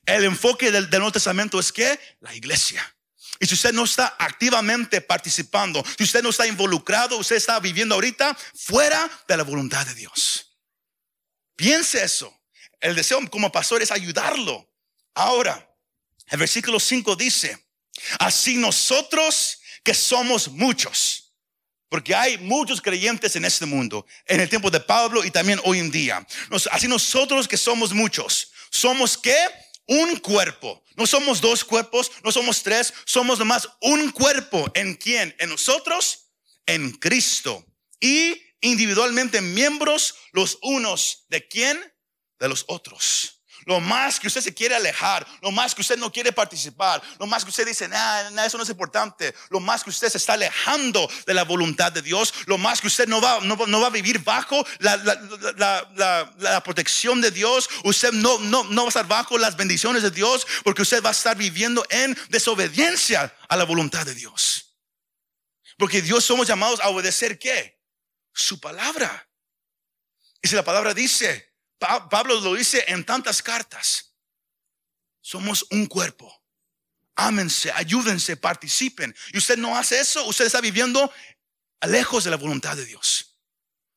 El 0.06 0.24
enfoque 0.24 0.72
del, 0.72 0.90
Nuevo 0.90 1.12
Testamento 1.12 1.60
es 1.60 1.72
que 1.72 2.00
la 2.20 2.34
iglesia. 2.34 2.96
Y 3.40 3.46
si 3.46 3.56
usted 3.56 3.74
no 3.74 3.86
está 3.86 4.16
activamente 4.20 5.02
participando, 5.02 5.84
si 5.98 6.04
usted 6.04 6.24
no 6.24 6.30
está 6.30 6.48
involucrado, 6.48 7.18
usted 7.18 7.36
está 7.36 7.60
viviendo 7.60 7.96
ahorita 7.96 8.38
fuera 8.56 9.10
de 9.28 9.38
la 9.38 9.44
voluntad 9.44 9.86
de 9.86 9.96
Dios. 9.96 10.58
Piense 11.56 12.04
eso 12.04 12.41
el 12.82 12.96
deseo 12.96 13.20
como 13.30 13.52
pastor 13.52 13.82
es 13.82 13.92
ayudarlo. 13.92 14.70
Ahora, 15.14 15.70
el 16.30 16.40
versículo 16.40 16.80
5 16.80 17.16
dice, 17.16 17.66
así 18.20 18.58
nosotros 18.58 19.60
que 19.84 19.94
somos 19.94 20.50
muchos, 20.50 21.34
porque 21.90 22.16
hay 22.16 22.38
muchos 22.38 22.82
creyentes 22.82 23.36
en 23.36 23.46
este 23.46 23.66
mundo, 23.66 24.06
en 24.26 24.40
el 24.40 24.50
tiempo 24.50 24.70
de 24.70 24.80
Pablo 24.80 25.24
y 25.26 25.32
también 25.32 25.60
hoy 25.64 25.80
en 25.80 25.92
día. 25.92 26.26
así 26.72 26.88
nosotros 26.88 27.48
que 27.48 27.58
somos 27.58 27.94
muchos, 27.94 28.52
somos 28.70 29.18
que 29.18 29.38
un 29.88 30.18
cuerpo. 30.18 30.82
No 30.96 31.06
somos 31.06 31.42
dos 31.42 31.64
cuerpos, 31.64 32.12
no 32.24 32.32
somos 32.32 32.64
tres, 32.64 32.94
somos 33.06 33.40
nomás 33.40 33.68
un 33.82 34.12
cuerpo. 34.12 34.72
¿En 34.74 34.96
quién? 34.96 35.36
En 35.40 35.50
nosotros, 35.50 36.30
en 36.66 36.92
Cristo. 36.92 37.66
Y 38.00 38.42
individualmente 38.62 39.42
miembros 39.42 40.16
los 40.32 40.60
unos 40.62 41.26
de 41.30 41.48
quién? 41.48 41.80
De 42.42 42.50
los 42.50 42.66
otros. 42.68 43.38
Lo 43.66 43.80
más 43.80 44.20
que 44.20 44.26
usted 44.26 44.42
se 44.42 44.54
quiere 44.56 44.76
alejar, 44.76 45.26
lo 45.42 45.52
más 45.52 45.76
que 45.76 45.82
usted 45.82 45.96
no 45.98 46.12
quiere 46.12 46.32
participar, 46.32 47.00
lo 47.20 47.28
más 47.28 47.44
que 47.44 47.52
usted 47.52 47.68
dice, 47.68 47.88
nada, 47.88 48.44
eso 48.44 48.58
no 48.58 48.64
es 48.64 48.70
importante, 48.70 49.36
lo 49.50 49.60
más 49.60 49.84
que 49.84 49.92
usted 49.92 50.10
se 50.10 50.18
está 50.18 50.34
alejando 50.34 51.08
de 51.28 51.34
la 51.36 51.44
voluntad 51.44 51.92
de 51.92 52.02
Dios, 52.02 52.34
lo 52.48 52.58
más 52.58 52.82
que 52.82 52.88
usted 52.88 53.08
no 53.08 53.22
va, 53.22 53.40
no, 53.42 53.80
va 53.80 53.88
a 53.88 53.92
vivir 53.92 54.18
bajo 54.24 54.66
la, 54.80 54.98
la, 54.98 56.64
protección 56.64 57.22
de 57.22 57.30
Dios, 57.30 57.70
usted 57.84 58.12
no, 58.14 58.40
no, 58.40 58.64
no 58.64 58.82
va 58.82 58.88
a 58.88 58.90
estar 58.90 59.08
bajo 59.08 59.38
las 59.38 59.56
bendiciones 59.56 60.02
de 60.02 60.10
Dios, 60.10 60.48
porque 60.64 60.82
usted 60.82 61.04
va 61.04 61.10
a 61.10 61.14
estar 61.14 61.38
viviendo 61.38 61.86
en 61.92 62.18
desobediencia 62.30 63.32
a 63.48 63.58
la 63.58 63.64
voluntad 63.64 64.08
de 64.08 64.16
Dios. 64.16 64.76
Porque 65.78 66.02
Dios 66.02 66.26
somos 66.26 66.48
llamados 66.48 66.80
a 66.80 66.90
obedecer 66.90 67.38
qué? 67.38 67.80
Su 68.34 68.60
palabra. 68.60 69.30
Y 70.42 70.48
si 70.48 70.56
la 70.56 70.64
palabra 70.64 70.96
dice, 70.96 71.51
Pablo 71.82 72.40
lo 72.40 72.54
dice 72.54 72.86
en 72.88 73.04
tantas 73.04 73.42
cartas, 73.42 74.14
somos 75.20 75.66
un 75.72 75.88
cuerpo. 75.88 76.32
Ámense, 77.16 77.72
ayúdense, 77.72 78.38
participen. 78.38 79.16
Y 79.34 79.40
usted 79.40 79.58
no 79.58 79.76
hace 79.76 80.00
eso, 80.00 80.24
usted 80.26 80.46
está 80.46 80.62
viviendo 80.62 81.12
lejos 81.82 82.24
de 82.24 82.30
la 82.30 82.38
voluntad 82.38 82.76
de 82.76 82.86
Dios. 82.86 83.36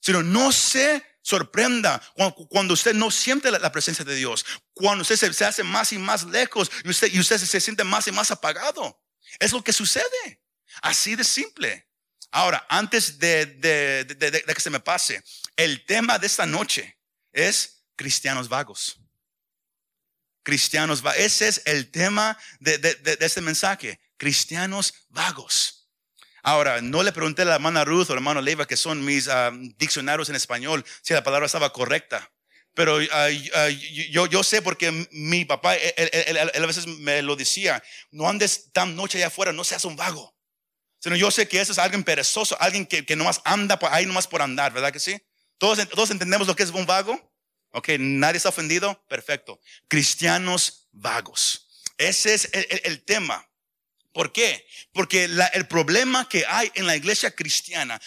Sino 0.01 0.23
no 0.23 0.51
se 0.51 1.05
sorprenda 1.23 2.03
cuando 2.49 2.75
usted 2.75 2.95
no 2.95 3.11
siente 3.11 3.51
la 3.51 3.73
presencia 3.73 4.05
de 4.05 4.15
Dios, 4.15 4.45
cuando 4.75 5.03
usted 5.03 5.17
se, 5.17 5.45
hace 5.45 5.63
más 5.63 5.93
y 5.93 5.99
más 5.99 6.25
lejos 6.25 6.71
y 6.85 7.19
usted, 7.19 7.39
se 7.39 7.61
siente 7.61 7.85
más 7.85 8.07
y 8.09 8.13
más 8.13 8.31
apagado. 8.31 9.03
Es 9.39 9.53
lo 9.53 9.63
que 9.63 9.73
sucede. 9.73 10.43
Así 10.83 11.17
de 11.17 11.25
simple. 11.25 11.89
Ahora, 12.31 12.67
antes 12.69 13.19
de, 13.19 13.57
que 14.47 14.61
se 14.61 14.71
me 14.71 14.81
pase, 14.81 15.23
el 15.57 15.85
tema 15.87 16.19
de 16.19 16.27
esta 16.27 16.47
noche 16.47 16.99
es 17.33 17.74
cristianos 17.97 18.49
vagos. 18.49 19.01
Cristianos 20.43 21.03
vagos. 21.03 21.21
Ese 21.21 21.49
es 21.49 21.63
el 21.65 21.91
tema 21.91 22.39
de, 22.61 23.19
este 23.21 23.41
mensaje. 23.41 24.01
Cristianos 24.17 24.95
vagos. 25.09 25.89
Ahora, 26.43 26.83
no 26.83 27.03
le 27.03 27.13
pregunté 27.13 27.43
a 27.43 27.47
la 27.47 27.55
hermana 27.55 27.85
Ruth 27.85 28.11
o 28.11 28.15
la 28.15 28.19
hermana 28.19 28.43
Leiva, 28.43 28.67
que 28.67 28.77
son 28.77 29.05
mis 29.05 29.29
ah, 29.29 29.51
diccionarios 29.79 30.29
en 30.29 30.37
español, 30.37 30.85
si 31.01 31.15
la 31.15 31.25
palabra 31.25 31.47
estaba 31.47 31.73
correcta. 31.73 32.31
Pero 32.75 32.99
ah, 33.13 33.29
yo, 34.11 34.27
yo 34.27 34.43
sé 34.43 34.61
porque 34.61 35.09
mi 35.11 35.45
papá, 35.45 35.77
él, 35.77 36.37
a 36.37 36.67
veces 36.67 36.87
me 36.87 37.23
lo 37.23 37.37
decía, 37.37 37.83
no 38.11 38.29
andes 38.29 38.73
tan 38.73 38.95
noche 38.95 39.19
allá 39.19 39.29
afuera, 39.29 39.53
no 39.53 39.65
seas 39.65 39.85
un 39.85 39.97
vago. 39.97 40.37
Sino 40.99 41.17
yo 41.17 41.31
sé 41.31 41.47
que 41.49 41.61
eso 41.61 41.73
es 41.73 41.79
alguien 41.79 42.03
perezoso, 42.03 42.57
alguien 42.61 42.85
que, 42.87 43.07
que 43.07 43.15
nomás 43.15 43.41
anda 43.45 43.79
por 43.79 43.93
ahí 43.93 44.07
nomás 44.07 44.27
por 44.27 44.43
andar, 44.43 44.73
¿verdad 44.73 44.93
que 44.93 44.99
sí? 44.99 45.17
Todos, 45.59 45.89
todos 45.89 46.11
entendemos 46.11 46.47
lo 46.47 46.57
que 46.57 46.63
es 46.63 46.71
un 46.71 46.87
vago. 46.87 47.34
Ok, 47.75 47.89
nadie 47.99 48.37
está 48.37 48.51
ofendido. 48.51 49.05
Perfecto. 49.09 49.61
Cristianos 49.89 50.89
vagos. 50.93 51.67
Ese 51.99 52.35
es 52.35 52.49
el 52.53 53.05
tema. 53.05 53.47
¿Por 54.15 54.31
qué? 54.31 54.65
Porque 54.93 55.25
el 55.25 55.67
problema 55.67 56.29
que 56.29 56.47
hay 56.47 56.71
en 56.77 56.87
la 56.87 56.95
iglesia 56.95 57.33
cristiana, 57.33 58.01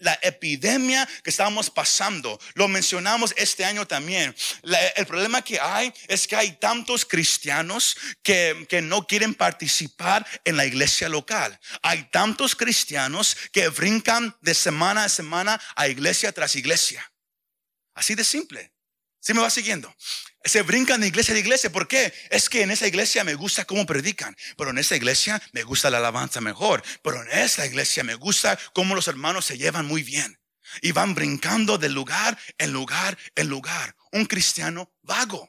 la, 0.00 0.18
epidemia 0.22 1.08
que 1.22 1.30
estamos 1.30 1.70
pasando, 1.70 2.40
lo 2.54 2.66
mencionamos 2.66 3.32
este 3.36 3.64
año 3.64 3.86
también. 3.86 4.34
el 4.96 5.06
problema 5.06 5.40
que 5.40 5.60
hay 5.60 5.94
es 6.08 6.26
que 6.26 6.34
hay 6.34 6.58
tantos 6.58 7.04
cristianos 7.04 7.96
que, 8.24 8.66
que 8.68 8.82
no 8.82 9.06
quieren 9.06 9.36
participar 9.36 10.26
en 10.44 10.56
la 10.56 10.66
iglesia 10.66 11.08
local. 11.08 11.56
Hay 11.82 12.10
tantos 12.10 12.56
cristianos 12.56 13.36
que 13.52 13.68
brincan 13.68 14.36
de 14.40 14.54
semana 14.54 15.04
a 15.04 15.08
semana 15.08 15.60
a 15.76 15.86
iglesia 15.86 16.32
tras 16.32 16.56
iglesia. 16.56 17.08
Así 17.94 18.16
de 18.16 18.24
simple. 18.24 18.72
¿Sí 19.22 19.34
me 19.34 19.40
va 19.40 19.50
siguiendo? 19.50 19.94
Se 20.44 20.62
brincan 20.62 21.00
de 21.00 21.06
iglesia 21.06 21.32
a 21.32 21.38
iglesia. 21.38 21.70
¿Por 21.70 21.86
qué? 21.86 22.12
Es 22.30 22.48
que 22.48 22.62
en 22.62 22.72
esa 22.72 22.88
iglesia 22.88 23.22
me 23.22 23.36
gusta 23.36 23.64
cómo 23.64 23.86
predican. 23.86 24.36
Pero 24.56 24.70
en 24.70 24.78
esa 24.78 24.96
iglesia 24.96 25.40
me 25.52 25.62
gusta 25.62 25.90
la 25.90 25.98
alabanza 25.98 26.40
mejor. 26.40 26.82
Pero 27.04 27.22
en 27.22 27.30
esa 27.30 27.64
iglesia 27.64 28.02
me 28.02 28.16
gusta 28.16 28.58
cómo 28.72 28.96
los 28.96 29.06
hermanos 29.06 29.44
se 29.44 29.56
llevan 29.56 29.86
muy 29.86 30.02
bien. 30.02 30.40
Y 30.80 30.90
van 30.90 31.14
brincando 31.14 31.78
de 31.78 31.88
lugar 31.88 32.36
en 32.58 32.72
lugar 32.72 33.16
en 33.36 33.46
lugar. 33.46 33.94
Un 34.10 34.26
cristiano 34.26 34.92
vago. 35.02 35.48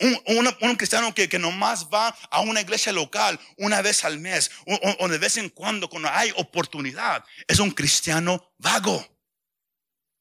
Un, 0.00 0.76
cristiano 0.76 1.14
que, 1.14 1.28
que, 1.28 1.38
nomás 1.38 1.88
va 1.92 2.08
a 2.30 2.40
una 2.40 2.60
iglesia 2.60 2.92
local 2.92 3.40
una 3.56 3.82
vez 3.82 4.04
al 4.04 4.18
mes 4.18 4.50
o, 4.66 5.08
de 5.08 5.18
vez 5.18 5.38
en 5.38 5.48
cuando 5.48 5.88
cuando 5.88 6.10
hay 6.10 6.30
oportunidad. 6.36 7.24
Es 7.46 7.58
un 7.58 7.70
cristiano 7.70 8.52
vago. 8.58 9.00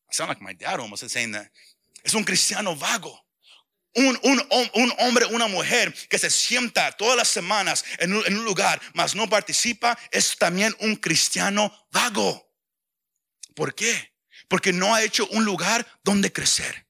I 0.10 0.15
sound 0.15 0.30
like 0.30 0.41
my 0.41 0.54
dad 0.54 0.80
almost 0.80 1.08
saying 1.10 1.34
that. 1.34 1.52
Es 2.08 2.13
un 2.13 2.24
cristiano 2.24 2.74
vago. 2.74 3.22
Un, 3.93 4.17
un, 4.24 4.41
un, 4.76 4.93
hombre, 5.00 5.26
una 5.26 5.48
mujer 5.48 5.93
que 6.08 6.17
se 6.17 6.30
sienta 6.30 6.93
todas 6.93 7.17
las 7.17 7.28
semanas 7.28 7.84
en 8.00 8.13
un, 8.13 8.26
en 8.26 8.38
un 8.38 8.46
lugar, 8.46 8.80
mas 8.93 9.13
no 9.13 9.28
participa, 9.28 10.00
es 10.10 10.38
también 10.38 10.74
un 10.80 10.96
cristiano 10.96 11.70
vago. 11.91 12.50
¿Por 13.54 13.76
qué? 13.76 14.13
Porque 14.48 14.72
no 14.72 14.96
ha 14.96 15.04
hecho 15.04 15.28
un 15.32 15.43
lugar 15.43 15.86
donde 16.02 16.32
crecer. 16.32 16.88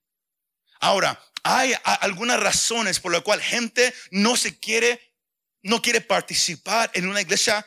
Ahora, 0.81 1.19
hay 1.41 1.73
algunas 1.83 2.39
razones 2.39 2.99
por 2.99 3.11
las 3.11 3.21
cuales 3.21 3.47
gente 3.47 3.91
no 4.11 4.37
se 4.37 4.59
quiere, 4.59 5.15
no 5.63 5.81
quiere 5.81 6.01
participar 6.01 6.91
en 6.93 7.07
una 7.07 7.21
iglesia 7.21 7.65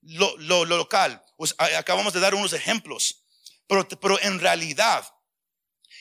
lo, 0.00 0.34
lo, 0.38 0.64
local. 0.64 1.22
Pues, 1.36 1.54
acabamos 1.58 2.14
de 2.14 2.20
dar 2.20 2.34
unos 2.34 2.54
ejemplos, 2.54 3.26
pero, 3.66 3.86
pero 3.86 4.18
en 4.22 4.40
realidad 4.40 5.06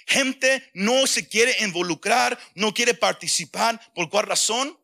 Gente 0.06 0.70
no 0.74 1.08
se 1.08 1.28
quiere 1.28 1.56
involucrar, 1.64 2.38
no 2.54 2.74
quiere 2.74 2.94
participar. 2.94 3.94
¿Por 3.94 4.10
cuál 4.10 4.28
razón? 4.28 4.80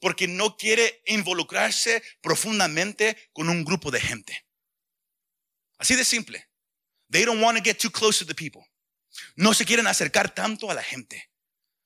Porque 0.00 0.26
no 0.26 0.56
quiere 0.56 1.02
involucrarse 1.06 2.02
profundamente 2.20 3.30
con 3.32 3.48
un 3.48 3.64
grupo 3.64 3.90
de 3.90 4.00
gente. 4.00 4.46
Así 5.78 5.94
de 5.94 6.04
simple. 6.04 6.48
They 7.10 7.24
don't 7.24 7.42
want 7.42 7.58
to 7.58 7.64
get 7.64 7.78
too 7.78 7.90
close 7.90 8.18
to 8.18 8.26
the 8.26 8.34
people. 8.34 8.62
No 9.36 9.52
se 9.52 9.64
quieren 9.64 9.86
acercar 9.86 10.34
tanto 10.34 10.70
a 10.70 10.74
la 10.74 10.82
gente. 10.82 11.30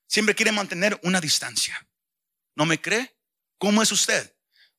Siempre 0.07 0.35
quieren 0.35 0.55
mantener 0.55 0.99
una 1.03 1.21
distancia. 1.21 1.89
¿No 2.55 2.65
me 2.65 2.81
cree? 2.81 3.17
¿Cómo 3.59 3.83
es 3.83 3.91
usted? 3.91 4.35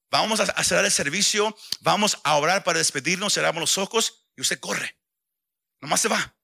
Vamos 0.10 0.40
a 0.40 0.44
hacer 0.44 0.84
el 0.86 0.92
servicio, 0.92 1.56
vamos 1.82 2.18
a 2.24 2.38
orar 2.38 2.64
para 2.64 2.78
despedirnos, 2.78 3.34
cerramos 3.34 3.60
los 3.60 3.78
ojos 3.78 4.30
y 4.38 4.42
usted 4.42 4.60
corre. 4.60 4.98
Nomás 5.82 6.02
se 6.02 6.08
va. 6.08 6.37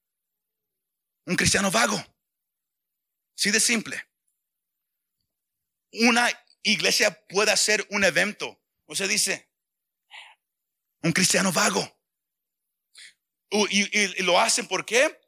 Un 1.26 1.36
cristiano 1.36 1.72
vago. 1.72 2.04
Sí 3.36 3.52
de 3.52 3.60
simple. 3.60 4.04
Una 5.92 6.30
iglesia 6.64 7.26
puede 7.28 7.52
hacer 7.52 7.86
un 7.90 8.04
evento. 8.04 8.60
Se 8.94 9.08
dice, 9.08 9.50
un 11.02 11.12
cristiano 11.12 11.52
vago. 11.52 12.00
Y, 13.70 14.24
lo 14.24 14.40
hacen 14.40 14.68
¿por 14.68 14.86
qué? 14.86 15.20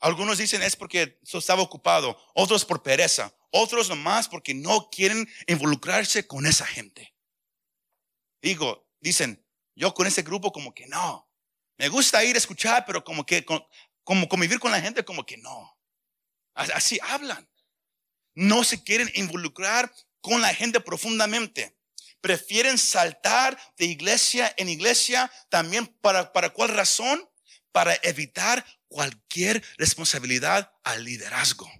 Algunos 0.00 0.38
dicen 0.38 0.62
es 0.62 0.76
porque 0.76 1.18
estaba 1.22 1.62
ocupado, 1.62 2.18
otros 2.34 2.64
por 2.64 2.82
pereza, 2.82 3.34
otros 3.50 3.88
nomás 3.88 4.28
porque 4.28 4.52
no 4.52 4.90
quieren 4.90 5.28
involucrarse 5.46 6.26
con 6.26 6.44
esa 6.44 6.66
gente. 6.66 7.14
Digo, 8.42 8.90
dicen, 9.00 9.46
yo 9.74 9.94
con 9.94 10.06
ese 10.06 10.22
grupo 10.22 10.52
como 10.52 10.74
que 10.74 10.86
no. 10.86 11.30
Me 11.78 11.88
gusta 11.88 12.24
ir 12.24 12.34
a 12.34 12.38
escuchar, 12.38 12.84
pero 12.84 13.04
como 13.04 13.24
que 13.24 13.44
como 14.04 14.28
convivir 14.28 14.58
con 14.58 14.72
la 14.72 14.80
gente, 14.80 15.04
como 15.04 15.24
que 15.24 15.36
no. 15.38 15.78
Así 16.54 16.98
hablan. 17.02 17.48
No 18.34 18.64
se 18.64 18.82
quieren 18.82 19.10
involucrar 19.14 19.92
con 20.20 20.40
la 20.40 20.54
gente 20.54 20.80
profundamente. 20.80 21.76
Prefieren 22.20 22.78
saltar 22.78 23.58
de 23.76 23.86
iglesia 23.86 24.52
en 24.56 24.68
iglesia 24.68 25.30
también 25.48 25.86
para, 25.86 26.32
para 26.32 26.50
cuál 26.50 26.70
razón? 26.70 27.28
Para 27.72 27.94
evitar 28.02 28.64
cualquier 28.88 29.62
responsabilidad 29.78 30.72
al 30.84 31.04
liderazgo. 31.04 31.70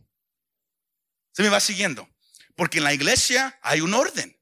Se 1.33 1.43
me 1.43 1.49
va 1.49 1.61
siguiendo. 1.61 2.09
Porque 2.57 2.79
en 2.79 2.85
la 2.85 2.93
iglesia 2.93 3.59
hay 3.63 3.81
un 3.81 3.95
orden. 3.95 4.39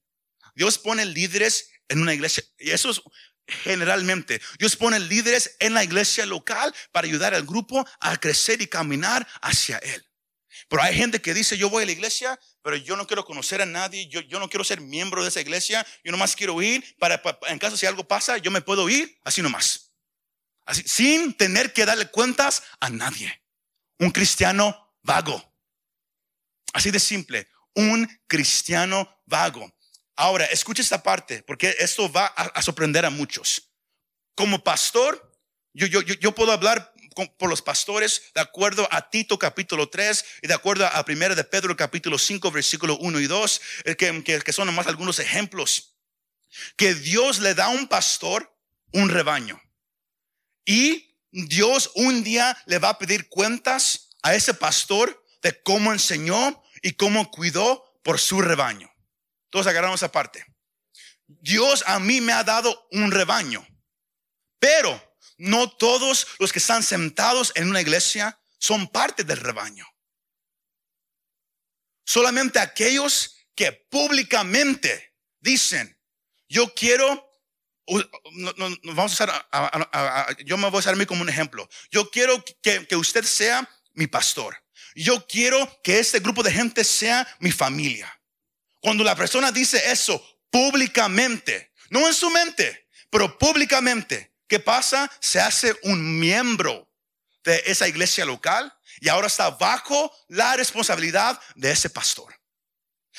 Dios 0.55 0.79
pone 0.79 1.05
líderes 1.05 1.71
en 1.89 2.01
una 2.01 2.15
iglesia. 2.15 2.45
Y 2.59 2.71
eso 2.71 2.91
es 2.91 3.03
generalmente. 3.51 4.41
Dios 4.59 4.77
pone 4.77 4.99
líderes 4.99 5.57
en 5.59 5.75
la 5.75 5.85
iglesia 5.85 6.27
local 6.27 6.75
para 6.93 7.07
ayudar 7.07 7.35
al 7.35 7.45
grupo 7.45 7.87
a 8.01 8.17
crecer 8.19 8.61
y 8.63 8.67
caminar 8.67 9.27
hacia 9.43 9.79
Él. 9.79 10.07
Pero 10.69 10.83
hay 10.83 10.97
gente 10.97 11.21
que 11.21 11.35
dice, 11.35 11.59
yo 11.59 11.69
voy 11.71 11.83
a 11.83 11.87
la 11.87 11.93
iglesia, 11.93 12.39
pero 12.63 12.77
yo 12.77 12.97
no 12.97 13.07
quiero 13.07 13.25
conocer 13.25 13.61
a 13.63 13.67
nadie, 13.67 14.09
yo, 14.09 14.39
no 14.39 14.49
quiero 14.49 14.65
ser 14.65 14.81
miembro 14.81 15.23
de 15.23 15.29
esa 15.29 15.41
iglesia, 15.41 15.87
yo 16.05 16.13
nomás 16.13 16.37
quiero 16.37 16.61
ir 16.63 16.97
para, 16.99 17.21
en 17.49 17.59
caso 17.59 17.77
si 17.77 17.87
algo 17.87 18.07
pasa, 18.07 18.39
yo 18.39 18.51
me 18.51 18.61
puedo 18.61 18.89
ir 18.89 19.19
así 19.25 19.43
nomás. 19.43 19.93
Así, 20.65 20.83
sin 20.87 21.35
tener 21.35 21.73
que 21.73 21.85
darle 21.85 22.11
cuentas 22.11 22.63
a 22.79 22.91
nadie. 22.91 23.43
Un 23.99 24.11
cristiano 24.11 24.95
vago. 25.03 25.53
Así 26.73 26.91
de 26.91 27.01
simple. 27.01 27.49
Un 27.75 28.07
cristiano 28.27 29.23
vago. 29.27 29.73
Ahora, 30.21 30.45
escucha 30.45 30.83
esta 30.83 31.03
parte, 31.03 31.43
porque 31.45 31.75
esto 31.79 32.13
va 32.13 32.27
a, 32.27 32.61
sorprender 32.61 33.07
a 33.07 33.11
muchos. 33.11 33.71
Como 34.35 34.63
pastor, 34.63 35.35
yo, 35.73 35.87
yo, 35.87 36.03
yo, 36.03 36.35
puedo 36.35 36.53
hablar 36.53 36.93
por 37.39 37.49
los 37.49 37.63
pastores 37.63 38.25
de 38.35 38.43
acuerdo 38.43 38.87
a 38.91 39.09
Tito 39.09 39.39
capítulo 39.39 39.89
3 39.89 40.25
y 40.43 40.47
de 40.47 40.53
acuerdo 40.53 40.85
a 40.85 41.03
1 41.09 41.35
de 41.35 41.45
Pedro 41.45 41.75
capítulo 41.75 42.19
5 42.19 42.51
versículo 42.51 42.99
1 42.99 43.19
y 43.19 43.27
2, 43.29 43.61
eh, 43.85 43.97
que, 43.97 44.23
que, 44.23 44.41
que 44.41 44.53
son 44.53 44.67
nomás 44.67 44.89
algunos 44.89 45.21
ejemplos. 45.21 45.97
Que 46.77 46.95
Dios 46.95 47.39
le 47.39 47.55
da 47.55 47.65
a 47.65 47.71
un 47.71 47.89
pastor 47.89 48.55
un 48.93 49.09
rebaño. 49.09 49.59
Y 50.67 51.17
Dios 51.31 51.93
un 51.95 52.23
día 52.23 52.63
le 52.67 52.79
va 52.79 52.91
a 52.91 52.99
pedir 52.99 53.31
cuentas 53.31 54.11
a 54.21 54.35
ese 54.35 54.53
pastor 54.53 55.25
de 55.41 55.63
cómo 55.63 55.95
enseñó 55.95 56.63
y 56.83 56.93
cómo 56.93 57.31
cuidó 57.31 57.99
por 58.03 58.21
su 58.21 58.43
rebaño. 58.43 58.90
Todos 59.51 59.67
agarramos 59.67 60.01
esa 60.01 60.13
parte. 60.13 60.45
Dios 61.27 61.85
a 61.87 61.99
mí 61.99 62.21
me 62.21 62.33
ha 62.33 62.43
dado 62.43 62.89
un 62.91 63.11
rebaño, 63.11 63.67
pero 64.59 65.17
no 65.39 65.71
todos 65.71 66.27
los 66.39 66.53
que 66.53 66.59
están 66.59 66.83
sentados 66.83 67.53
en 67.55 67.69
una 67.69 67.81
iglesia 67.81 68.41
son 68.59 68.89
parte 68.89 69.25
del 69.25 69.39
rebaño. 69.39 69.87
Solamente 72.05 72.59
aquellos 72.59 73.37
que 73.55 73.73
públicamente 73.73 75.17
dicen, 75.41 75.99
yo 76.49 76.75
quiero 76.75 77.29
vamos 78.85 79.21
a 79.21 80.27
yo 80.45 80.57
me 80.57 80.69
voy 80.69 80.77
a 80.77 80.79
usar 80.79 80.95
a 80.95 80.97
mí 80.97 81.07
como 81.07 81.23
un 81.23 81.29
ejemplo. 81.29 81.69
Yo 81.91 82.11
quiero 82.11 82.45
que, 82.63 82.87
que, 82.87 82.97
usted 82.97 83.25
sea 83.25 83.69
mi 83.95 84.07
pastor. 84.07 84.57
Yo 84.95 85.27
quiero 85.27 85.81
que 85.83 85.99
este 85.99 86.21
grupo 86.21 86.43
de 86.43 86.53
gente 86.53 86.85
sea 86.85 87.27
mi 87.41 87.53
familia. 87.53 88.20
Cuando 88.81 89.05
la 89.05 89.15
persona 89.15 89.53
dice 89.53 89.91
eso 89.91 90.25
públicamente, 90.51 91.73
no 91.91 92.07
en 92.07 92.15
su 92.15 92.31
mente, 92.31 92.89
pero 93.11 93.39
públicamente, 93.39 94.33
¿qué 94.47 94.61
pasa? 94.61 95.11
Se 95.21 95.41
hace 95.41 95.77
un 95.83 96.19
miembro 96.19 96.89
de 97.45 97.63
esa 97.67 97.89
iglesia 97.89 98.25
local 98.25 98.73
y 99.01 99.09
ahora 99.09 99.27
está 99.27 99.51
bajo 99.51 100.13
la 100.29 100.57
responsabilidad 100.57 101.41
de 101.55 101.73
ese 101.73 101.91
pastor. 101.91 102.35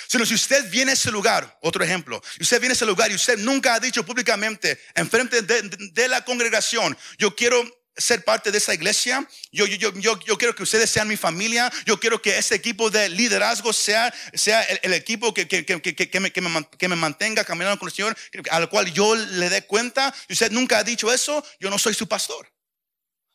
Sino 0.07 0.25
si 0.25 0.33
usted 0.33 0.69
viene 0.69 0.91
a 0.91 0.93
ese 0.93 1.11
lugar, 1.11 1.57
otro 1.61 1.83
ejemplo, 1.83 2.21
usted 2.39 2.59
viene 2.59 2.73
a 2.73 2.75
ese 2.75 2.85
lugar 2.85 3.11
y 3.11 3.15
usted 3.15 3.37
nunca 3.37 3.75
ha 3.75 3.79
dicho 3.79 4.05
públicamente 4.05 4.79
en 4.95 5.09
frente 5.09 5.41
de, 5.41 6.07
la 6.07 6.23
congregación, 6.23 6.97
yo 7.17 7.35
quiero 7.35 7.61
ser 7.97 8.23
parte 8.23 8.51
de 8.51 8.57
esa 8.57 8.73
iglesia. 8.73 9.27
Yo, 9.51 9.65
yo, 9.65 9.91
yo, 9.93 10.19
yo, 10.19 10.37
quiero 10.37 10.55
que 10.55 10.63
ustedes 10.63 10.89
sean 10.89 11.07
mi 11.07 11.17
familia. 11.17 11.71
Yo 11.85 11.99
quiero 11.99 12.21
que 12.21 12.37
ese 12.37 12.55
equipo 12.55 12.89
de 12.89 13.09
liderazgo 13.09 13.73
sea, 13.73 14.13
sea 14.33 14.61
el, 14.63 14.93
equipo 14.93 15.33
que, 15.33 15.47
que, 15.47 15.65
que, 15.65 16.19
me, 16.19 16.31
me, 16.31 16.69
que 16.77 16.87
me 16.87 16.95
mantenga 16.95 17.43
caminando 17.43 17.79
con 17.79 17.89
el 17.89 17.93
Señor, 17.93 18.17
al 18.49 18.69
cual 18.69 18.91
yo 18.93 19.15
le 19.15 19.49
dé 19.49 19.65
cuenta. 19.65 20.13
Usted 20.29 20.51
nunca 20.51 20.79
ha 20.79 20.83
dicho 20.83 21.11
eso, 21.11 21.45
yo 21.59 21.69
no 21.69 21.77
soy 21.77 21.93
su 21.93 22.07
pastor. 22.07 22.51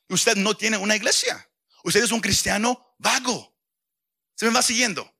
Usted 0.08 0.36
no 0.36 0.56
tiene 0.56 0.76
una 0.76 0.96
iglesia. 0.96 1.48
Usted 1.84 2.04
es 2.04 2.12
un 2.12 2.20
cristiano 2.20 2.94
vago. 2.98 3.54
¿Se 4.34 4.46
me 4.46 4.52
va 4.52 4.62
siguiendo? 4.62 5.12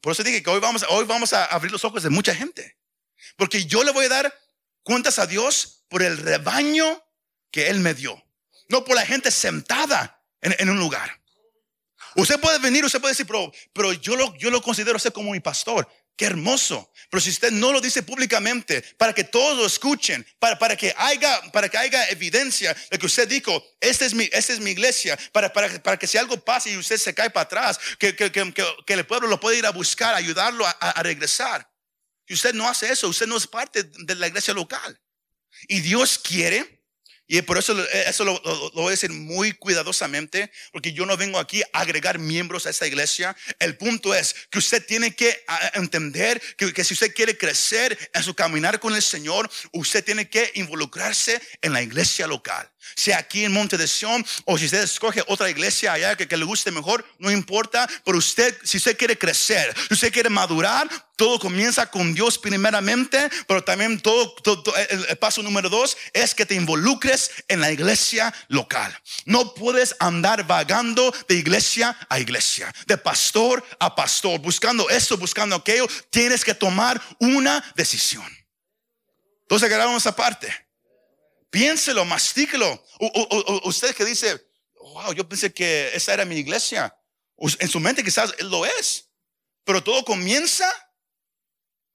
Por 0.00 0.12
eso 0.12 0.22
dije 0.22 0.42
que 0.42 0.50
hoy 0.50 0.60
vamos, 0.60 0.84
hoy 0.88 1.04
vamos 1.04 1.32
a 1.32 1.44
abrir 1.46 1.72
los 1.72 1.84
ojos 1.84 2.02
de 2.02 2.10
mucha 2.10 2.34
gente. 2.34 2.78
Porque 3.36 3.64
yo 3.64 3.82
le 3.82 3.92
voy 3.92 4.06
a 4.06 4.10
dar 4.10 4.40
cuentas 4.82 5.18
a 5.18 5.26
Dios 5.26 5.84
por 5.88 6.02
el 6.02 6.18
rebaño 6.18 7.02
que 7.50 7.68
Él 7.68 7.80
me 7.80 7.94
dio. 7.94 8.22
No 8.68 8.84
por 8.84 8.96
la 8.96 9.06
gente 9.06 9.30
sentada 9.30 10.22
en, 10.40 10.68
un 10.68 10.78
lugar. 10.78 11.20
Usted 12.14 12.40
puede 12.40 12.58
venir, 12.58 12.84
usted 12.84 13.00
puede 13.00 13.12
decir, 13.12 13.26
pero, 13.26 13.52
pero 13.72 13.92
yo, 13.92 14.16
lo, 14.16 14.36
yo 14.36 14.50
lo 14.50 14.62
considero 14.62 14.96
usted 14.96 15.12
como 15.12 15.32
mi 15.32 15.40
pastor. 15.40 15.88
Qué 16.16 16.24
hermoso. 16.24 16.90
Pero 17.10 17.20
si 17.20 17.28
usted 17.30 17.52
no 17.52 17.72
lo 17.72 17.80
dice 17.80 18.02
públicamente, 18.02 18.82
para 18.96 19.12
que 19.12 19.22
todos 19.22 19.58
lo 19.58 19.66
escuchen, 19.66 20.26
para, 20.38 20.58
para, 20.58 20.74
que, 20.74 20.94
haya, 20.96 21.42
para 21.52 21.68
que 21.68 21.76
haya 21.76 22.08
evidencia 22.08 22.74
de 22.90 22.98
que 22.98 23.06
usted 23.06 23.28
dijo, 23.28 23.62
esta 23.80 24.06
es 24.06 24.14
mi, 24.14 24.28
esta 24.32 24.54
es 24.54 24.60
mi 24.60 24.70
iglesia, 24.70 25.18
para, 25.30 25.52
para, 25.52 25.82
para 25.82 25.98
que 25.98 26.06
si 26.06 26.16
algo 26.16 26.42
pasa 26.42 26.70
y 26.70 26.76
usted 26.76 26.96
se 26.96 27.14
cae 27.14 27.28
para 27.28 27.44
atrás, 27.44 27.78
que, 27.98 28.16
que, 28.16 28.32
que, 28.32 28.52
que 28.86 28.92
el 28.94 29.06
pueblo 29.06 29.28
lo 29.28 29.38
puede 29.38 29.58
ir 29.58 29.66
a 29.66 29.70
buscar, 29.70 30.14
ayudarlo 30.14 30.66
a, 30.66 30.70
a, 30.70 31.02
regresar. 31.02 31.70
Y 32.26 32.32
usted 32.32 32.54
no 32.54 32.66
hace 32.66 32.90
eso, 32.90 33.08
usted 33.08 33.26
no 33.26 33.36
es 33.36 33.46
parte 33.46 33.82
de 33.82 34.14
la 34.14 34.26
iglesia 34.26 34.54
local. 34.54 34.98
Y 35.68 35.80
Dios 35.80 36.18
quiere 36.18 36.75
y 37.28 37.42
por 37.42 37.58
eso 37.58 37.76
eso 37.90 38.24
lo, 38.24 38.40
voy 38.74 38.88
a 38.88 38.90
decir 38.90 39.10
muy 39.10 39.52
cuidadosamente, 39.52 40.50
porque 40.72 40.92
yo 40.92 41.06
no 41.06 41.16
vengo 41.16 41.38
aquí 41.38 41.62
a 41.72 41.80
agregar 41.80 42.18
miembros 42.18 42.66
a 42.66 42.70
esta 42.70 42.86
iglesia. 42.86 43.36
El 43.58 43.76
punto 43.76 44.14
es 44.14 44.34
que 44.50 44.58
usted 44.58 44.84
tiene 44.84 45.14
que 45.14 45.44
entender 45.74 46.40
que, 46.56 46.72
que, 46.72 46.84
si 46.84 46.94
usted 46.94 47.14
quiere 47.14 47.36
crecer 47.36 47.98
en 48.14 48.22
su 48.22 48.34
caminar 48.34 48.78
con 48.78 48.94
el 48.94 49.02
Señor, 49.02 49.50
usted 49.72 50.04
tiene 50.04 50.28
que 50.28 50.52
involucrarse 50.54 51.40
en 51.62 51.72
la 51.72 51.82
iglesia 51.82 52.26
local. 52.26 52.70
Sea 52.94 53.18
aquí 53.18 53.44
en 53.44 53.52
Monte 53.52 53.76
de 53.76 53.88
Sion 53.88 54.24
o 54.44 54.58
si 54.58 54.66
usted 54.66 54.82
escoge 54.82 55.22
otra 55.26 55.50
iglesia 55.50 55.92
allá 55.92 56.16
que, 56.16 56.36
le 56.36 56.44
guste 56.44 56.70
mejor, 56.70 57.04
no 57.18 57.30
importa. 57.30 57.88
Pero 58.04 58.18
usted, 58.18 58.56
si 58.62 58.76
usted 58.76 58.96
quiere 58.96 59.18
crecer, 59.18 59.74
si 59.88 59.94
usted 59.94 60.12
quiere 60.12 60.28
madurar, 60.28 60.88
todo 61.16 61.38
comienza 61.38 61.90
con 61.90 62.14
Dios 62.14 62.38
primeramente, 62.38 63.30
pero 63.48 63.64
también 63.64 63.98
todo, 64.00 64.34
el, 64.90 65.16
paso 65.18 65.42
número 65.42 65.70
dos 65.70 65.96
es 66.12 66.34
que 66.34 66.44
te 66.44 66.54
involucres 66.54 67.30
en 67.48 67.60
la 67.60 67.72
iglesia 67.72 68.32
local. 68.48 68.96
No 69.24 69.54
puedes 69.54 69.96
andar 69.98 70.46
vagando 70.46 71.12
de 71.26 71.36
iglesia 71.36 71.96
a 72.10 72.20
iglesia, 72.20 72.72
de 72.86 72.98
pastor 72.98 73.64
a 73.80 73.94
pastor, 73.94 74.40
buscando 74.40 74.88
esto, 74.90 75.16
buscando 75.16 75.56
aquello. 75.56 75.88
Tienes 76.10 76.44
que 76.44 76.54
tomar 76.54 77.00
una 77.18 77.64
decisión. 77.74 78.26
Entonces 79.42 79.66
agarramos 79.66 80.02
esa 80.02 80.14
parte. 80.14 80.65
Piénselo, 81.56 82.04
mastíquelo. 82.04 82.84
usted 83.64 83.94
que 83.94 84.04
dice, 84.04 84.46
wow, 84.74 85.14
yo 85.14 85.26
pensé 85.26 85.54
que 85.54 85.90
esa 85.94 86.12
era 86.12 86.26
mi 86.26 86.36
iglesia. 86.36 86.94
En 87.38 87.68
su 87.68 87.80
mente 87.80 88.04
quizás 88.04 88.34
lo 88.42 88.66
es. 88.66 89.08
Pero 89.64 89.82
todo 89.82 90.04
comienza 90.04 90.70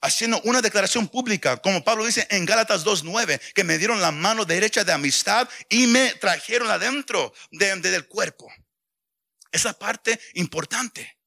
haciendo 0.02 0.41
una 0.45 0.63
declaración 0.63 1.08
pública, 1.08 1.58
como 1.58 1.84
Pablo 1.84 2.04
dice 2.04 2.26
en 2.32 2.47
Gálatas 2.47 2.84
2.9, 2.84 3.39
que 3.54 3.63
me 3.63 3.78
dieron 3.78 4.02
la 4.02 4.12
mano 4.12 4.45
derecha 4.45 4.84
de 4.84 4.93
amistad 4.93 5.47
y 5.69 5.86
me 5.86 6.12
trajeron 6.15 6.71
adentro 6.71 7.32
del 7.52 8.08
cuerpo. 8.08 8.52
Esa 9.52 9.78
parte 9.78 10.19
importante. 10.34 11.19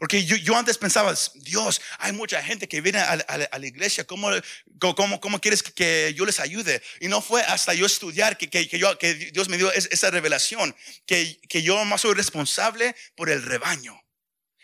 Porque 0.00 0.24
yo, 0.24 0.56
antes 0.56 0.78
pensaba, 0.78 1.14
Dios, 1.34 1.82
hay 1.98 2.12
mucha 2.12 2.42
gente 2.42 2.66
que 2.66 2.80
viene 2.80 3.00
a, 3.00 3.16
la 3.36 3.66
iglesia, 3.66 4.04
¿cómo, 4.04 4.30
cómo, 4.96 5.20
cómo 5.20 5.38
quieres 5.38 5.62
que, 5.62 6.14
yo 6.16 6.24
les 6.24 6.40
ayude? 6.40 6.82
Y 7.00 7.08
no 7.08 7.20
fue 7.20 7.42
hasta 7.42 7.74
yo 7.74 7.84
estudiar 7.84 8.38
que, 8.38 8.48
que, 8.48 8.66
yo, 8.78 8.96
que 8.96 9.12
Dios 9.12 9.50
me 9.50 9.58
dio 9.58 9.70
esa 9.70 10.10
revelación, 10.10 10.74
que, 11.04 11.38
yo 11.62 11.84
más 11.84 12.00
soy 12.00 12.14
responsable 12.14 12.96
por 13.14 13.28
el 13.28 13.42
rebaño, 13.42 14.02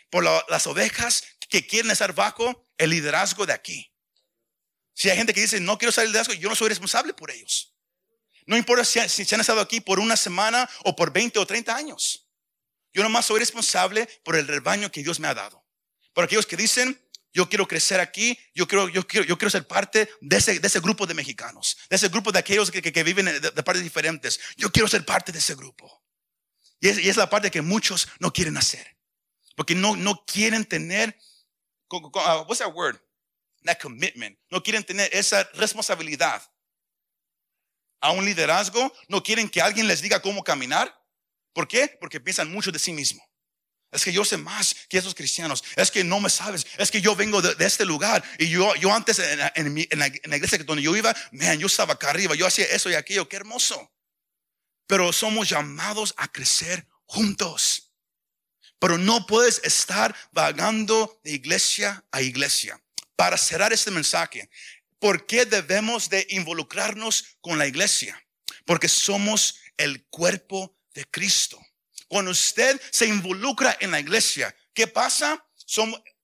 por 0.09 0.23
las 0.23 0.65
ovejas 0.65 1.23
que 1.47 1.67
quieren 1.67 1.91
estar 1.91 2.15
bajo 2.15 2.67
el 2.79 2.89
liderazgo 2.89 3.45
de 3.45 3.53
aquí. 3.53 3.93
Si 4.95 5.11
hay 5.11 5.17
gente 5.17 5.35
que 5.35 5.41
dice, 5.41 5.59
no 5.59 5.77
quiero 5.77 5.91
ser 5.91 6.07
liderazgo, 6.07 6.33
yo 6.33 6.49
no 6.49 6.55
soy 6.55 6.69
responsable 6.69 7.13
por 7.13 7.29
ellos. 7.29 7.75
No 8.47 8.57
importa 8.57 8.83
si, 8.83 9.07
si, 9.07 9.35
han 9.35 9.41
estado 9.41 9.61
aquí 9.61 9.81
por 9.81 9.99
una 9.99 10.17
semana 10.17 10.67
o 10.83 10.95
por 10.95 11.13
20 11.13 11.37
o 11.37 11.45
30 11.45 11.75
años. 11.75 12.26
Yo 12.97 13.03
nomás 13.03 13.27
soy 13.27 13.37
responsable 13.37 14.09
por 14.23 14.35
el 14.35 14.47
rebaño 14.47 14.91
que 14.91 15.03
Dios 15.03 15.19
me 15.19 15.27
ha 15.27 15.35
dado. 15.35 15.63
Por 16.13 16.23
aquellos 16.23 16.47
que 16.47 16.57
dicen, 16.57 16.99
yo 17.31 17.47
quiero 17.47 17.67
crecer 17.67 17.99
aquí, 17.99 18.35
yo 18.55 18.67
quiero, 18.67 18.89
yo 18.89 19.05
quiero, 19.05 19.23
yo 19.23 19.37
quiero 19.37 19.51
ser 19.51 19.67
parte 19.67 20.09
de 20.19 20.37
ese, 20.37 20.59
de 20.59 20.65
ese 20.67 20.79
grupo 20.79 21.05
de 21.05 21.13
mexicanos, 21.13 21.77
de 21.91 21.95
ese 21.95 22.09
grupo 22.09 22.31
de 22.31 22.39
aquellos 22.39 22.71
que, 22.71 22.81
que, 22.81 23.03
viven 23.03 23.25
de, 23.25 23.51
partes 23.61 23.83
diferentes. 23.83 24.39
Yo 24.55 24.71
quiero 24.71 24.87
ser 24.87 25.05
parte 25.05 25.31
de 25.31 25.37
ese 25.37 25.53
grupo. 25.53 26.03
Y 26.79 26.87
es, 26.87 26.97
y 26.97 27.07
es, 27.07 27.17
la 27.17 27.29
parte 27.29 27.51
que 27.51 27.61
muchos 27.61 28.07
no 28.17 28.33
quieren 28.33 28.57
hacer. 28.57 28.97
Porque 29.55 29.75
no, 29.75 29.95
no 29.95 30.25
quieren 30.25 30.65
tener 30.65 31.15
uh, 31.91 31.99
what's 32.47 32.57
that 32.57 32.73
word? 32.73 32.99
That 33.65 33.77
commitment. 33.79 34.39
No 34.49 34.63
quieren 34.63 34.83
tener 34.83 35.07
esa 35.13 35.47
responsabilidad 35.53 36.41
a 38.01 38.09
un 38.09 38.25
liderazgo. 38.25 38.91
No 39.07 39.21
quieren 39.21 39.47
que 39.47 39.61
alguien 39.61 39.87
les 39.87 40.01
diga 40.01 40.19
cómo 40.19 40.43
caminar. 40.43 40.97
¿Por 41.53 41.67
qué? 41.67 41.97
Porque 41.99 42.19
piensan 42.19 42.51
mucho 42.51 42.71
de 42.71 42.79
sí 42.79 42.93
mismo. 42.93 43.27
Es 43.91 44.03
que 44.03 44.11
yo 44.11 44.25
sé 44.25 44.37
más 44.37 44.75
que 44.89 44.97
esos 44.97 45.15
cristianos. 45.15 45.63
Es 45.75 45.91
que 45.91 46.03
no 46.03 46.19
me 46.19 46.29
sabes. 46.29 46.67
Es 46.77 46.91
que 46.91 47.01
yo 47.01 47.15
vengo 47.15 47.41
de, 47.41 47.65
este 47.65 47.85
lugar. 47.85 48.23
Y 48.37 48.49
yo, 48.49 48.75
yo 48.75 48.93
antes 48.93 49.19
en, 49.19 49.77
en, 49.89 49.99
la, 49.99 50.07
iglesia 50.07 50.57
donde 50.59 50.83
yo 50.83 50.95
iba, 50.95 51.15
man, 51.31 51.57
yo 51.57 51.67
estaba 51.67 51.93
acá 51.93 52.09
arriba. 52.09 52.35
Yo 52.35 52.45
hacía 52.45 52.65
eso 52.65 52.89
y 52.89 52.95
aquello. 52.95 53.29
Qué 53.29 53.37
hermoso. 53.37 53.91
Pero 54.87 55.13
somos 55.13 55.49
llamados 55.49 56.13
a 56.17 56.27
crecer 56.31 56.85
juntos. 57.05 57.93
Pero 58.79 58.97
no 58.97 59.25
puedes 59.25 59.61
estar 59.63 60.15
vagando 60.31 61.19
de 61.23 61.31
iglesia 61.31 62.05
a 62.11 62.21
iglesia. 62.21 62.81
Para 63.15 63.37
cerrar 63.37 63.73
este 63.73 63.89
mensaje, 63.89 64.49
¿por 64.99 65.25
qué 65.25 65.45
debemos 65.45 66.09
de 66.09 66.27
involucrarnos 66.29 67.37
con 67.41 67.57
la 67.57 67.65
iglesia? 67.65 68.21
Porque 68.65 68.87
somos 68.87 69.59
el 69.77 70.05
cuerpo 70.07 70.76
de 70.97 71.05
Cristo. 71.05 71.63
Cuando 72.07 72.31
usted 72.31 72.81
se 72.91 73.05
involucra 73.05 73.77
en 73.79 73.91
la 73.91 73.99
iglesia, 73.99 74.53
¿qué 74.73 74.87
pasa? 74.87 75.43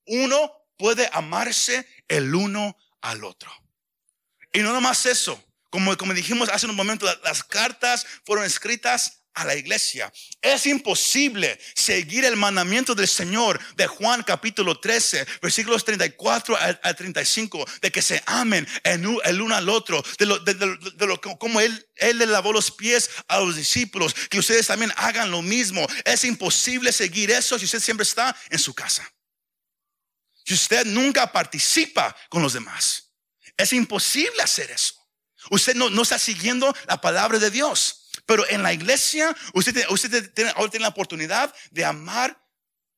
uno 0.06 0.52
puede 0.76 1.08
amarse 1.12 1.86
el 2.08 2.34
uno 2.34 2.76
al 3.02 3.22
otro. 3.22 3.52
Y 4.52 4.60
no 4.60 4.72
nomás 4.72 5.06
eso, 5.06 5.42
como, 5.70 5.96
como 5.96 6.12
dijimos 6.12 6.48
hace 6.48 6.66
un 6.66 6.74
momento, 6.74 7.06
las 7.22 7.44
cartas 7.44 8.04
fueron 8.24 8.44
escritas 8.44 9.20
a 9.34 9.44
la 9.44 9.54
iglesia. 9.54 10.12
Es 10.40 10.66
imposible 10.66 11.58
seguir 11.74 12.24
el 12.24 12.36
mandamiento 12.36 12.94
del 12.94 13.08
Señor 13.08 13.60
de 13.76 13.86
Juan 13.86 14.22
capítulo 14.22 14.78
13, 14.78 15.26
versículos 15.42 15.84
34 15.84 16.56
al 16.82 16.96
35, 16.96 17.64
de 17.82 17.90
que 17.90 18.02
se 18.02 18.22
amen 18.26 18.66
el 18.84 19.40
uno 19.40 19.54
al 19.54 19.68
otro, 19.68 20.02
de 20.18 20.26
lo, 20.26 20.38
de, 20.38 21.06
lo 21.06 21.20
como 21.20 21.60
él, 21.60 21.86
él 21.96 22.18
le 22.18 22.26
lavó 22.26 22.52
los 22.52 22.70
pies 22.70 23.10
a 23.28 23.40
los 23.40 23.56
discípulos, 23.56 24.14
que 24.30 24.38
ustedes 24.38 24.66
también 24.66 24.92
hagan 24.96 25.30
lo 25.30 25.42
mismo. 25.42 25.86
Es 26.04 26.24
imposible 26.24 26.92
seguir 26.92 27.30
eso 27.30 27.58
si 27.58 27.64
usted 27.64 27.80
siempre 27.80 28.04
está 28.04 28.34
en 28.50 28.58
su 28.58 28.74
casa. 28.74 29.08
Si 30.44 30.54
usted 30.54 30.84
nunca 30.86 31.32
participa 31.32 32.14
con 32.28 32.42
los 32.42 32.52
demás, 32.52 33.12
es 33.56 33.72
imposible 33.72 34.42
hacer 34.42 34.70
eso. 34.70 34.94
Usted 35.50 35.74
no, 35.74 35.90
no 35.90 36.02
está 36.02 36.18
siguiendo 36.18 36.74
la 36.86 37.00
palabra 37.00 37.38
de 37.38 37.50
Dios. 37.50 38.03
Pero 38.26 38.48
en 38.48 38.62
la 38.62 38.72
iglesia, 38.72 39.34
usted, 39.52 39.86
usted 39.90 40.32
tiene, 40.32 40.50
ahora 40.56 40.70
tiene 40.70 40.84
la 40.84 40.90
oportunidad 40.90 41.54
de 41.70 41.84
amar 41.84 42.40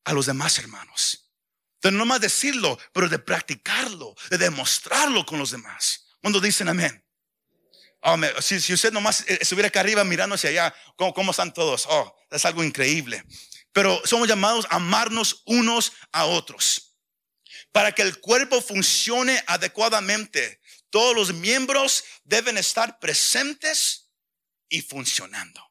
a 0.05 0.12
los 0.12 0.27
demás 0.27 0.59
hermanos. 0.59 1.33
De 1.83 1.91
no 1.91 2.05
más 2.05 2.20
decirlo, 2.20 2.79
pero 2.93 3.09
de 3.09 3.18
practicarlo, 3.18 4.14
de 4.31 4.39
demostrarlo 4.39 5.27
con 5.27 5.39
los 5.39 5.51
demás. 5.51 6.07
Cuando 6.20 6.41
dicen 6.41 6.68
amén. 6.68 7.03
Oh, 8.03 8.16
si, 8.41 8.61
si, 8.61 8.72
usted 8.72 8.93
nomás 8.93 9.22
eh, 9.22 9.39
estuviera 9.41 9.68
acá 9.68 9.81
arriba 9.81 10.05
mirando 10.05 10.37
hacia 10.37 10.51
allá, 10.51 10.74
¿cómo, 10.97 11.12
¿cómo, 11.12 11.31
están 11.33 11.53
todos? 11.53 11.87
Oh, 11.89 12.16
es 12.31 12.45
algo 12.45 12.62
increíble. 12.62 13.24
Pero 13.72 14.01
somos 14.05 14.29
llamados 14.29 14.66
a 14.70 14.77
amarnos 14.77 15.43
unos 15.45 15.93
a 16.12 16.24
otros. 16.24 16.97
Para 17.72 17.93
que 17.93 18.03
el 18.03 18.20
cuerpo 18.20 18.62
funcione 18.62 19.43
adecuadamente, 19.47 20.61
todos 20.91 21.16
los 21.16 21.35
miembros 21.35 22.05
deben 22.24 22.59
estar 22.59 22.99
presentes 23.01 24.06
y 24.69 24.83
funcionando. 24.83 25.62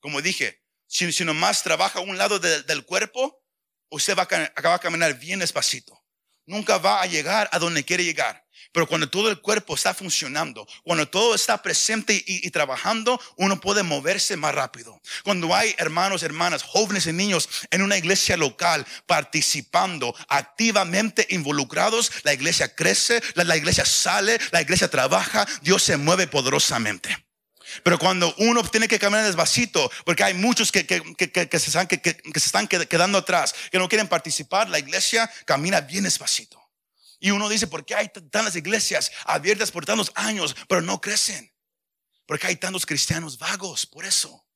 Como 0.00 0.22
dije, 0.22 0.64
si, 0.86 1.12
si 1.12 1.24
nomás 1.24 1.62
trabaja 1.62 2.00
un 2.00 2.18
lado 2.18 2.38
del 2.38 2.84
cuerpo, 2.84 3.44
usted 3.90 4.16
va 4.16 4.28
a, 4.30 4.62
va 4.62 4.74
a 4.74 4.78
caminar 4.78 5.18
bien 5.18 5.40
despacito. 5.40 6.02
Nunca 6.46 6.78
va 6.78 7.02
a 7.02 7.06
llegar 7.06 7.48
a 7.52 7.58
donde 7.58 7.84
quiere 7.84 8.04
llegar. 8.04 8.48
Pero 8.72 8.86
cuando 8.86 9.08
todo 9.08 9.30
el 9.30 9.40
cuerpo 9.40 9.74
está 9.74 9.92
funcionando, 9.92 10.66
cuando 10.82 11.08
todo 11.08 11.34
está 11.34 11.62
presente 11.62 12.22
y, 12.26 12.50
trabajando, 12.50 13.20
uno 13.36 13.60
puede 13.60 13.82
moverse 13.82 14.36
más 14.36 14.54
rápido. 14.54 15.00
Cuando 15.24 15.54
hay 15.54 15.74
hermanos, 15.78 16.22
hermanas, 16.22 16.62
jóvenes 16.62 17.06
y 17.06 17.12
niños 17.12 17.48
en 17.70 17.82
una 17.82 17.98
iglesia 17.98 18.36
local 18.36 18.86
participando, 19.06 20.14
activamente 20.28 21.26
involucrados, 21.30 22.12
la 22.24 22.34
iglesia 22.34 22.74
crece, 22.74 23.22
la, 23.34 23.56
iglesia 23.56 23.84
sale, 23.84 24.38
la 24.50 24.62
iglesia 24.62 24.88
trabaja, 24.88 25.46
Dios 25.62 25.82
se 25.82 25.96
mueve 25.96 26.26
poderosamente. 26.26 27.27
Pero 27.82 27.98
cuando 27.98 28.34
uno 28.38 28.62
tiene 28.62 28.88
que 28.88 28.98
caminar 28.98 29.24
despacito, 29.24 29.90
porque 30.04 30.24
hay 30.24 30.34
muchos 30.34 30.72
que, 30.72 30.86
que, 30.86 31.02
que, 31.30 31.58
se 31.58 31.66
están, 31.66 31.86
que, 31.86 31.98
se 31.98 32.46
están 32.46 32.66
quedando 32.66 33.18
atrás, 33.18 33.54
que 33.70 33.78
no 33.78 33.88
quieren 33.88 34.08
participar, 34.08 34.68
la 34.68 34.78
iglesia 34.78 35.30
camina 35.44 35.80
bien 35.80 36.04
despacito. 36.04 36.62
Y 37.20 37.30
uno 37.30 37.48
dice, 37.48 37.66
¿por 37.66 37.84
qué 37.84 37.94
hay 37.94 38.08
tantas 38.08 38.54
iglesias 38.56 39.10
abiertas 39.24 39.70
por 39.70 39.84
tantos 39.84 40.12
años, 40.14 40.54
pero 40.68 40.82
no 40.82 41.00
crecen? 41.00 41.52
Porque 42.26 42.46
hay 42.46 42.56
tantos 42.56 42.86
cristianos 42.86 43.38
vagos, 43.38 43.86
por 43.86 44.04
eso. 44.04 44.46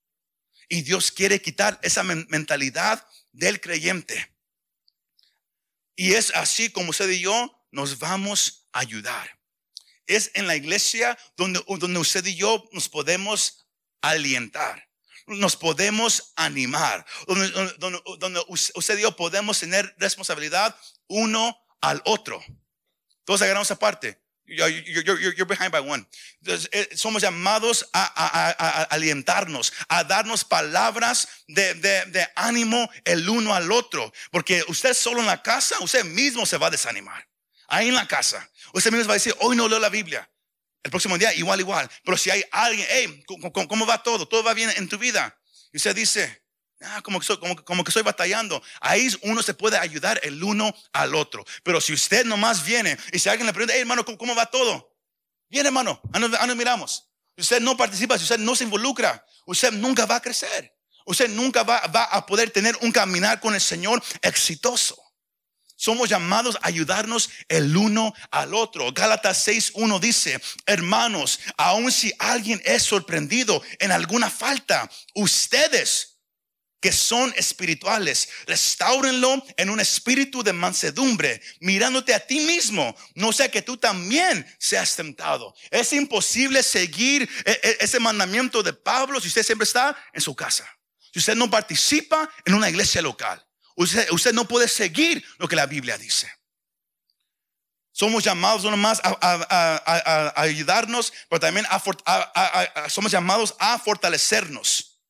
Y 0.69 0.83
Dios 0.83 1.11
quiere 1.11 1.43
quitar 1.43 1.79
esa 1.83 2.03
mentalidad 2.03 3.07
del 3.33 3.61
creyente. 3.61 4.33
Y 5.97 6.13
es 6.15 6.33
así 6.35 6.71
como 6.71 6.91
usted 6.91 7.09
y 7.11 7.21
yo 7.21 7.67
nos 7.71 7.99
vamos 7.99 8.69
a 8.73 8.81
ayudar. 8.81 9.42
Es 10.07 10.31
en 10.35 10.47
la 10.47 10.57
iglesia 10.57 11.19
donde, 11.37 11.63
usted 11.99 12.25
y 12.27 12.35
yo 12.35 12.65
nos 12.73 12.89
podemos 12.89 13.67
alientar 14.01 14.89
nos 15.27 15.57
podemos 15.57 16.33
animar, 16.37 17.07
donde, 17.27 18.45
usted 18.49 18.99
y 18.99 19.03
yo 19.03 19.17
podemos 19.17 19.61
tener 19.61 19.95
responsabilidad 19.99 20.77
uno 21.07 21.57
al 21.81 22.03
otro. 22.05 22.43
Todos 23.25 23.43
agarramos 23.43 23.71
aparte. 23.71 24.21
You're, 24.45 24.69
you're, 24.69 25.45
behind 25.47 25.71
by 25.71 25.81
one. 25.81 26.05
Eh, 26.45 26.89
somos 26.95 27.23
llamados 27.23 27.89
a, 27.93 28.87
alientarnos, 28.91 29.73
a 29.89 30.05
darnos 30.05 30.45
palabras 30.45 31.29
de, 31.47 32.29
ánimo 32.35 32.91
el 33.05 33.29
uno 33.29 33.55
al 33.55 33.71
otro. 33.71 34.13
Porque 34.31 34.63
usted 34.69 34.95
solo 34.95 35.21
en 35.21 35.27
la 35.27 35.43
casa, 35.43 35.77
usted 35.81 36.05
mismo 36.05 36.45
se 36.45 36.59
va 36.59 36.67
a 36.67 36.71
desanimar. 36.71 37.27
Ahí 37.69 37.89
en 37.89 37.95
la 37.95 38.07
casa, 38.07 38.51
usted 38.73 38.93
mismo 38.93 39.09
va 39.09 39.15
a 39.15 39.15
decir, 39.15 39.35
hoy 39.41 39.57
no 39.57 39.69
leo 39.69 39.79
la 39.79 39.89
Biblia. 39.89 40.29
El 40.83 40.91
próximo 40.91 41.17
día, 41.17 41.33
igual, 41.35 41.61
igual. 41.61 41.89
Pero 42.05 42.17
si 42.17 42.31
hay 42.31 42.43
alguien, 42.51 42.87
hey, 42.91 43.25
cómo 43.27 43.87
va 43.87 44.03
todo? 44.03 44.27
¿Todo 44.27 44.43
va 44.43 44.53
bien 44.53 44.71
en 44.77 44.89
tu 44.89 44.99
vida? 44.99 45.39
Y 45.73 45.77
usted 45.77 45.95
dice, 45.95 46.43
Ah, 46.85 47.01
como 47.03 47.21
que, 47.21 47.27
soy, 47.27 47.39
como, 47.39 47.85
que 47.85 47.91
estoy 47.91 48.03
batallando. 48.03 48.63
Ahí 48.81 49.09
uno 49.23 49.43
se 49.43 49.55
puede 49.55 49.79
ayudar 49.79 50.21
el 50.23 50.43
uno 50.43 50.75
al 50.93 51.15
otro. 51.15 51.45
Pero 51.63 51.81
si 51.81 51.93
usted 51.93 52.25
nomás 52.25 52.65
viene 52.65 52.99
y 53.13 53.19
si 53.19 53.29
alguien 53.29 53.47
le 53.47 53.53
pregunta, 53.53 53.75
hey 53.75 53.83
hermano, 53.83 54.05
¿cómo, 54.05 54.35
va 54.35 54.47
todo? 54.47 54.97
Bien, 55.49 55.65
hermano, 55.67 56.01
a 56.13 56.19
nos, 56.19 56.57
miramos. 56.57 57.09
Si 57.37 57.43
usted 57.43 57.61
no 57.61 57.77
participa, 57.77 58.17
si 58.19 58.25
usted 58.25 58.39
no 58.39 58.57
se 58.57 58.65
involucra, 58.65 59.25
usted 59.47 59.73
nunca 59.73 60.07
va 60.07 60.17
a 60.17 60.23
crecer. 60.23 60.75
Usted 61.05 61.29
nunca 61.31 61.63
va 61.63 61.79
a 61.79 62.27
poder 62.27 62.51
tener 62.51 62.77
un 62.81 62.93
caminar 62.93 63.41
con 63.41 63.55
el 63.55 63.61
Señor 63.61 64.03
exitoso. 64.21 65.01
Somos 65.83 66.09
llamados 66.09 66.57
a 66.63 66.69
ayudarnos 66.69 67.29
el 67.49 67.77
uno 67.77 68.15
al 68.31 68.55
otro. 68.55 68.93
Gálatas 68.93 69.49
6.1 69.49 69.99
dice, 69.99 70.41
hermanos, 70.65 71.41
aun 71.57 71.91
si 71.91 72.13
alguien 72.21 72.63
es 72.65 72.85
sorprendido 72.85 73.61
en 73.81 73.91
alguna 73.91 74.31
falta, 74.31 74.89
ustedes 75.17 76.21
que 76.81 76.93
son 76.93 77.35
espirituales. 77.37 78.29
Restáurenlo 78.47 79.45
en 79.57 79.71
un 79.71 79.81
espíritu 79.81 80.45
de 80.45 80.53
mansedumbre, 80.53 81.43
mirándote 81.59 82.15
a 82.15 82.25
ti 82.25 82.39
mismo, 82.39 82.95
no 83.17 83.33
sea 83.33 83.51
que 83.51 83.63
tú 83.63 83.77
también 83.77 84.47
seas 84.61 84.95
tentado. 84.95 85.53
Es 85.73 85.93
imposible 85.93 86.63
seguir 86.63 87.29
e, 87.45 87.51
e, 87.61 87.79
ese 87.81 87.99
mandamiento 87.99 88.63
de 88.63 88.73
Pablo 88.73 89.21
si 89.21 89.27
usted 89.27 89.43
siempre 89.43 89.65
está 89.65 89.97
en 90.13 90.21
su 90.21 90.37
casa. 90.37 90.65
Si 91.13 91.19
usted 91.19 91.35
no 91.35 91.51
participa 91.51 92.31
en 92.45 92.55
una 92.55 92.71
iglesia 92.71 93.03
local, 93.03 93.45
usted, 93.77 94.33
no 94.33 94.47
puede 94.47 94.69
seguir 94.69 95.25
lo 95.39 95.49
que 95.49 95.57
la 95.57 95.67
Biblia 95.67 95.99
dice. 95.99 96.31
Somos 97.93 98.25
llamados 98.25 98.65
no 98.65 98.77
más 98.77 99.01
a, 99.05 100.33
ayudarnos, 100.37 101.13
pero 101.29 101.41
también 101.41 101.67
somos 102.89 103.13
llamados 103.13 103.55
a 103.59 103.79
fortalecernos. 103.79 105.01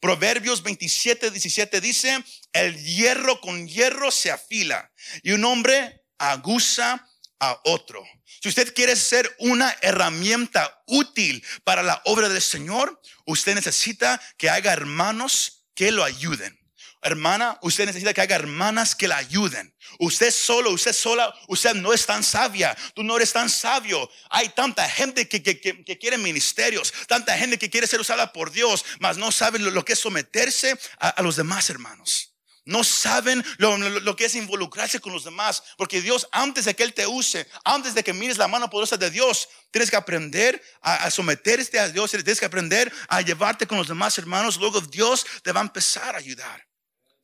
Proverbios 0.00 0.62
27, 0.62 1.32
17 1.32 1.80
dice, 1.80 2.24
el 2.52 2.76
hierro 2.84 3.40
con 3.40 3.66
hierro 3.66 4.12
se 4.12 4.30
afila 4.30 4.92
y 5.22 5.32
un 5.32 5.44
hombre 5.44 6.04
aguza 6.18 7.04
a 7.40 7.60
otro. 7.64 8.04
Si 8.40 8.48
usted 8.48 8.72
quiere 8.74 8.94
ser 8.94 9.34
una 9.38 9.76
herramienta 9.80 10.82
útil 10.86 11.44
para 11.64 11.82
la 11.82 12.00
obra 12.04 12.28
del 12.28 12.42
Señor, 12.42 13.00
usted 13.26 13.54
necesita 13.54 14.20
que 14.36 14.50
haya 14.50 14.72
hermanos 14.72 15.64
que 15.74 15.90
lo 15.90 16.04
ayuden. 16.04 16.57
Hermana, 17.00 17.58
usted 17.62 17.86
necesita 17.86 18.12
que 18.12 18.20
haya 18.20 18.34
hermanas 18.34 18.96
que 18.96 19.06
la 19.06 19.18
ayuden. 19.18 19.72
Usted 20.00 20.32
solo, 20.32 20.70
usted 20.70 20.92
sola, 20.92 21.32
usted 21.46 21.74
no 21.74 21.92
es 21.92 22.04
tan 22.04 22.24
sabia. 22.24 22.76
Tú 22.94 23.04
no 23.04 23.16
eres 23.16 23.32
tan 23.32 23.48
sabio. 23.48 24.10
Hay 24.30 24.48
tanta 24.48 24.88
gente 24.88 25.28
que, 25.28 25.40
quiere 25.98 26.18
ministerios, 26.18 26.92
tanta 27.06 27.38
gente 27.38 27.56
que 27.56 27.70
quiere 27.70 27.86
ser 27.86 28.00
usada 28.00 28.32
por 28.32 28.50
Dios, 28.50 28.84
mas 28.98 29.16
no 29.16 29.30
saben 29.30 29.72
lo, 29.72 29.84
que 29.84 29.92
es 29.92 29.98
someterse 29.98 30.76
a, 30.98 31.22
los 31.22 31.36
demás 31.36 31.70
hermanos. 31.70 32.34
No 32.64 32.82
saben 32.82 33.44
lo, 33.58 34.16
que 34.16 34.24
es 34.24 34.34
involucrarse 34.34 34.98
con 34.98 35.12
los 35.12 35.22
demás. 35.22 35.62
Porque 35.76 36.02
Dios, 36.02 36.28
antes 36.32 36.64
de 36.64 36.74
que 36.74 36.82
Él 36.82 36.94
te 36.94 37.06
use, 37.06 37.46
antes 37.64 37.94
de 37.94 38.02
que 38.02 38.12
mires 38.12 38.38
la 38.38 38.48
mano 38.48 38.68
poderosa 38.68 38.96
de 38.96 39.10
Dios, 39.10 39.48
tienes 39.70 39.88
que 39.88 39.96
aprender 39.96 40.60
a, 40.82 40.96
a 41.04 41.10
someterte 41.12 41.78
a 41.78 41.88
Dios. 41.88 42.10
Tienes 42.10 42.40
que 42.40 42.46
aprender 42.46 42.92
a 43.08 43.20
llevarte 43.22 43.68
con 43.68 43.78
los 43.78 43.86
demás 43.86 44.18
hermanos. 44.18 44.56
Luego 44.56 44.80
Dios 44.80 45.24
te 45.42 45.52
va 45.52 45.60
a 45.60 45.62
empezar 45.62 46.16
a 46.16 46.18
ayudar. 46.18 46.67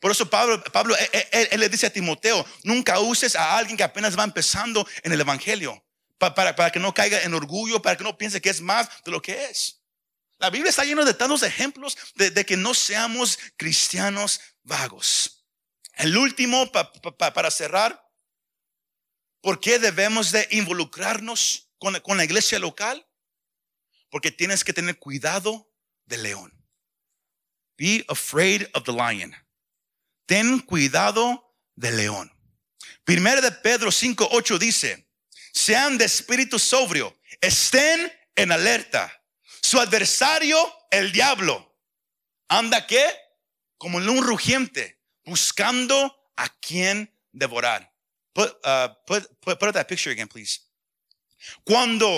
Por 0.05 0.11
eso 0.11 0.29
Pablo, 0.29 0.63
Pablo 0.65 0.95
él, 1.33 1.59
le 1.59 1.69
dice 1.71 1.87
a 1.87 1.91
Timoteo, 1.91 2.45
nunca 2.63 3.01
uses 3.01 3.35
a 3.35 3.57
alguien 3.57 3.75
que 3.75 3.83
apenas 3.83 4.19
va 4.19 4.23
empezando 4.23 4.87
en 5.03 5.13
el 5.13 5.21
Evangelio, 5.23 5.83
para, 6.19 6.55
para, 6.55 6.71
que 6.71 6.79
no 6.79 6.93
caiga 6.93 7.23
en 7.23 7.33
orgullo, 7.33 7.81
para 7.81 7.97
que 7.97 8.05
no 8.05 8.19
piense 8.19 8.43
que 8.43 8.51
es 8.51 8.61
más 8.61 8.87
de 9.03 9.11
lo 9.11 9.23
que 9.23 9.47
es. 9.47 9.83
La 10.37 10.51
Biblia 10.51 10.69
está 10.69 10.85
llena 10.85 11.07
de 11.07 11.15
tantos 11.15 11.43
ejemplos 11.43 11.97
de, 12.17 12.45
que 12.45 12.55
no 12.55 12.75
seamos 12.75 13.39
cristianos 13.57 14.43
vagos. 14.63 15.47
El 15.95 16.19
último, 16.19 16.71
para 16.71 17.51
cerrar, 17.51 18.07
¿por 19.41 19.59
qué 19.59 19.79
debemos 19.79 20.33
de 20.33 20.47
involucrarnos 20.51 21.71
con, 21.79 21.99
con 22.01 22.19
la 22.19 22.25
iglesia 22.25 22.59
local? 22.59 23.09
Porque 24.11 24.31
tienes 24.31 24.65
que 24.65 24.75
tener 24.75 24.99
cuidado 24.99 25.73
del 26.05 26.25
león. 26.25 26.53
Be 27.79 28.05
afraid 28.07 28.67
of 28.75 28.85
the 28.85 28.93
lion 28.93 29.35
ten 30.27 30.61
cuidado 30.61 31.57
del 31.75 31.97
león. 31.97 32.33
Primero 33.05 33.41
de 33.41 33.53
Pedro 33.53 33.93
5, 33.93 34.29
8 34.31 34.59
dice, 34.59 35.09
sean 35.53 35.99
de 35.99 36.07
espíritu 36.07 36.59
sobrio, 36.59 37.17
estén 37.41 38.13
en 38.35 38.53
alerta. 38.53 39.13
Su 39.63 39.79
adversario, 39.81 40.57
el 40.91 41.13
diablo, 41.13 41.77
anda 42.49 42.87
que 42.87 43.05
como 43.79 44.01
en 44.01 44.09
un 44.09 44.25
rugiente, 44.25 44.99
buscando 45.25 46.31
a 46.37 46.49
quien 46.61 47.13
devorar. 47.33 47.93
Put, 48.33 48.51
uh, 48.65 48.89
put, 49.07 49.29
put, 49.41 49.73
that 49.75 49.87
picture 49.87 50.11
again, 50.11 50.29
please. 50.29 50.61
Cuando 51.65 52.09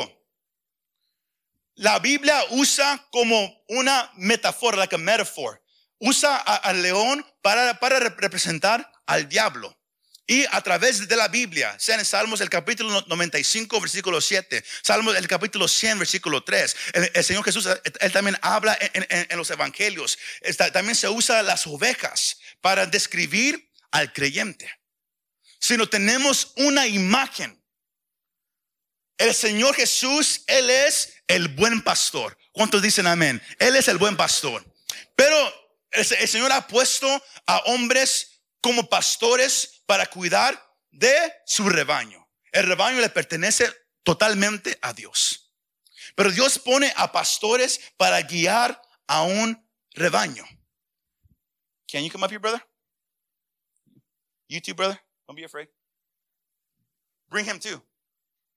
la 1.74 1.98
Biblia 1.98 2.40
usa 2.52 3.04
como 3.11 3.64
una 3.68 4.11
metáfora, 4.16 4.76
like 4.76 4.94
a 4.94 4.98
metaphor, 4.98 5.61
usa 5.99 6.36
al 6.36 6.82
león 6.82 7.24
para, 7.42 7.78
para 7.78 7.99
representar 7.99 8.90
al 9.07 9.28
diablo. 9.28 9.76
Y 10.28 10.44
a 10.51 10.61
través 10.61 11.07
de 11.07 11.16
la 11.16 11.28
Biblia, 11.28 11.76
sea 11.78 11.97
en 11.97 12.05
Salmos 12.05 12.40
el 12.40 12.51
capítulo 12.51 13.05
95, 13.07 13.80
versículo 13.80 14.20
7, 14.20 14.64
Salmos 14.82 15.14
el 15.14 15.28
capítulo 15.28 15.68
100, 15.68 16.01
versículo 16.01 16.42
3, 16.42 16.76
el, 17.14 17.24
Señor 17.24 17.44
Jesús, 17.44 17.68
Él 18.01 18.12
también 18.12 18.36
habla 18.42 18.76
en, 18.80 19.36
los 19.36 19.51
evangelios. 19.51 20.18
también 20.72 20.97
se 20.97 21.09
usa 21.09 21.44
las 21.44 21.68
ovejas 21.68 22.38
para 22.61 22.86
describir 22.86 23.70
al 23.92 24.12
creyente. 24.12 24.68
Si 25.61 25.76
no 25.76 25.88
tenemos 25.88 26.53
una 26.57 26.88
imagen, 26.88 27.62
el 29.18 29.32
Señor 29.32 29.76
Jesús, 29.76 30.42
Él 30.49 30.70
es 30.70 31.22
el 31.28 31.49
buen 31.49 31.82
pastor. 31.82 32.36
¿Cuántos 32.51 32.82
dicen 32.82 33.07
amén? 33.07 33.40
Él 33.61 33.76
es 33.76 33.86
el 33.86 33.99
buen 33.99 34.16
pastor. 34.16 34.64
Pero 35.14 35.66
el 35.97 36.28
Señor 36.28 36.53
ha 36.53 36.66
puesto 36.66 37.09
a 37.47 37.59
hombres 37.66 38.40
como 38.61 38.88
pastores 38.88 39.82
para 39.86 40.07
cuidar 40.07 40.61
de 40.90 41.32
su 41.47 41.68
rebaño. 41.68 42.26
El 42.53 42.66
rebaño 42.66 43.01
le 43.01 43.09
pertenece 43.11 43.70
totalmente 44.03 44.78
a 44.82 44.92
Dios. 44.92 45.53
Pero 46.14 46.30
Dios 46.30 46.59
pone 46.59 46.92
a 46.97 47.12
pastores 47.12 47.80
para 47.97 48.20
guiar 48.22 48.80
a 49.07 49.22
un 49.22 49.57
rebaño. 49.94 50.44
Can 51.90 52.03
you 52.03 52.11
come 52.11 52.24
up 52.24 52.30
here, 52.30 52.40
brother? 52.40 52.61
You 54.49 54.61
too, 54.61 54.74
brother. 54.74 54.99
Don't 55.26 55.36
be 55.36 55.44
afraid. 55.44 55.68
Bring 57.28 57.44
him 57.44 57.59
too. 57.59 57.80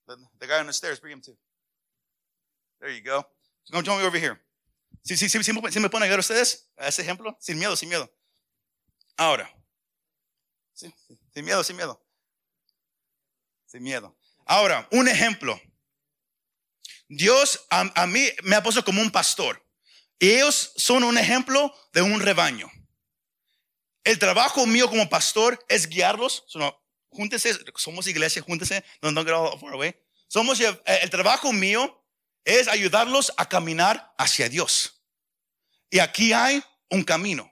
The, 0.07 0.17
the 0.39 0.47
guy 0.47 0.59
on 0.59 0.67
the 0.67 0.73
stairs, 0.73 0.99
bring 0.99 1.13
him 1.13 1.21
too. 1.21 1.37
There 2.79 2.89
you 2.89 3.01
go. 3.01 3.25
Come 3.71 3.83
join 3.83 3.99
me 3.99 4.05
over 4.05 4.17
here. 4.17 4.39
Si, 5.03 5.17
si, 5.17 5.29
si, 5.29 5.43
si 5.43 5.79
me 5.79 5.89
a 5.91 6.03
ayudar 6.03 6.19
ustedes 6.19 6.69
a 6.77 6.87
ese 6.87 7.01
ejemplo, 7.01 7.35
sin 7.39 7.57
miedo, 7.57 7.75
sin 7.75 7.89
miedo. 7.89 8.13
Ahora, 9.17 9.53
sin 10.73 11.45
miedo, 11.45 11.63
sin 11.63 11.75
miedo. 11.75 12.05
Sin 13.65 13.83
miedo. 13.83 14.17
Ahora, 14.45 14.87
un 14.91 15.07
ejemplo. 15.07 15.59
Dios 17.07 17.65
a, 17.69 18.05
mí 18.07 18.29
me 18.43 18.55
ha 18.55 18.63
puesto 18.63 18.83
como 18.83 19.01
un 19.01 19.11
pastor. 19.11 19.65
Y 20.19 20.31
ellos 20.31 20.73
son 20.75 21.03
un 21.03 21.17
ejemplo 21.17 21.73
de 21.93 22.01
un 22.01 22.19
rebaño. 22.19 22.69
El 24.03 24.19
trabajo 24.19 24.65
mío 24.65 24.89
como 24.89 25.09
pastor 25.09 25.63
es 25.69 25.87
guiarlos. 25.87 26.45
júntese, 27.09 27.57
somos 27.75 28.07
iglesia, 28.07 28.41
júntese. 28.41 28.83
No, 29.01 29.11
no, 29.11 29.23
far 29.59 29.73
away. 29.73 29.95
Somos, 30.27 30.59
eh, 30.59 30.79
el 31.01 31.09
trabajo 31.09 31.51
mío 31.51 32.03
es 32.45 32.67
ayudarlos 32.67 33.33
a 33.37 33.47
caminar 33.47 34.13
hacia 34.17 34.49
Dios. 34.49 35.03
Y 35.89 35.99
aquí 35.99 36.33
hay 36.33 36.63
un 36.89 37.03
camino. 37.03 37.51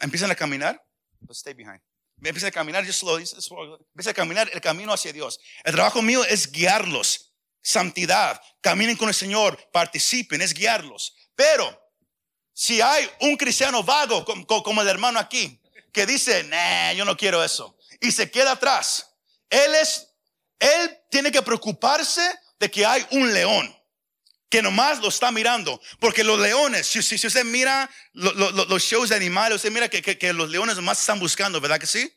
empiezan 0.00 0.30
a 0.30 0.34
caminar, 0.34 0.84
stay 1.30 1.54
behind 1.54 1.80
empieza 2.22 2.48
a 2.48 2.50
caminar, 2.50 2.84
yo 2.84 2.92
slow, 2.92 3.18
empieza 3.18 4.10
a 4.10 4.14
caminar 4.14 4.50
el 4.52 4.60
camino 4.60 4.92
hacia 4.92 5.12
Dios. 5.12 5.38
El 5.64 5.74
trabajo 5.74 6.02
mío 6.02 6.24
es 6.24 6.50
guiarlos, 6.50 7.32
santidad, 7.62 8.40
caminen 8.60 8.96
con 8.96 9.08
el 9.08 9.14
Señor, 9.14 9.58
participen, 9.72 10.42
es 10.42 10.54
guiarlos. 10.54 11.14
Pero 11.34 11.80
si 12.52 12.80
hay 12.80 13.08
un 13.20 13.36
cristiano 13.36 13.82
vago 13.82 14.24
como, 14.64 14.82
el 14.82 14.88
hermano 14.88 15.18
aquí, 15.18 15.60
que 15.92 16.06
dice, 16.06 16.44
nah, 16.44 16.92
yo 16.92 17.04
no 17.04 17.16
quiero 17.16 17.42
eso, 17.42 17.76
y 18.00 18.12
se 18.12 18.30
queda 18.30 18.52
atrás, 18.52 19.16
él 19.48 19.74
es, 19.76 20.08
él 20.58 20.98
tiene 21.10 21.30
que 21.30 21.42
preocuparse 21.42 22.22
de 22.58 22.70
que 22.70 22.84
hay 22.84 23.06
un 23.10 23.32
león 23.32 23.74
que 24.48 24.62
nomás 24.62 24.98
lo 25.00 25.08
está 25.08 25.30
mirando. 25.30 25.80
Porque 26.00 26.24
los 26.24 26.38
leones, 26.38 26.86
si, 26.86 27.02
si, 27.02 27.26
usted 27.26 27.44
mira 27.44 27.88
los 28.12 28.82
shows 28.82 29.10
de 29.10 29.16
animales, 29.16 29.56
usted 29.56 29.70
mira 29.70 29.88
que, 29.88 30.02
que, 30.02 30.32
los 30.32 30.50
leones 30.50 30.76
nomás 30.76 31.00
están 31.00 31.18
buscando, 31.18 31.60
¿verdad 31.60 31.78
que 31.78 31.86
sí? 31.86 32.12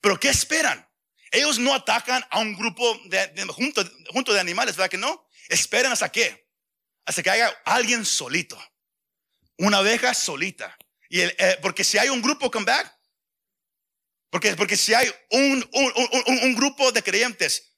Pero 0.00 0.18
¿qué 0.18 0.28
esperan? 0.28 0.86
Ellos 1.30 1.58
no 1.58 1.74
atacan 1.74 2.24
a 2.30 2.38
un 2.38 2.56
grupo 2.56 2.98
de, 3.06 3.46
junto, 3.48 3.84
junto, 4.10 4.32
de 4.32 4.40
animales, 4.40 4.76
¿verdad 4.76 4.90
que 4.90 4.98
no? 4.98 5.28
Esperan 5.48 5.92
hasta 5.92 6.10
qué? 6.10 6.48
Hasta 7.04 7.22
que 7.22 7.30
haya 7.30 7.48
alguien 7.64 8.04
solito. 8.04 8.60
Una 9.58 9.80
oveja 9.80 10.12
solita. 10.12 10.76
Y 11.08 11.20
el, 11.20 11.34
eh, 11.38 11.58
porque 11.62 11.84
si 11.84 11.98
hay 11.98 12.08
un 12.08 12.20
grupo 12.20 12.50
come 12.50 12.66
back, 12.66 12.92
porque, 14.30 14.54
porque 14.56 14.76
si 14.76 14.92
hay 14.92 15.12
un, 15.30 15.68
un, 15.72 15.92
un, 16.26 16.38
un 16.42 16.54
grupo 16.54 16.90
de 16.92 17.02
creyentes, 17.02 17.75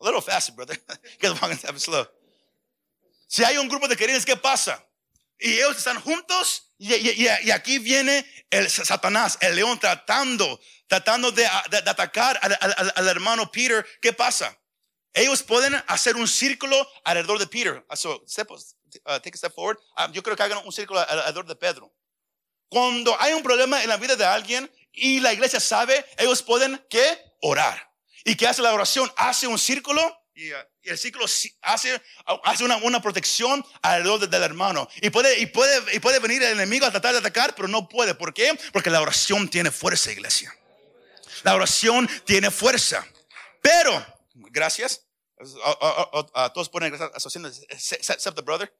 a 0.00 0.04
little 0.04 0.20
faster, 0.20 0.52
brother. 0.52 0.76
Get 1.20 1.78
slow. 1.78 2.06
Si 3.28 3.44
hay 3.44 3.58
un 3.58 3.68
grupo 3.68 3.86
de 3.86 3.96
creyentes, 3.96 4.24
¿qué 4.24 4.36
pasa? 4.36 4.84
Y 5.38 5.54
ellos 5.54 5.76
están 5.76 6.00
juntos 6.00 6.70
y, 6.78 7.28
aquí 7.50 7.78
viene 7.78 8.26
el 8.50 8.68
Satanás, 8.70 9.38
el 9.40 9.54
león 9.56 9.78
tratando, 9.78 10.60
tratando 10.86 11.30
de, 11.30 11.46
atacar 11.46 12.38
al, 12.42 13.08
hermano 13.08 13.50
Peter. 13.50 13.86
¿Qué 14.00 14.12
pasa? 14.12 14.56
Ellos 15.12 15.42
pueden 15.42 15.74
hacer 15.88 16.16
un 16.16 16.26
círculo 16.26 16.88
alrededor 17.04 17.38
de 17.38 17.46
Peter. 17.46 17.84
Ah, 17.88 17.96
so, 17.96 18.16
uh, 18.16 19.18
take 19.20 19.34
a 19.34 19.36
step 19.36 19.54
forward. 19.54 19.78
Ah, 19.96 20.10
yo 20.12 20.22
creo 20.22 20.36
que 20.36 20.42
hagan 20.42 20.62
un 20.64 20.72
círculo 20.72 21.00
alrededor 21.00 21.46
de 21.46 21.56
Pedro. 21.56 21.92
Cuando 22.68 23.16
hay 23.20 23.32
un 23.32 23.42
problema 23.42 23.82
en 23.82 23.88
la 23.88 23.96
vida 23.96 24.16
de 24.16 24.24
alguien 24.24 24.70
y 24.92 25.20
la 25.20 25.32
iglesia 25.32 25.60
sabe, 25.60 26.04
ellos 26.16 26.42
pueden 26.42 26.84
¿qué? 26.88 27.18
orar. 27.42 27.89
¿Y 28.24 28.34
qué 28.34 28.46
hace 28.46 28.62
la 28.62 28.72
oración? 28.72 29.10
Hace 29.16 29.46
un 29.46 29.58
círculo 29.58 30.16
y, 30.34 30.50
el 30.82 30.98
ciclo 30.98 31.24
hace, 31.62 32.02
hace 32.44 32.64
una, 32.64 32.76
una, 32.78 33.02
protección 33.02 33.64
alrededor 33.82 34.28
del 34.28 34.42
hermano. 34.42 34.88
Y 35.02 35.10
puede, 35.10 35.38
y, 35.38 35.46
puede, 35.46 35.94
y 35.94 36.00
puede 36.00 36.18
venir 36.18 36.42
el 36.42 36.52
enemigo 36.52 36.86
a 36.86 36.90
tratar 36.90 37.12
de 37.12 37.18
atacar, 37.18 37.54
pero 37.54 37.68
no 37.68 37.88
puede. 37.88 38.14
¿Por 38.14 38.32
qué? 38.32 38.58
Porque 38.72 38.90
la 38.90 39.02
oración 39.02 39.48
tiene 39.48 39.70
fuerza, 39.70 40.10
iglesia. 40.10 40.54
La 41.42 41.54
oración 41.54 42.08
tiene 42.24 42.50
fuerza. 42.50 43.06
Pero, 43.60 44.04
gracias. 44.34 45.06
A, 46.34 46.50
todos 46.52 46.68
ponen 46.68 46.94
except 46.94 48.34
the 48.34 48.42
brother. 48.42 48.72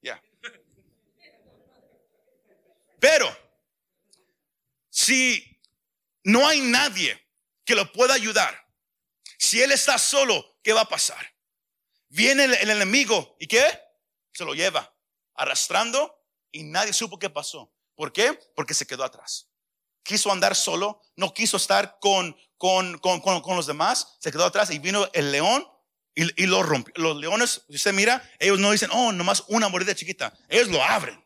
Yeah. 0.00 0.20
Pero, 2.98 3.34
si 4.90 5.60
no 6.24 6.46
hay 6.46 6.60
nadie 6.60 7.22
que 7.64 7.74
lo 7.74 7.90
pueda 7.92 8.14
ayudar, 8.14 8.62
si 9.42 9.60
él 9.60 9.72
está 9.72 9.98
solo, 9.98 10.56
¿qué 10.62 10.72
va 10.72 10.82
a 10.82 10.88
pasar? 10.88 11.34
Viene 12.08 12.44
el, 12.44 12.70
enemigo 12.70 13.36
y 13.40 13.48
¿qué? 13.48 13.64
Se 14.32 14.44
lo 14.44 14.54
lleva 14.54 14.94
arrastrando 15.34 16.14
y 16.52 16.62
nadie 16.62 16.92
supo 16.92 17.18
qué 17.18 17.28
pasó. 17.28 17.74
¿Por 17.96 18.12
qué? 18.12 18.38
Porque 18.54 18.72
se 18.72 18.86
quedó 18.86 19.02
atrás. 19.02 19.48
Quiso 20.04 20.30
andar 20.30 20.54
solo, 20.54 21.00
no 21.16 21.34
quiso 21.34 21.56
estar 21.56 21.98
con, 22.00 22.36
con, 22.56 22.98
con, 22.98 23.20
con, 23.20 23.56
los 23.56 23.66
demás, 23.66 24.16
se 24.20 24.30
quedó 24.30 24.44
atrás 24.44 24.70
y 24.70 24.78
vino 24.78 25.08
el 25.12 25.32
león 25.32 25.66
y, 26.14 26.42
y 26.42 26.46
lo 26.46 26.62
rompió. 26.62 26.94
Los 26.96 27.16
leones, 27.16 27.64
si 27.68 27.74
usted 27.74 27.92
mira, 27.92 28.22
ellos 28.38 28.60
no 28.60 28.70
dicen, 28.70 28.90
oh, 28.92 29.10
nomás 29.10 29.42
una 29.48 29.68
mordida 29.68 29.94
chiquita. 29.94 30.32
Ellos 30.48 30.68
lo 30.68 30.82
abren. 30.84 31.20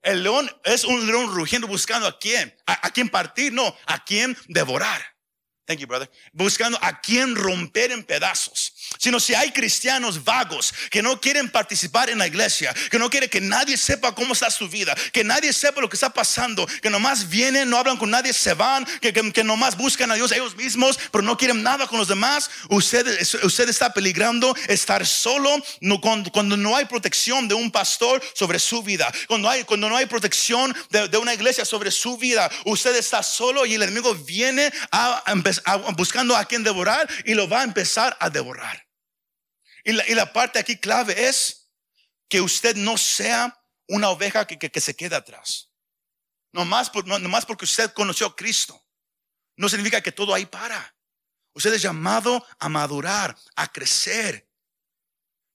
El 0.00 0.22
león 0.22 0.50
es 0.64 0.84
un 0.84 1.06
león 1.06 1.34
rugiendo 1.34 1.68
buscando 1.68 2.06
a 2.06 2.18
quién, 2.18 2.56
a, 2.66 2.86
a 2.86 2.90
quién 2.90 3.10
partir, 3.10 3.52
no, 3.52 3.76
a 3.84 4.02
quién 4.04 4.36
devorar. 4.48 5.12
Thank 5.64 5.78
you, 5.78 5.86
brother. 5.86 6.10
Buscando 6.32 6.76
a 6.82 7.00
quién 7.00 7.36
romper 7.36 7.92
en 7.92 8.02
pedazos. 8.02 8.72
Sino 8.98 9.20
si 9.20 9.32
hay 9.32 9.52
cristianos 9.52 10.24
vagos 10.24 10.74
que 10.90 11.02
no 11.02 11.20
quieren 11.20 11.48
participar 11.48 12.10
en 12.10 12.18
la 12.18 12.26
iglesia, 12.26 12.74
que 12.90 12.98
no 12.98 13.08
quieren 13.08 13.30
que 13.30 13.40
nadie 13.40 13.76
sepa 13.76 14.12
cómo 14.12 14.32
está 14.32 14.50
su 14.50 14.68
vida, 14.68 14.92
que 15.12 15.22
nadie 15.22 15.52
sepa 15.52 15.80
lo 15.80 15.88
que 15.88 15.94
está 15.94 16.10
pasando, 16.10 16.66
que 16.66 16.90
nomás 16.90 17.28
vienen, 17.28 17.70
no 17.70 17.78
hablan 17.78 17.96
con 17.96 18.10
nadie, 18.10 18.32
se 18.32 18.54
van, 18.54 18.84
que, 19.00 19.12
que, 19.12 19.44
nomás 19.44 19.76
buscan 19.76 20.10
a 20.10 20.14
Dios 20.16 20.32
ellos 20.32 20.56
mismos, 20.56 20.98
pero 21.12 21.22
no 21.22 21.36
quieren 21.36 21.62
nada 21.62 21.86
con 21.86 21.98
los 21.98 22.08
demás, 22.08 22.50
usted, 22.68 23.06
usted 23.44 23.68
está 23.68 23.92
peligrando 23.92 24.54
estar 24.66 25.06
solo 25.06 25.62
no, 25.80 26.00
cuando, 26.00 26.30
cuando, 26.32 26.56
no 26.56 26.76
hay 26.76 26.86
protección 26.86 27.46
de 27.46 27.54
un 27.54 27.70
pastor 27.70 28.22
sobre 28.34 28.58
su 28.58 28.82
vida, 28.82 29.12
cuando, 29.28 29.48
hay, 29.48 29.64
cuando 29.64 29.88
no 29.88 29.96
hay 29.96 30.06
protección 30.06 30.74
de, 30.90 31.08
de 31.08 31.18
una 31.18 31.34
iglesia 31.34 31.64
sobre 31.64 31.90
su 31.90 32.18
vida, 32.18 32.50
usted 32.64 32.96
está 32.96 33.22
solo 33.22 33.64
y 33.64 33.74
el 33.74 33.82
enemigo 33.82 34.14
viene 34.14 34.72
a 34.90 35.22
empezar 35.28 35.51
buscando 35.96 36.36
a 36.36 36.44
quien 36.44 36.62
devorar 36.62 37.08
y 37.24 37.34
lo 37.34 37.48
va 37.48 37.60
a 37.60 37.64
empezar 37.64 38.16
a 38.20 38.30
devorar. 38.30 38.86
Y 39.84 39.92
la, 39.92 40.32
parte 40.32 40.58
aquí 40.58 40.76
clave 40.78 41.28
es 41.28 41.70
que 42.28 42.40
usted 42.40 42.76
no 42.76 42.96
sea 42.96 43.60
una 43.88 44.10
oveja 44.10 44.46
que, 44.46 44.58
que, 44.58 44.80
se 44.80 44.94
queda 44.94 45.18
atrás. 45.18 45.70
No 46.52 46.64
más, 46.64 46.88
por, 46.88 47.06
no, 47.06 47.18
más 47.28 47.44
porque 47.44 47.64
usted 47.64 47.92
conoció 47.92 48.26
a 48.28 48.36
Cristo. 48.36 48.86
No 49.56 49.68
significa 49.68 50.00
que 50.00 50.12
todo 50.12 50.34
ahí 50.34 50.46
para. 50.46 50.94
Usted 51.54 51.74
es 51.74 51.82
llamado 51.82 52.46
a 52.58 52.68
madurar, 52.68 53.36
a 53.56 53.70
crecer. 53.70 54.48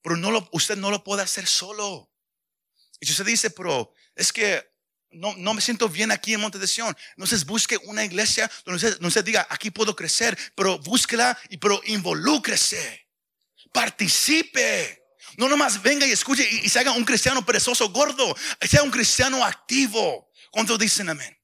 Pero 0.02 0.18
no 0.18 0.30
lo, 0.32 0.48
usted 0.52 0.78
no 0.78 0.92
lo 0.92 1.04
puede 1.04 1.24
hacer 1.24 1.48
solo. 1.48 2.12
Y 3.00 3.06
si 3.06 3.14
usted 3.14 3.26
dice, 3.26 3.50
pero 3.50 3.94
es 4.16 4.34
que 4.34 4.77
no, 5.12 5.34
no 5.38 5.54
me 5.54 5.62
siento 5.62 5.90
bien 5.90 6.12
aquí 6.12 6.34
en 6.34 6.42
Monte 6.42 6.60
de 6.60 6.68
Sion. 6.68 6.96
Entonces 7.12 7.46
busque 7.46 7.78
una 7.86 8.04
iglesia 8.04 8.50
donde 8.66 8.98
usted, 9.08 9.24
diga, 9.24 9.48
aquí 9.50 9.72
puedo 9.72 9.96
crecer, 9.96 10.38
pero 10.56 10.78
búsquela 10.80 11.38
y 11.50 11.58
pero 11.58 11.82
involúcrese. 11.86 13.08
Participe. 13.72 15.04
No 15.38 15.48
nomás 15.48 15.82
venga 15.82 16.06
y 16.06 16.12
escuche 16.12 16.48
y, 16.50 16.70
se 16.70 16.80
haga 16.80 16.92
un 16.92 17.06
cristiano 17.06 17.46
perezoso 17.46 17.90
gordo. 17.90 18.36
Sea 18.62 18.84
un 18.84 18.92
cristiano 18.92 19.44
activo. 19.44 20.32
¿Cuántos 20.52 20.80
dicen 20.80 21.10
amén? 21.10 21.38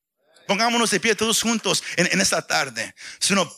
Pongámonos 0.47 0.91
de 0.91 0.99
pie 0.99 1.16
todos 1.16 1.41
juntos 1.41 1.84
en, 1.95 2.20
esta 2.20 2.45
tarde. 2.45 2.93
Sino 3.20 3.49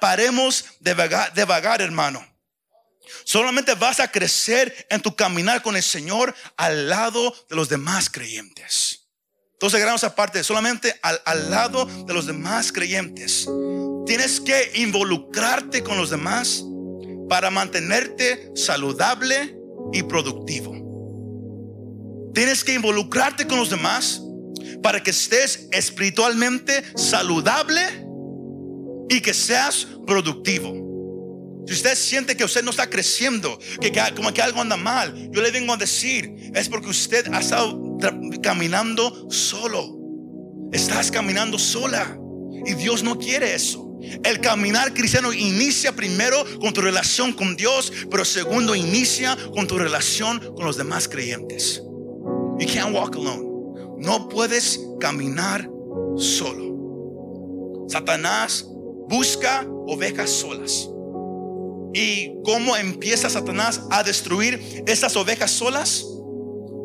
paremos 0.00 0.64
de 0.80 0.94
vagar, 0.94 1.32
de 1.34 1.44
vagar, 1.44 1.82
hermano. 1.82 2.26
Solamente 3.24 3.74
vas 3.74 4.00
a 4.00 4.10
crecer 4.10 4.86
en 4.88 5.00
tu 5.00 5.14
caminar 5.14 5.62
con 5.62 5.76
el 5.76 5.82
Señor 5.82 6.34
al 6.56 6.88
lado 6.88 7.34
de 7.48 7.56
los 7.56 7.68
demás 7.68 8.08
creyentes. 8.08 8.99
Entonces, 9.60 9.78
gran 9.78 9.94
aparte, 10.02 10.42
solamente 10.42 10.98
al, 11.02 11.20
al 11.26 11.50
lado 11.50 11.84
de 11.84 12.14
los 12.14 12.26
demás 12.26 12.72
creyentes. 12.72 13.46
Tienes 14.06 14.40
que 14.40 14.72
involucrarte 14.76 15.82
con 15.82 15.98
los 15.98 16.08
demás 16.08 16.64
para 17.28 17.50
mantenerte 17.50 18.50
saludable 18.56 19.54
y 19.92 20.02
productivo. 20.04 20.72
Tienes 22.32 22.64
que 22.64 22.72
involucrarte 22.72 23.46
con 23.46 23.58
los 23.58 23.68
demás 23.68 24.22
para 24.82 25.02
que 25.02 25.10
estés 25.10 25.68
espiritualmente 25.72 26.82
saludable 26.96 27.82
y 29.10 29.20
que 29.20 29.34
seas 29.34 29.86
productivo. 30.06 30.72
Si 31.66 31.74
usted 31.74 31.96
siente 31.96 32.34
que 32.34 32.44
usted 32.44 32.64
no 32.64 32.70
está 32.70 32.88
creciendo, 32.88 33.58
que, 33.78 33.92
como 34.16 34.32
que 34.32 34.40
algo 34.40 34.62
anda 34.62 34.78
mal, 34.78 35.14
yo 35.30 35.42
le 35.42 35.50
vengo 35.50 35.74
a 35.74 35.76
decir, 35.76 36.50
es 36.54 36.66
porque 36.70 36.88
usted 36.88 37.30
ha 37.30 37.40
estado 37.40 37.89
caminando 38.42 39.30
solo. 39.30 39.98
Estás 40.72 41.10
caminando 41.10 41.58
sola 41.58 42.18
y 42.64 42.74
Dios 42.74 43.02
no 43.02 43.18
quiere 43.18 43.54
eso. 43.54 43.90
El 44.24 44.40
caminar 44.40 44.94
cristiano 44.94 45.32
inicia 45.32 45.92
primero 45.92 46.36
con 46.60 46.72
tu 46.72 46.80
relación 46.80 47.32
con 47.32 47.56
Dios, 47.56 47.92
pero 48.10 48.24
segundo 48.24 48.74
inicia 48.74 49.36
con 49.54 49.66
tu 49.66 49.78
relación 49.78 50.38
con 50.54 50.64
los 50.64 50.76
demás 50.76 51.08
creyentes. 51.08 51.82
You 52.58 52.66
can't 52.72 52.94
walk 52.94 53.16
alone. 53.16 53.46
No 53.98 54.28
puedes 54.28 54.80
caminar 54.98 55.68
solo. 56.16 57.86
Satanás 57.88 58.66
busca 59.08 59.66
ovejas 59.86 60.30
solas. 60.30 60.88
¿Y 61.92 62.32
cómo 62.44 62.76
empieza 62.76 63.28
Satanás 63.28 63.82
a 63.90 64.02
destruir 64.02 64.84
esas 64.86 65.16
ovejas 65.16 65.50
solas? 65.50 66.06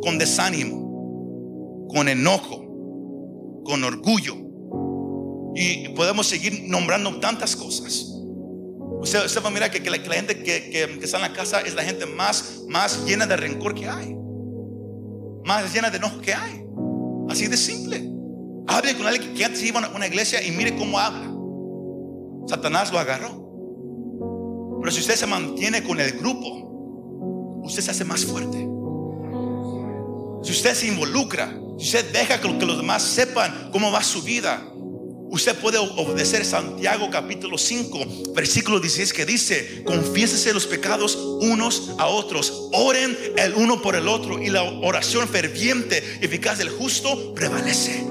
Con 0.01 0.18
desánimo, 0.18 0.85
con 1.90 2.08
enojo, 2.08 3.64
con 3.64 3.84
orgullo. 3.84 4.36
Y 5.56 5.90
podemos 5.90 6.28
seguir 6.28 6.64
nombrando 6.68 7.20
tantas 7.20 7.56
cosas. 7.56 8.12
Usted, 9.00 9.44
va 9.44 9.48
a 9.48 9.52
mirar 9.52 9.72
que, 9.72 9.90
la, 9.90 10.00
gente 10.00 10.42
que, 10.42 11.00
está 11.02 11.18
en 11.18 11.22
la 11.22 11.34
casa 11.34 11.62
es 11.62 11.76
la 11.76 11.84
gente 11.84 12.06
más, 12.06 12.64
más 12.68 13.06
llena 13.06 13.26
de 13.26 13.38
rencor 13.38 13.76
que 13.76 13.88
hay. 13.88 14.16
Más 15.46 15.74
llena 15.74 15.90
de 15.90 15.98
enojo 15.98 16.20
que 16.22 16.34
hay. 16.34 16.66
Así 17.30 17.48
de 17.48 17.56
simple. 17.56 18.10
Hable 18.68 18.96
con 18.96 19.06
alguien 19.06 19.34
que 19.34 19.46
antes 19.46 19.64
iba 19.64 19.80
a 19.80 19.96
una 19.96 20.08
iglesia 20.08 20.44
y 20.44 20.52
mire 20.52 20.76
cómo 20.76 21.00
habla. 21.00 21.32
Satanás 22.48 22.92
lo 22.92 23.00
agarró. 23.00 23.46
Pero 24.82 24.92
si 24.92 25.02
usted 25.02 25.16
se 25.16 25.28
mantiene 25.28 25.84
con 25.84 26.00
el 26.00 26.12
grupo, 26.14 27.62
usted 27.64 27.82
se 27.82 27.92
hace 27.92 28.06
más 28.06 28.26
fuerte. 28.26 28.58
Si 30.44 30.52
usted 30.52 30.74
se 30.74 30.88
involucra, 30.88 31.56
usted 31.78 32.11
deja 32.11 32.39
que 32.39 32.65
los 32.65 32.78
demás 32.78 33.03
sepan 33.03 33.69
cómo 33.71 33.91
va 33.91 34.03
su 34.03 34.21
vida, 34.21 34.61
usted 35.30 35.55
puede 35.55 35.78
obedecer 35.78 36.45
Santiago 36.45 37.09
capítulo 37.11 37.57
5, 37.57 38.34
versículo 38.34 38.80
16 38.80 39.13
que 39.13 39.26
dice, 39.26 39.84
confiésese 39.86 40.53
los 40.53 40.65
pecados 40.65 41.15
unos 41.15 41.91
a 41.97 42.07
otros, 42.07 42.69
oren 42.73 43.17
el 43.38 43.53
uno 43.55 43.82
por 43.82 43.95
el 43.95 44.07
otro 44.07 44.41
y 44.41 44.49
la 44.49 44.63
oración 44.63 45.28
ferviente 45.28 46.19
y 46.21 46.26
eficaz 46.26 46.57
del 46.57 46.69
justo 46.69 47.34
prevalece. 47.34 48.05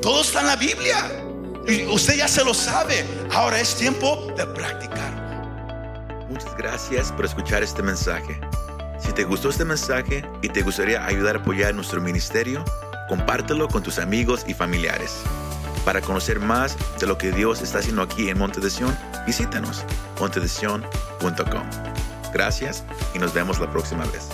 Todo 0.00 0.22
está 0.22 0.40
en 0.40 0.46
la 0.46 0.56
Biblia. 0.56 1.24
Y 1.66 1.84
usted 1.84 2.16
ya 2.16 2.28
se 2.28 2.44
lo 2.44 2.54
sabe. 2.54 3.04
Ahora 3.30 3.60
es 3.60 3.74
tiempo 3.74 4.32
de 4.36 4.46
practicar. 4.46 6.26
Muchas 6.30 6.56
gracias 6.56 7.12
por 7.12 7.26
escuchar 7.26 7.62
este 7.62 7.82
mensaje. 7.82 8.40
Si 8.98 9.12
te 9.12 9.24
gustó 9.24 9.50
este 9.50 9.64
mensaje 9.64 10.24
y 10.42 10.48
te 10.48 10.62
gustaría 10.62 11.04
ayudar 11.04 11.36
a 11.36 11.38
apoyar 11.40 11.74
nuestro 11.74 12.00
ministerio, 12.00 12.64
compártelo 13.08 13.68
con 13.68 13.82
tus 13.82 13.98
amigos 13.98 14.44
y 14.46 14.54
familiares. 14.54 15.22
Para 15.84 16.00
conocer 16.00 16.40
más 16.40 16.76
de 16.98 17.06
lo 17.06 17.16
que 17.16 17.32
Dios 17.32 17.62
está 17.62 17.78
haciendo 17.78 18.02
aquí 18.02 18.28
en 18.28 18.38
Monte 18.38 18.60
de 18.60 18.70
Sion, 18.70 18.96
visítanos 19.26 19.84
montedesion.com. 20.20 21.62
Gracias 22.32 22.84
y 23.14 23.18
nos 23.18 23.32
vemos 23.32 23.58
la 23.58 23.70
próxima 23.70 24.04
vez. 24.06 24.28